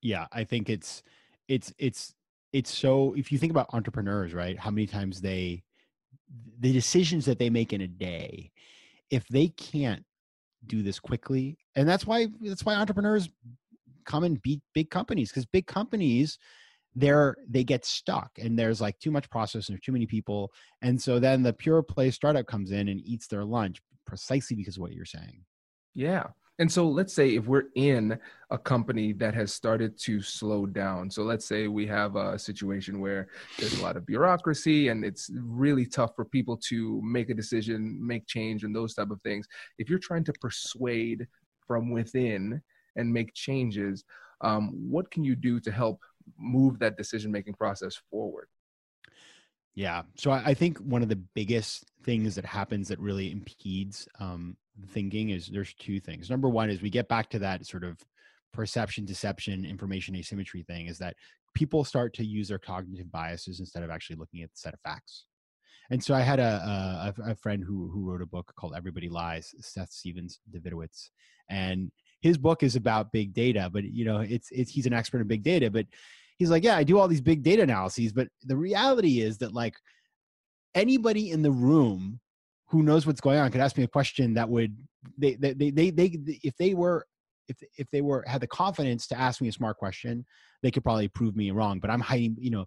yeah 0.00 0.26
i 0.30 0.44
think 0.44 0.70
it's 0.70 1.02
it's 1.48 1.74
it's 1.76 2.14
it's 2.52 2.72
so 2.72 3.12
if 3.16 3.32
you 3.32 3.38
think 3.38 3.50
about 3.50 3.66
entrepreneurs 3.72 4.32
right 4.32 4.58
how 4.58 4.70
many 4.70 4.86
times 4.86 5.20
they 5.20 5.62
the 6.60 6.72
decisions 6.72 7.24
that 7.24 7.38
they 7.38 7.50
make 7.50 7.72
in 7.72 7.82
a 7.82 7.88
day 7.88 8.50
if 9.10 9.26
they 9.28 9.48
can't 9.48 10.04
do 10.66 10.82
this 10.82 10.98
quickly 10.98 11.56
and 11.76 11.88
that's 11.88 12.06
why 12.06 12.26
that's 12.40 12.64
why 12.64 12.74
entrepreneurs 12.74 13.28
come 14.04 14.24
and 14.24 14.42
beat 14.42 14.60
big 14.74 14.90
companies 14.90 15.30
because 15.30 15.46
big 15.46 15.66
companies 15.66 16.38
they're 16.94 17.36
they 17.48 17.62
get 17.62 17.84
stuck 17.84 18.30
and 18.38 18.58
there's 18.58 18.80
like 18.80 18.98
too 18.98 19.10
much 19.10 19.28
process 19.30 19.68
and 19.68 19.74
there's 19.74 19.84
too 19.84 19.92
many 19.92 20.06
people 20.06 20.50
and 20.82 21.00
so 21.00 21.18
then 21.18 21.42
the 21.42 21.52
pure 21.52 21.82
play 21.82 22.10
startup 22.10 22.46
comes 22.46 22.70
in 22.70 22.88
and 22.88 23.00
eats 23.00 23.26
their 23.26 23.44
lunch 23.44 23.80
precisely 24.06 24.56
because 24.56 24.76
of 24.76 24.82
what 24.82 24.92
you're 24.92 25.04
saying. 25.04 25.44
Yeah 25.94 26.24
and 26.58 26.70
so 26.70 26.88
let's 26.88 27.12
say 27.12 27.34
if 27.34 27.46
we're 27.46 27.68
in 27.74 28.18
a 28.50 28.56
company 28.56 29.12
that 29.12 29.34
has 29.34 29.52
started 29.52 29.98
to 29.98 30.22
slow 30.22 30.66
down. 30.66 31.10
So 31.10 31.22
let's 31.22 31.44
say 31.44 31.68
we 31.68 31.86
have 31.88 32.16
a 32.16 32.38
situation 32.38 33.00
where 33.00 33.28
there's 33.58 33.78
a 33.78 33.82
lot 33.82 33.96
of 33.96 34.06
bureaucracy 34.06 34.88
and 34.88 35.04
it's 35.04 35.30
really 35.34 35.84
tough 35.84 36.14
for 36.14 36.24
people 36.24 36.56
to 36.68 37.00
make 37.02 37.28
a 37.28 37.34
decision, 37.34 37.98
make 38.00 38.26
change 38.26 38.62
and 38.64 38.74
those 38.74 38.94
type 38.94 39.10
of 39.10 39.20
things. 39.22 39.46
If 39.78 39.90
you're 39.90 39.98
trying 39.98 40.24
to 40.24 40.32
persuade 40.34 41.26
from 41.66 41.90
within 41.90 42.62
and 42.94 43.12
make 43.12 43.34
changes, 43.34 44.04
um, 44.40 44.70
what 44.90 45.10
can 45.10 45.24
you 45.24 45.34
do 45.34 45.60
to 45.60 45.70
help 45.70 46.00
move 46.38 46.78
that 46.78 46.96
decision 46.96 47.30
making 47.32 47.54
process 47.54 48.00
forward? 48.10 48.48
Yeah. 49.74 50.02
So 50.16 50.30
I, 50.30 50.54
think 50.54 50.78
one 50.78 51.02
of 51.02 51.10
the 51.10 51.16
biggest 51.16 51.84
things 52.02 52.34
that 52.36 52.46
happens 52.46 52.88
that 52.88 52.98
really 52.98 53.30
impedes 53.30 54.08
um, 54.18 54.56
thinking 54.88 55.30
is 55.30 55.48
there's 55.48 55.74
two 55.74 56.00
things. 56.00 56.30
Number 56.30 56.48
one 56.48 56.70
is 56.70 56.82
we 56.82 56.90
get 56.90 57.08
back 57.08 57.30
to 57.30 57.38
that 57.40 57.66
sort 57.66 57.84
of 57.84 57.98
perception, 58.52 59.04
deception, 59.04 59.64
information 59.64 60.16
asymmetry 60.16 60.62
thing 60.62 60.86
is 60.86 60.98
that 60.98 61.16
people 61.54 61.84
start 61.84 62.12
to 62.14 62.24
use 62.24 62.48
their 62.48 62.58
cognitive 62.58 63.10
biases 63.10 63.60
instead 63.60 63.82
of 63.82 63.90
actually 63.90 64.16
looking 64.16 64.42
at 64.42 64.50
the 64.50 64.56
set 64.56 64.74
of 64.74 64.80
facts. 64.80 65.24
And 65.90 66.02
so 66.02 66.14
I 66.14 66.20
had 66.20 66.40
a, 66.40 67.14
a, 67.18 67.30
a 67.30 67.34
friend 67.36 67.62
who 67.64 67.88
who 67.88 68.10
wrote 68.10 68.22
a 68.22 68.26
book 68.26 68.52
called 68.56 68.74
Everybody 68.76 69.08
Lies, 69.08 69.54
Seth 69.60 69.92
Stephens 69.92 70.40
Davidowitz, 70.52 71.10
and 71.48 71.92
his 72.20 72.38
book 72.38 72.62
is 72.62 72.74
about 72.74 73.12
big 73.12 73.32
data. 73.32 73.70
But 73.72 73.84
you 73.84 74.04
know, 74.04 74.18
it's 74.18 74.48
it's 74.50 74.70
he's 74.70 74.86
an 74.86 74.92
expert 74.92 75.20
in 75.20 75.28
big 75.28 75.44
data. 75.44 75.70
But 75.70 75.86
he's 76.38 76.50
like, 76.50 76.64
yeah, 76.64 76.76
I 76.76 76.82
do 76.82 76.98
all 76.98 77.06
these 77.06 77.20
big 77.20 77.42
data 77.42 77.62
analyses. 77.62 78.12
But 78.12 78.28
the 78.42 78.56
reality 78.56 79.20
is 79.20 79.38
that 79.38 79.54
like 79.54 79.76
anybody 80.74 81.30
in 81.30 81.42
the 81.42 81.52
room 81.52 82.20
who 82.68 82.82
knows 82.82 83.06
what's 83.06 83.20
going 83.20 83.38
on 83.38 83.50
could 83.50 83.60
ask 83.60 83.76
me 83.76 83.84
a 83.84 83.88
question 83.88 84.34
that 84.34 84.48
would 84.48 84.76
they 85.18 85.34
they 85.34 85.52
they 85.52 85.70
they, 85.70 85.90
they 85.90 86.10
if 86.42 86.56
they 86.56 86.74
were 86.74 87.06
if 87.48 87.56
if 87.78 87.90
they 87.90 88.00
were 88.00 88.24
had 88.26 88.40
the 88.40 88.46
confidence 88.46 89.06
to 89.08 89.18
ask 89.18 89.40
me 89.40 89.48
a 89.48 89.52
smart 89.52 89.76
question, 89.76 90.24
they 90.62 90.70
could 90.70 90.82
probably 90.82 91.08
prove 91.08 91.36
me 91.36 91.50
wrong. 91.50 91.78
But 91.78 91.90
I'm 91.90 92.00
hiding, 92.00 92.36
you 92.38 92.50
know, 92.50 92.64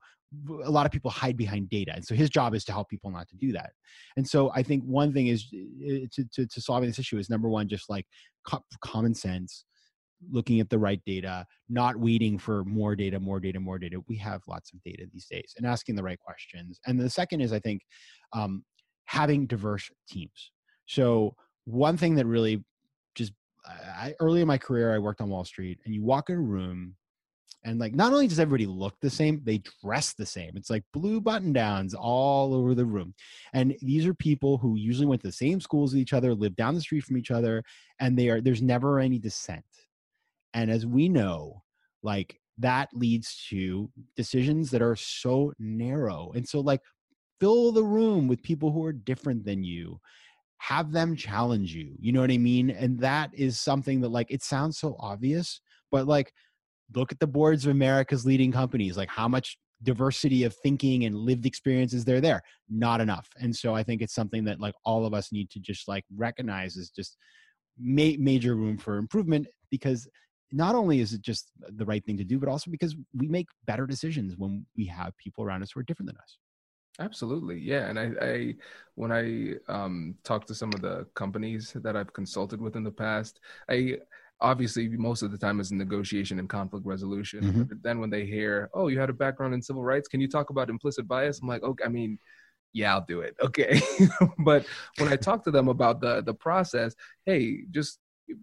a 0.63 0.69
lot 0.69 0.85
of 0.85 0.91
people 0.91 1.11
hide 1.11 1.37
behind 1.37 1.69
data, 1.69 1.93
and 1.93 2.05
so 2.05 2.15
his 2.15 2.29
job 2.29 2.53
is 2.53 2.63
to 2.65 2.71
help 2.71 2.89
people 2.89 3.11
not 3.11 3.27
to 3.29 3.35
do 3.35 3.51
that. 3.53 3.71
And 4.17 4.27
so 4.27 4.51
I 4.55 4.63
think 4.63 4.83
one 4.83 5.13
thing 5.13 5.27
is 5.27 5.47
eh, 5.53 6.05
to 6.13 6.23
to, 6.33 6.47
to 6.47 6.61
solving 6.61 6.89
this 6.89 6.99
issue 6.99 7.17
is 7.17 7.29
number 7.29 7.49
one, 7.49 7.67
just 7.67 7.89
like 7.89 8.05
co- 8.47 8.63
common 8.81 9.13
sense, 9.13 9.65
looking 10.31 10.59
at 10.59 10.69
the 10.69 10.79
right 10.79 11.01
data, 11.05 11.45
not 11.67 11.97
waiting 11.97 12.37
for 12.37 12.63
more 12.65 12.95
data, 12.95 13.19
more 13.19 13.39
data, 13.39 13.59
more 13.59 13.79
data. 13.79 13.99
We 14.07 14.17
have 14.17 14.41
lots 14.47 14.71
of 14.71 14.81
data 14.83 15.05
these 15.11 15.25
days, 15.25 15.53
and 15.57 15.65
asking 15.65 15.95
the 15.95 16.03
right 16.03 16.19
questions. 16.19 16.79
And 16.85 16.99
the 16.99 17.09
second 17.09 17.41
is 17.41 17.51
I 17.51 17.59
think 17.59 17.81
um, 18.33 18.63
having 19.09 19.47
diverse 19.47 19.89
teams. 20.07 20.51
So 20.85 21.35
one 21.65 21.97
thing 21.97 22.13
that 22.15 22.27
really 22.27 22.63
just 23.15 23.33
I, 23.65 24.13
early 24.19 24.41
in 24.41 24.47
my 24.47 24.59
career, 24.59 24.93
I 24.93 24.99
worked 24.99 25.19
on 25.19 25.29
Wall 25.29 25.43
Street, 25.43 25.79
and 25.83 25.95
you 25.95 26.03
walk 26.03 26.29
in 26.29 26.35
a 26.35 26.39
room, 26.39 26.95
and 27.65 27.79
like 27.79 27.95
not 27.95 28.13
only 28.13 28.27
does 28.27 28.39
everybody 28.39 28.67
look 28.67 28.93
the 29.01 29.09
same, 29.09 29.41
they 29.43 29.63
dress 29.83 30.13
the 30.13 30.27
same. 30.27 30.51
It's 30.55 30.69
like 30.69 30.83
blue 30.93 31.19
button 31.19 31.51
downs 31.53 31.95
all 31.95 32.53
over 32.53 32.75
the 32.75 32.85
room, 32.85 33.15
and 33.51 33.75
these 33.81 34.05
are 34.05 34.13
people 34.13 34.59
who 34.59 34.75
usually 34.75 35.07
went 35.07 35.21
to 35.21 35.27
the 35.27 35.33
same 35.33 35.59
schools 35.59 35.95
as 35.95 35.99
each 35.99 36.13
other, 36.13 36.35
live 36.35 36.55
down 36.55 36.75
the 36.75 36.81
street 36.81 37.03
from 37.03 37.17
each 37.17 37.31
other, 37.31 37.63
and 37.99 38.15
they 38.15 38.29
are 38.29 38.41
there's 38.41 38.61
never 38.61 38.99
any 38.99 39.17
dissent. 39.17 39.65
And 40.53 40.69
as 40.69 40.85
we 40.85 41.09
know, 41.09 41.63
like 42.03 42.39
that 42.59 42.89
leads 42.93 43.43
to 43.49 43.89
decisions 44.15 44.69
that 44.69 44.83
are 44.83 44.95
so 44.95 45.51
narrow, 45.57 46.31
and 46.35 46.47
so 46.47 46.59
like 46.59 46.81
fill 47.39 47.71
the 47.71 47.83
room 47.83 48.27
with 48.27 48.43
people 48.43 48.71
who 48.71 48.83
are 48.83 48.93
different 48.93 49.45
than 49.45 49.63
you 49.63 49.99
have 50.57 50.91
them 50.91 51.15
challenge 51.15 51.73
you 51.73 51.93
you 51.99 52.11
know 52.11 52.21
what 52.21 52.31
i 52.31 52.37
mean? 52.37 52.69
And 52.69 52.99
that 52.99 53.31
is 53.33 53.59
something 53.59 54.01
that 54.01 54.09
like 54.09 54.29
it 54.29 54.43
sounds 54.43 54.77
so 54.77 54.95
obvious 54.99 55.61
but 55.91 56.07
like 56.07 56.33
look 56.95 57.11
at 57.11 57.19
the 57.19 57.27
boards 57.27 57.65
of 57.65 57.71
america's 57.71 58.25
leading 58.25 58.51
companies 58.51 58.97
like 58.97 59.09
how 59.09 59.27
much 59.27 59.57
diversity 59.83 60.43
of 60.43 60.53
thinking 60.55 61.05
and 61.05 61.15
lived 61.15 61.45
experiences 61.45 62.03
there 62.03 62.19
there 62.19 62.41
not 62.69 63.01
enough. 63.01 63.27
And 63.37 63.55
so 63.55 63.73
i 63.73 63.83
think 63.83 64.01
it's 64.01 64.13
something 64.13 64.43
that 64.45 64.59
like 64.59 64.75
all 64.83 65.05
of 65.05 65.13
us 65.13 65.31
need 65.31 65.49
to 65.51 65.59
just 65.59 65.87
like 65.87 66.03
recognize 66.15 66.75
is 66.75 66.89
just 66.89 67.17
ma- 67.79 68.17
major 68.19 68.55
room 68.55 68.77
for 68.77 68.97
improvement 68.97 69.47
because 69.71 70.07
not 70.51 70.75
only 70.75 70.99
is 70.99 71.13
it 71.13 71.21
just 71.21 71.51
the 71.75 71.85
right 71.85 72.03
thing 72.05 72.17
to 72.17 72.23
do 72.23 72.39
but 72.39 72.49
also 72.49 72.69
because 72.71 72.95
we 73.13 73.27
make 73.27 73.47
better 73.65 73.85
decisions 73.85 74.35
when 74.37 74.65
we 74.75 74.85
have 74.85 75.15
people 75.17 75.43
around 75.43 75.63
us 75.63 75.71
who 75.71 75.79
are 75.79 75.83
different 75.83 76.07
than 76.07 76.17
us 76.17 76.37
Absolutely, 76.99 77.59
yeah. 77.59 77.89
And 77.89 77.97
I, 77.97 78.11
I 78.21 78.55
when 78.95 79.11
I 79.11 79.53
um, 79.71 80.15
talk 80.23 80.45
to 80.47 80.55
some 80.55 80.73
of 80.73 80.81
the 80.81 81.07
companies 81.15 81.71
that 81.73 81.95
I've 81.95 82.11
consulted 82.13 82.61
with 82.61 82.75
in 82.75 82.83
the 82.83 82.91
past, 82.91 83.39
I 83.69 83.97
obviously 84.41 84.89
most 84.89 85.21
of 85.21 85.31
the 85.31 85.37
time 85.37 85.59
is 85.59 85.71
negotiation 85.71 86.39
and 86.39 86.49
conflict 86.49 86.85
resolution. 86.85 87.43
Mm-hmm. 87.43 87.63
But 87.63 87.83
then 87.83 87.99
when 87.99 88.09
they 88.09 88.25
hear, 88.25 88.69
"Oh, 88.73 88.89
you 88.89 88.99
had 88.99 89.09
a 89.09 89.13
background 89.13 89.53
in 89.53 89.61
civil 89.61 89.83
rights, 89.83 90.09
can 90.09 90.19
you 90.19 90.27
talk 90.27 90.49
about 90.49 90.69
implicit 90.69 91.07
bias?" 91.07 91.39
I'm 91.41 91.47
like, 91.47 91.63
"Okay, 91.63 91.83
I 91.85 91.89
mean." 91.89 92.19
Yeah, 92.71 92.93
I'll 92.93 93.05
do 93.07 93.21
it. 93.21 93.35
Okay, 93.41 93.81
but 94.45 94.63
when 94.99 95.11
I 95.11 95.15
talk 95.15 95.43
to 95.45 95.51
them 95.51 95.69
about 95.69 96.01
the 96.01 96.21
the 96.21 96.35
process, 96.35 96.93
hey, 97.25 97.63
just 97.71 97.99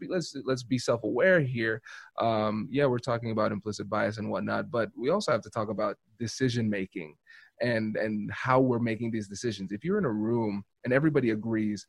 let's 0.08 0.34
let's 0.44 0.62
be 0.62 0.78
self-aware 0.78 1.40
here 1.40 1.80
um, 2.18 2.68
yeah 2.70 2.86
we're 2.86 2.98
talking 2.98 3.30
about 3.30 3.52
implicit 3.52 3.88
bias 3.88 4.18
and 4.18 4.28
whatnot 4.28 4.70
but 4.70 4.90
we 4.96 5.10
also 5.10 5.30
have 5.30 5.42
to 5.42 5.50
talk 5.50 5.68
about 5.68 5.96
decision 6.18 6.68
making 6.68 7.14
and 7.60 7.96
and 7.96 8.30
how 8.32 8.60
we're 8.60 8.78
making 8.78 9.10
these 9.10 9.28
decisions. 9.28 9.72
If 9.72 9.84
you're 9.84 9.98
in 9.98 10.04
a 10.04 10.10
room 10.10 10.64
and 10.84 10.92
everybody 10.92 11.30
agrees 11.30 11.86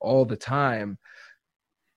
all 0.00 0.24
the 0.24 0.36
time 0.36 0.98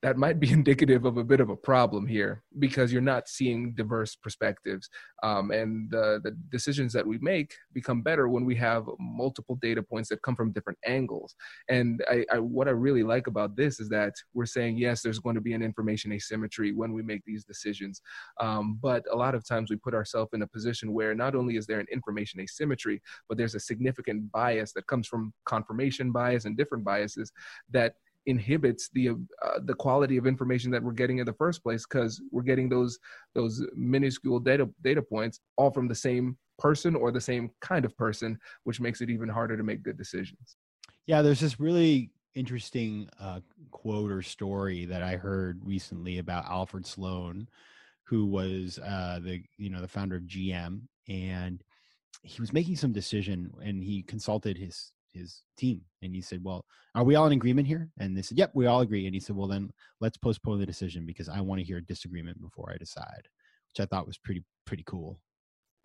that 0.01 0.17
might 0.17 0.39
be 0.39 0.51
indicative 0.51 1.05
of 1.05 1.17
a 1.17 1.23
bit 1.23 1.39
of 1.39 1.49
a 1.49 1.55
problem 1.55 2.07
here 2.07 2.43
because 2.59 2.91
you're 2.91 3.01
not 3.01 3.27
seeing 3.27 3.73
diverse 3.73 4.15
perspectives. 4.15 4.89
Um, 5.23 5.51
and 5.51 5.89
the, 5.91 6.21
the 6.23 6.31
decisions 6.49 6.93
that 6.93 7.05
we 7.05 7.17
make 7.19 7.53
become 7.73 8.01
better 8.01 8.29
when 8.29 8.45
we 8.45 8.55
have 8.55 8.85
multiple 8.99 9.57
data 9.61 9.83
points 9.83 10.09
that 10.09 10.21
come 10.21 10.35
from 10.35 10.51
different 10.51 10.79
angles. 10.85 11.35
And 11.69 12.03
I, 12.09 12.25
I, 12.31 12.39
what 12.39 12.67
I 12.67 12.71
really 12.71 13.03
like 13.03 13.27
about 13.27 13.55
this 13.55 13.79
is 13.79 13.89
that 13.89 14.13
we're 14.33 14.45
saying, 14.45 14.77
yes, 14.77 15.01
there's 15.01 15.19
going 15.19 15.35
to 15.35 15.41
be 15.41 15.53
an 15.53 15.61
information 15.61 16.11
asymmetry 16.11 16.71
when 16.71 16.93
we 16.93 17.01
make 17.01 17.23
these 17.25 17.43
decisions. 17.43 18.01
Um, 18.39 18.79
but 18.81 19.03
a 19.11 19.15
lot 19.15 19.35
of 19.35 19.45
times 19.45 19.69
we 19.69 19.75
put 19.75 19.93
ourselves 19.93 20.31
in 20.33 20.41
a 20.41 20.47
position 20.47 20.93
where 20.93 21.13
not 21.13 21.35
only 21.35 21.57
is 21.57 21.65
there 21.65 21.79
an 21.79 21.87
information 21.91 22.39
asymmetry, 22.39 23.01
but 23.27 23.37
there's 23.37 23.55
a 23.55 23.59
significant 23.59 24.31
bias 24.31 24.73
that 24.73 24.87
comes 24.87 25.07
from 25.07 25.33
confirmation 25.45 26.11
bias 26.11 26.45
and 26.45 26.57
different 26.57 26.83
biases 26.83 27.31
that 27.71 27.95
inhibits 28.29 28.89
the 28.93 29.09
uh, 29.09 29.59
the 29.65 29.73
quality 29.73 30.17
of 30.17 30.27
information 30.27 30.69
that 30.71 30.83
we're 30.83 30.91
getting 30.91 31.17
in 31.17 31.25
the 31.25 31.33
first 31.33 31.63
place 31.63 31.85
because 31.85 32.21
we're 32.31 32.43
getting 32.43 32.69
those 32.69 32.99
those 33.33 33.65
minuscule 33.75 34.39
data 34.39 34.69
data 34.83 35.01
points 35.01 35.39
all 35.57 35.71
from 35.71 35.87
the 35.87 35.95
same 35.95 36.37
person 36.57 36.95
or 36.95 37.11
the 37.11 37.19
same 37.19 37.49
kind 37.59 37.85
of 37.85 37.97
person 37.97 38.37
which 38.63 38.79
makes 38.79 39.01
it 39.01 39.09
even 39.09 39.27
harder 39.27 39.57
to 39.57 39.63
make 39.63 39.81
good 39.81 39.97
decisions. 39.97 40.57
Yeah 41.07 41.21
there's 41.21 41.39
this 41.39 41.59
really 41.59 42.11
interesting 42.35 43.09
uh, 43.19 43.39
quote 43.71 44.11
or 44.11 44.21
story 44.21 44.85
that 44.85 45.01
i 45.01 45.15
heard 45.15 45.59
recently 45.65 46.19
about 46.19 46.45
alfred 46.45 46.85
sloan 46.85 47.49
who 48.03 48.25
was 48.25 48.79
uh, 48.79 49.19
the 49.21 49.41
you 49.57 49.69
know 49.69 49.81
the 49.81 49.87
founder 49.87 50.15
of 50.15 50.23
gm 50.23 50.81
and 51.07 51.63
he 52.21 52.39
was 52.39 52.53
making 52.53 52.75
some 52.75 52.91
decision 52.91 53.51
and 53.63 53.83
he 53.83 54.03
consulted 54.03 54.57
his 54.57 54.91
his 55.13 55.41
team 55.57 55.81
and 56.01 56.13
he 56.13 56.21
said 56.21 56.43
well 56.43 56.65
are 56.95 57.03
we 57.03 57.15
all 57.15 57.27
in 57.27 57.33
agreement 57.33 57.67
here? 57.67 57.89
And 57.99 58.17
they 58.17 58.21
said 58.21 58.37
yep 58.37 58.51
we 58.53 58.65
all 58.65 58.81
agree. 58.81 59.05
And 59.05 59.13
he 59.13 59.19
said 59.19 59.35
well 59.35 59.47
then 59.47 59.71
let's 60.01 60.17
postpone 60.17 60.59
the 60.59 60.65
decision 60.65 61.05
because 61.05 61.29
i 61.29 61.39
want 61.39 61.59
to 61.59 61.65
hear 61.65 61.77
a 61.77 61.81
disagreement 61.85 62.41
before 62.41 62.71
i 62.71 62.77
decide 62.77 63.27
which 63.67 63.79
i 63.83 63.85
thought 63.85 64.07
was 64.07 64.17
pretty 64.17 64.43
pretty 64.65 64.83
cool. 64.85 65.19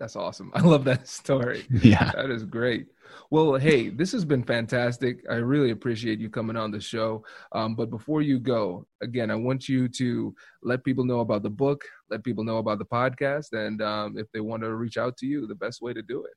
That's 0.01 0.17
awesome. 0.17 0.51
I 0.55 0.61
love 0.61 0.85
that 0.85 1.07
story. 1.07 1.67
Yeah. 1.83 2.11
That 2.17 2.31
is 2.31 2.45
great. 2.45 2.89
Well 3.31 3.55
hey 3.55 3.91
this 3.91 4.13
has 4.13 4.25
been 4.25 4.43
fantastic. 4.43 5.25
I 5.31 5.35
really 5.35 5.71
appreciate 5.71 6.19
you 6.19 6.29
coming 6.31 6.57
on 6.57 6.71
the 6.71 6.81
show. 6.81 7.25
Um, 7.53 7.75
but 7.75 7.91
before 7.91 8.23
you 8.23 8.39
go 8.41 8.87
again 9.03 9.31
i 9.31 9.35
want 9.35 9.69
you 9.69 9.89
to 9.89 10.35
let 10.63 10.85
people 10.85 11.05
know 11.05 11.21
about 11.21 11.43
the 11.43 11.51
book 11.51 11.85
let 12.11 12.25
people 12.25 12.45
know 12.45 12.59
about 12.59 12.79
the 12.79 12.87
podcast 12.87 13.53
and 13.53 13.83
um, 13.83 14.17
if 14.17 14.27
they 14.33 14.41
want 14.41 14.63
to 14.63 14.75
reach 14.75 14.97
out 14.97 15.17
to 15.19 15.27
you 15.27 15.47
the 15.47 15.55
best 15.55 15.83
way 15.83 15.93
to 15.93 16.03
do 16.03 16.25
it. 16.25 16.33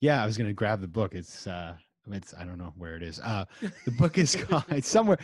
Yeah 0.00 0.22
i 0.22 0.26
was 0.26 0.36
going 0.38 0.48
to 0.48 0.54
grab 0.54 0.80
the 0.80 0.88
book. 0.88 1.14
It's 1.14 1.46
uh 1.46 1.74
it's 2.10 2.34
I 2.34 2.44
don't 2.44 2.58
know 2.58 2.72
where 2.76 2.96
it 2.96 3.02
is. 3.02 3.20
Uh, 3.20 3.44
the 3.84 3.90
book 3.92 4.18
is 4.18 4.36
called. 4.48 4.64
It's 4.68 4.88
somewhere. 4.88 5.18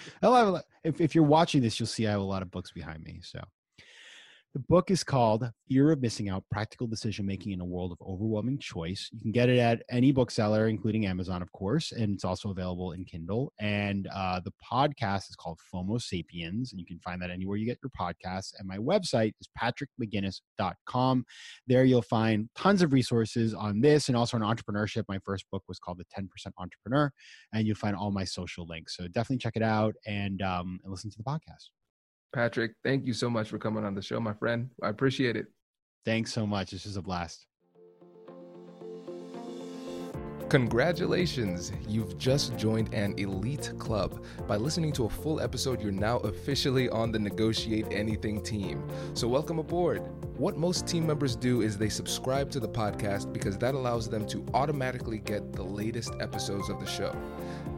If 0.84 1.00
if 1.00 1.14
you're 1.14 1.24
watching 1.24 1.62
this, 1.62 1.78
you'll 1.78 1.86
see 1.86 2.06
I 2.06 2.12
have 2.12 2.20
a 2.20 2.24
lot 2.24 2.42
of 2.42 2.50
books 2.50 2.70
behind 2.72 3.02
me. 3.02 3.20
So 3.22 3.40
the 4.54 4.60
book 4.60 4.90
is 4.90 5.04
called 5.04 5.50
Fear 5.68 5.92
of 5.92 6.00
Missing 6.00 6.30
Out 6.30 6.42
Practical 6.50 6.86
Decision 6.86 7.26
Making 7.26 7.52
in 7.52 7.60
a 7.60 7.64
World 7.64 7.92
of 7.92 7.98
Overwhelming 8.00 8.58
Choice. 8.58 9.10
You 9.12 9.20
can 9.20 9.30
get 9.30 9.50
it 9.50 9.58
at 9.58 9.82
any 9.90 10.10
bookseller, 10.10 10.68
including 10.68 11.04
Amazon, 11.04 11.42
of 11.42 11.52
course, 11.52 11.92
and 11.92 12.14
it's 12.14 12.24
also 12.24 12.50
available 12.50 12.92
in 12.92 13.04
Kindle. 13.04 13.52
And 13.60 14.08
uh, 14.12 14.40
the 14.40 14.52
podcast 14.72 15.28
is 15.28 15.36
called 15.36 15.58
FOMO 15.72 16.00
Sapiens, 16.00 16.72
and 16.72 16.80
you 16.80 16.86
can 16.86 16.98
find 17.00 17.20
that 17.20 17.30
anywhere 17.30 17.58
you 17.58 17.66
get 17.66 17.78
your 17.82 17.90
podcasts. 17.90 18.52
And 18.58 18.66
my 18.66 18.78
website 18.78 19.34
is 19.40 19.48
patrickmcginnis.com. 19.60 21.24
There 21.66 21.84
you'll 21.84 22.02
find 22.02 22.48
tons 22.56 22.80
of 22.80 22.92
resources 22.94 23.52
on 23.52 23.80
this 23.80 24.08
and 24.08 24.16
also 24.16 24.38
on 24.38 24.56
entrepreneurship. 24.56 25.04
My 25.08 25.18
first 25.24 25.44
book 25.52 25.62
was 25.68 25.78
called 25.78 25.98
The 25.98 26.20
10% 26.20 26.26
Entrepreneur, 26.56 27.12
and 27.52 27.66
you'll 27.66 27.76
find 27.76 27.94
all 27.94 28.10
my 28.10 28.24
social 28.24 28.66
links. 28.66 28.96
So 28.96 29.08
definitely 29.08 29.38
check 29.38 29.56
it 29.56 29.62
out 29.62 29.94
and, 30.06 30.40
um, 30.40 30.80
and 30.82 30.90
listen 30.90 31.10
to 31.10 31.18
the 31.18 31.24
podcast. 31.24 31.68
Patrick, 32.32 32.72
thank 32.84 33.06
you 33.06 33.14
so 33.14 33.30
much 33.30 33.48
for 33.48 33.58
coming 33.58 33.84
on 33.84 33.94
the 33.94 34.02
show, 34.02 34.20
my 34.20 34.34
friend. 34.34 34.70
I 34.82 34.88
appreciate 34.88 35.36
it. 35.36 35.46
Thanks 36.04 36.32
so 36.32 36.46
much. 36.46 36.70
This 36.70 36.86
is 36.86 36.96
a 36.96 37.02
blast. 37.02 37.46
Congratulations! 40.48 41.72
You've 41.86 42.16
just 42.16 42.56
joined 42.56 42.94
an 42.94 43.18
elite 43.18 43.74
club. 43.78 44.24
By 44.46 44.56
listening 44.56 44.92
to 44.92 45.04
a 45.04 45.08
full 45.10 45.40
episode, 45.40 45.82
you're 45.82 45.92
now 45.92 46.20
officially 46.20 46.88
on 46.88 47.12
the 47.12 47.18
Negotiate 47.18 47.84
Anything 47.90 48.42
team. 48.42 48.82
So, 49.12 49.28
welcome 49.28 49.58
aboard. 49.58 49.98
What 50.38 50.56
most 50.56 50.86
team 50.86 51.06
members 51.06 51.36
do 51.36 51.60
is 51.60 51.76
they 51.76 51.90
subscribe 51.90 52.50
to 52.52 52.60
the 52.60 52.68
podcast 52.68 53.30
because 53.30 53.58
that 53.58 53.74
allows 53.74 54.08
them 54.08 54.26
to 54.28 54.42
automatically 54.54 55.18
get 55.18 55.52
the 55.52 55.64
latest 55.64 56.14
episodes 56.18 56.70
of 56.70 56.80
the 56.80 56.86
show. 56.86 57.14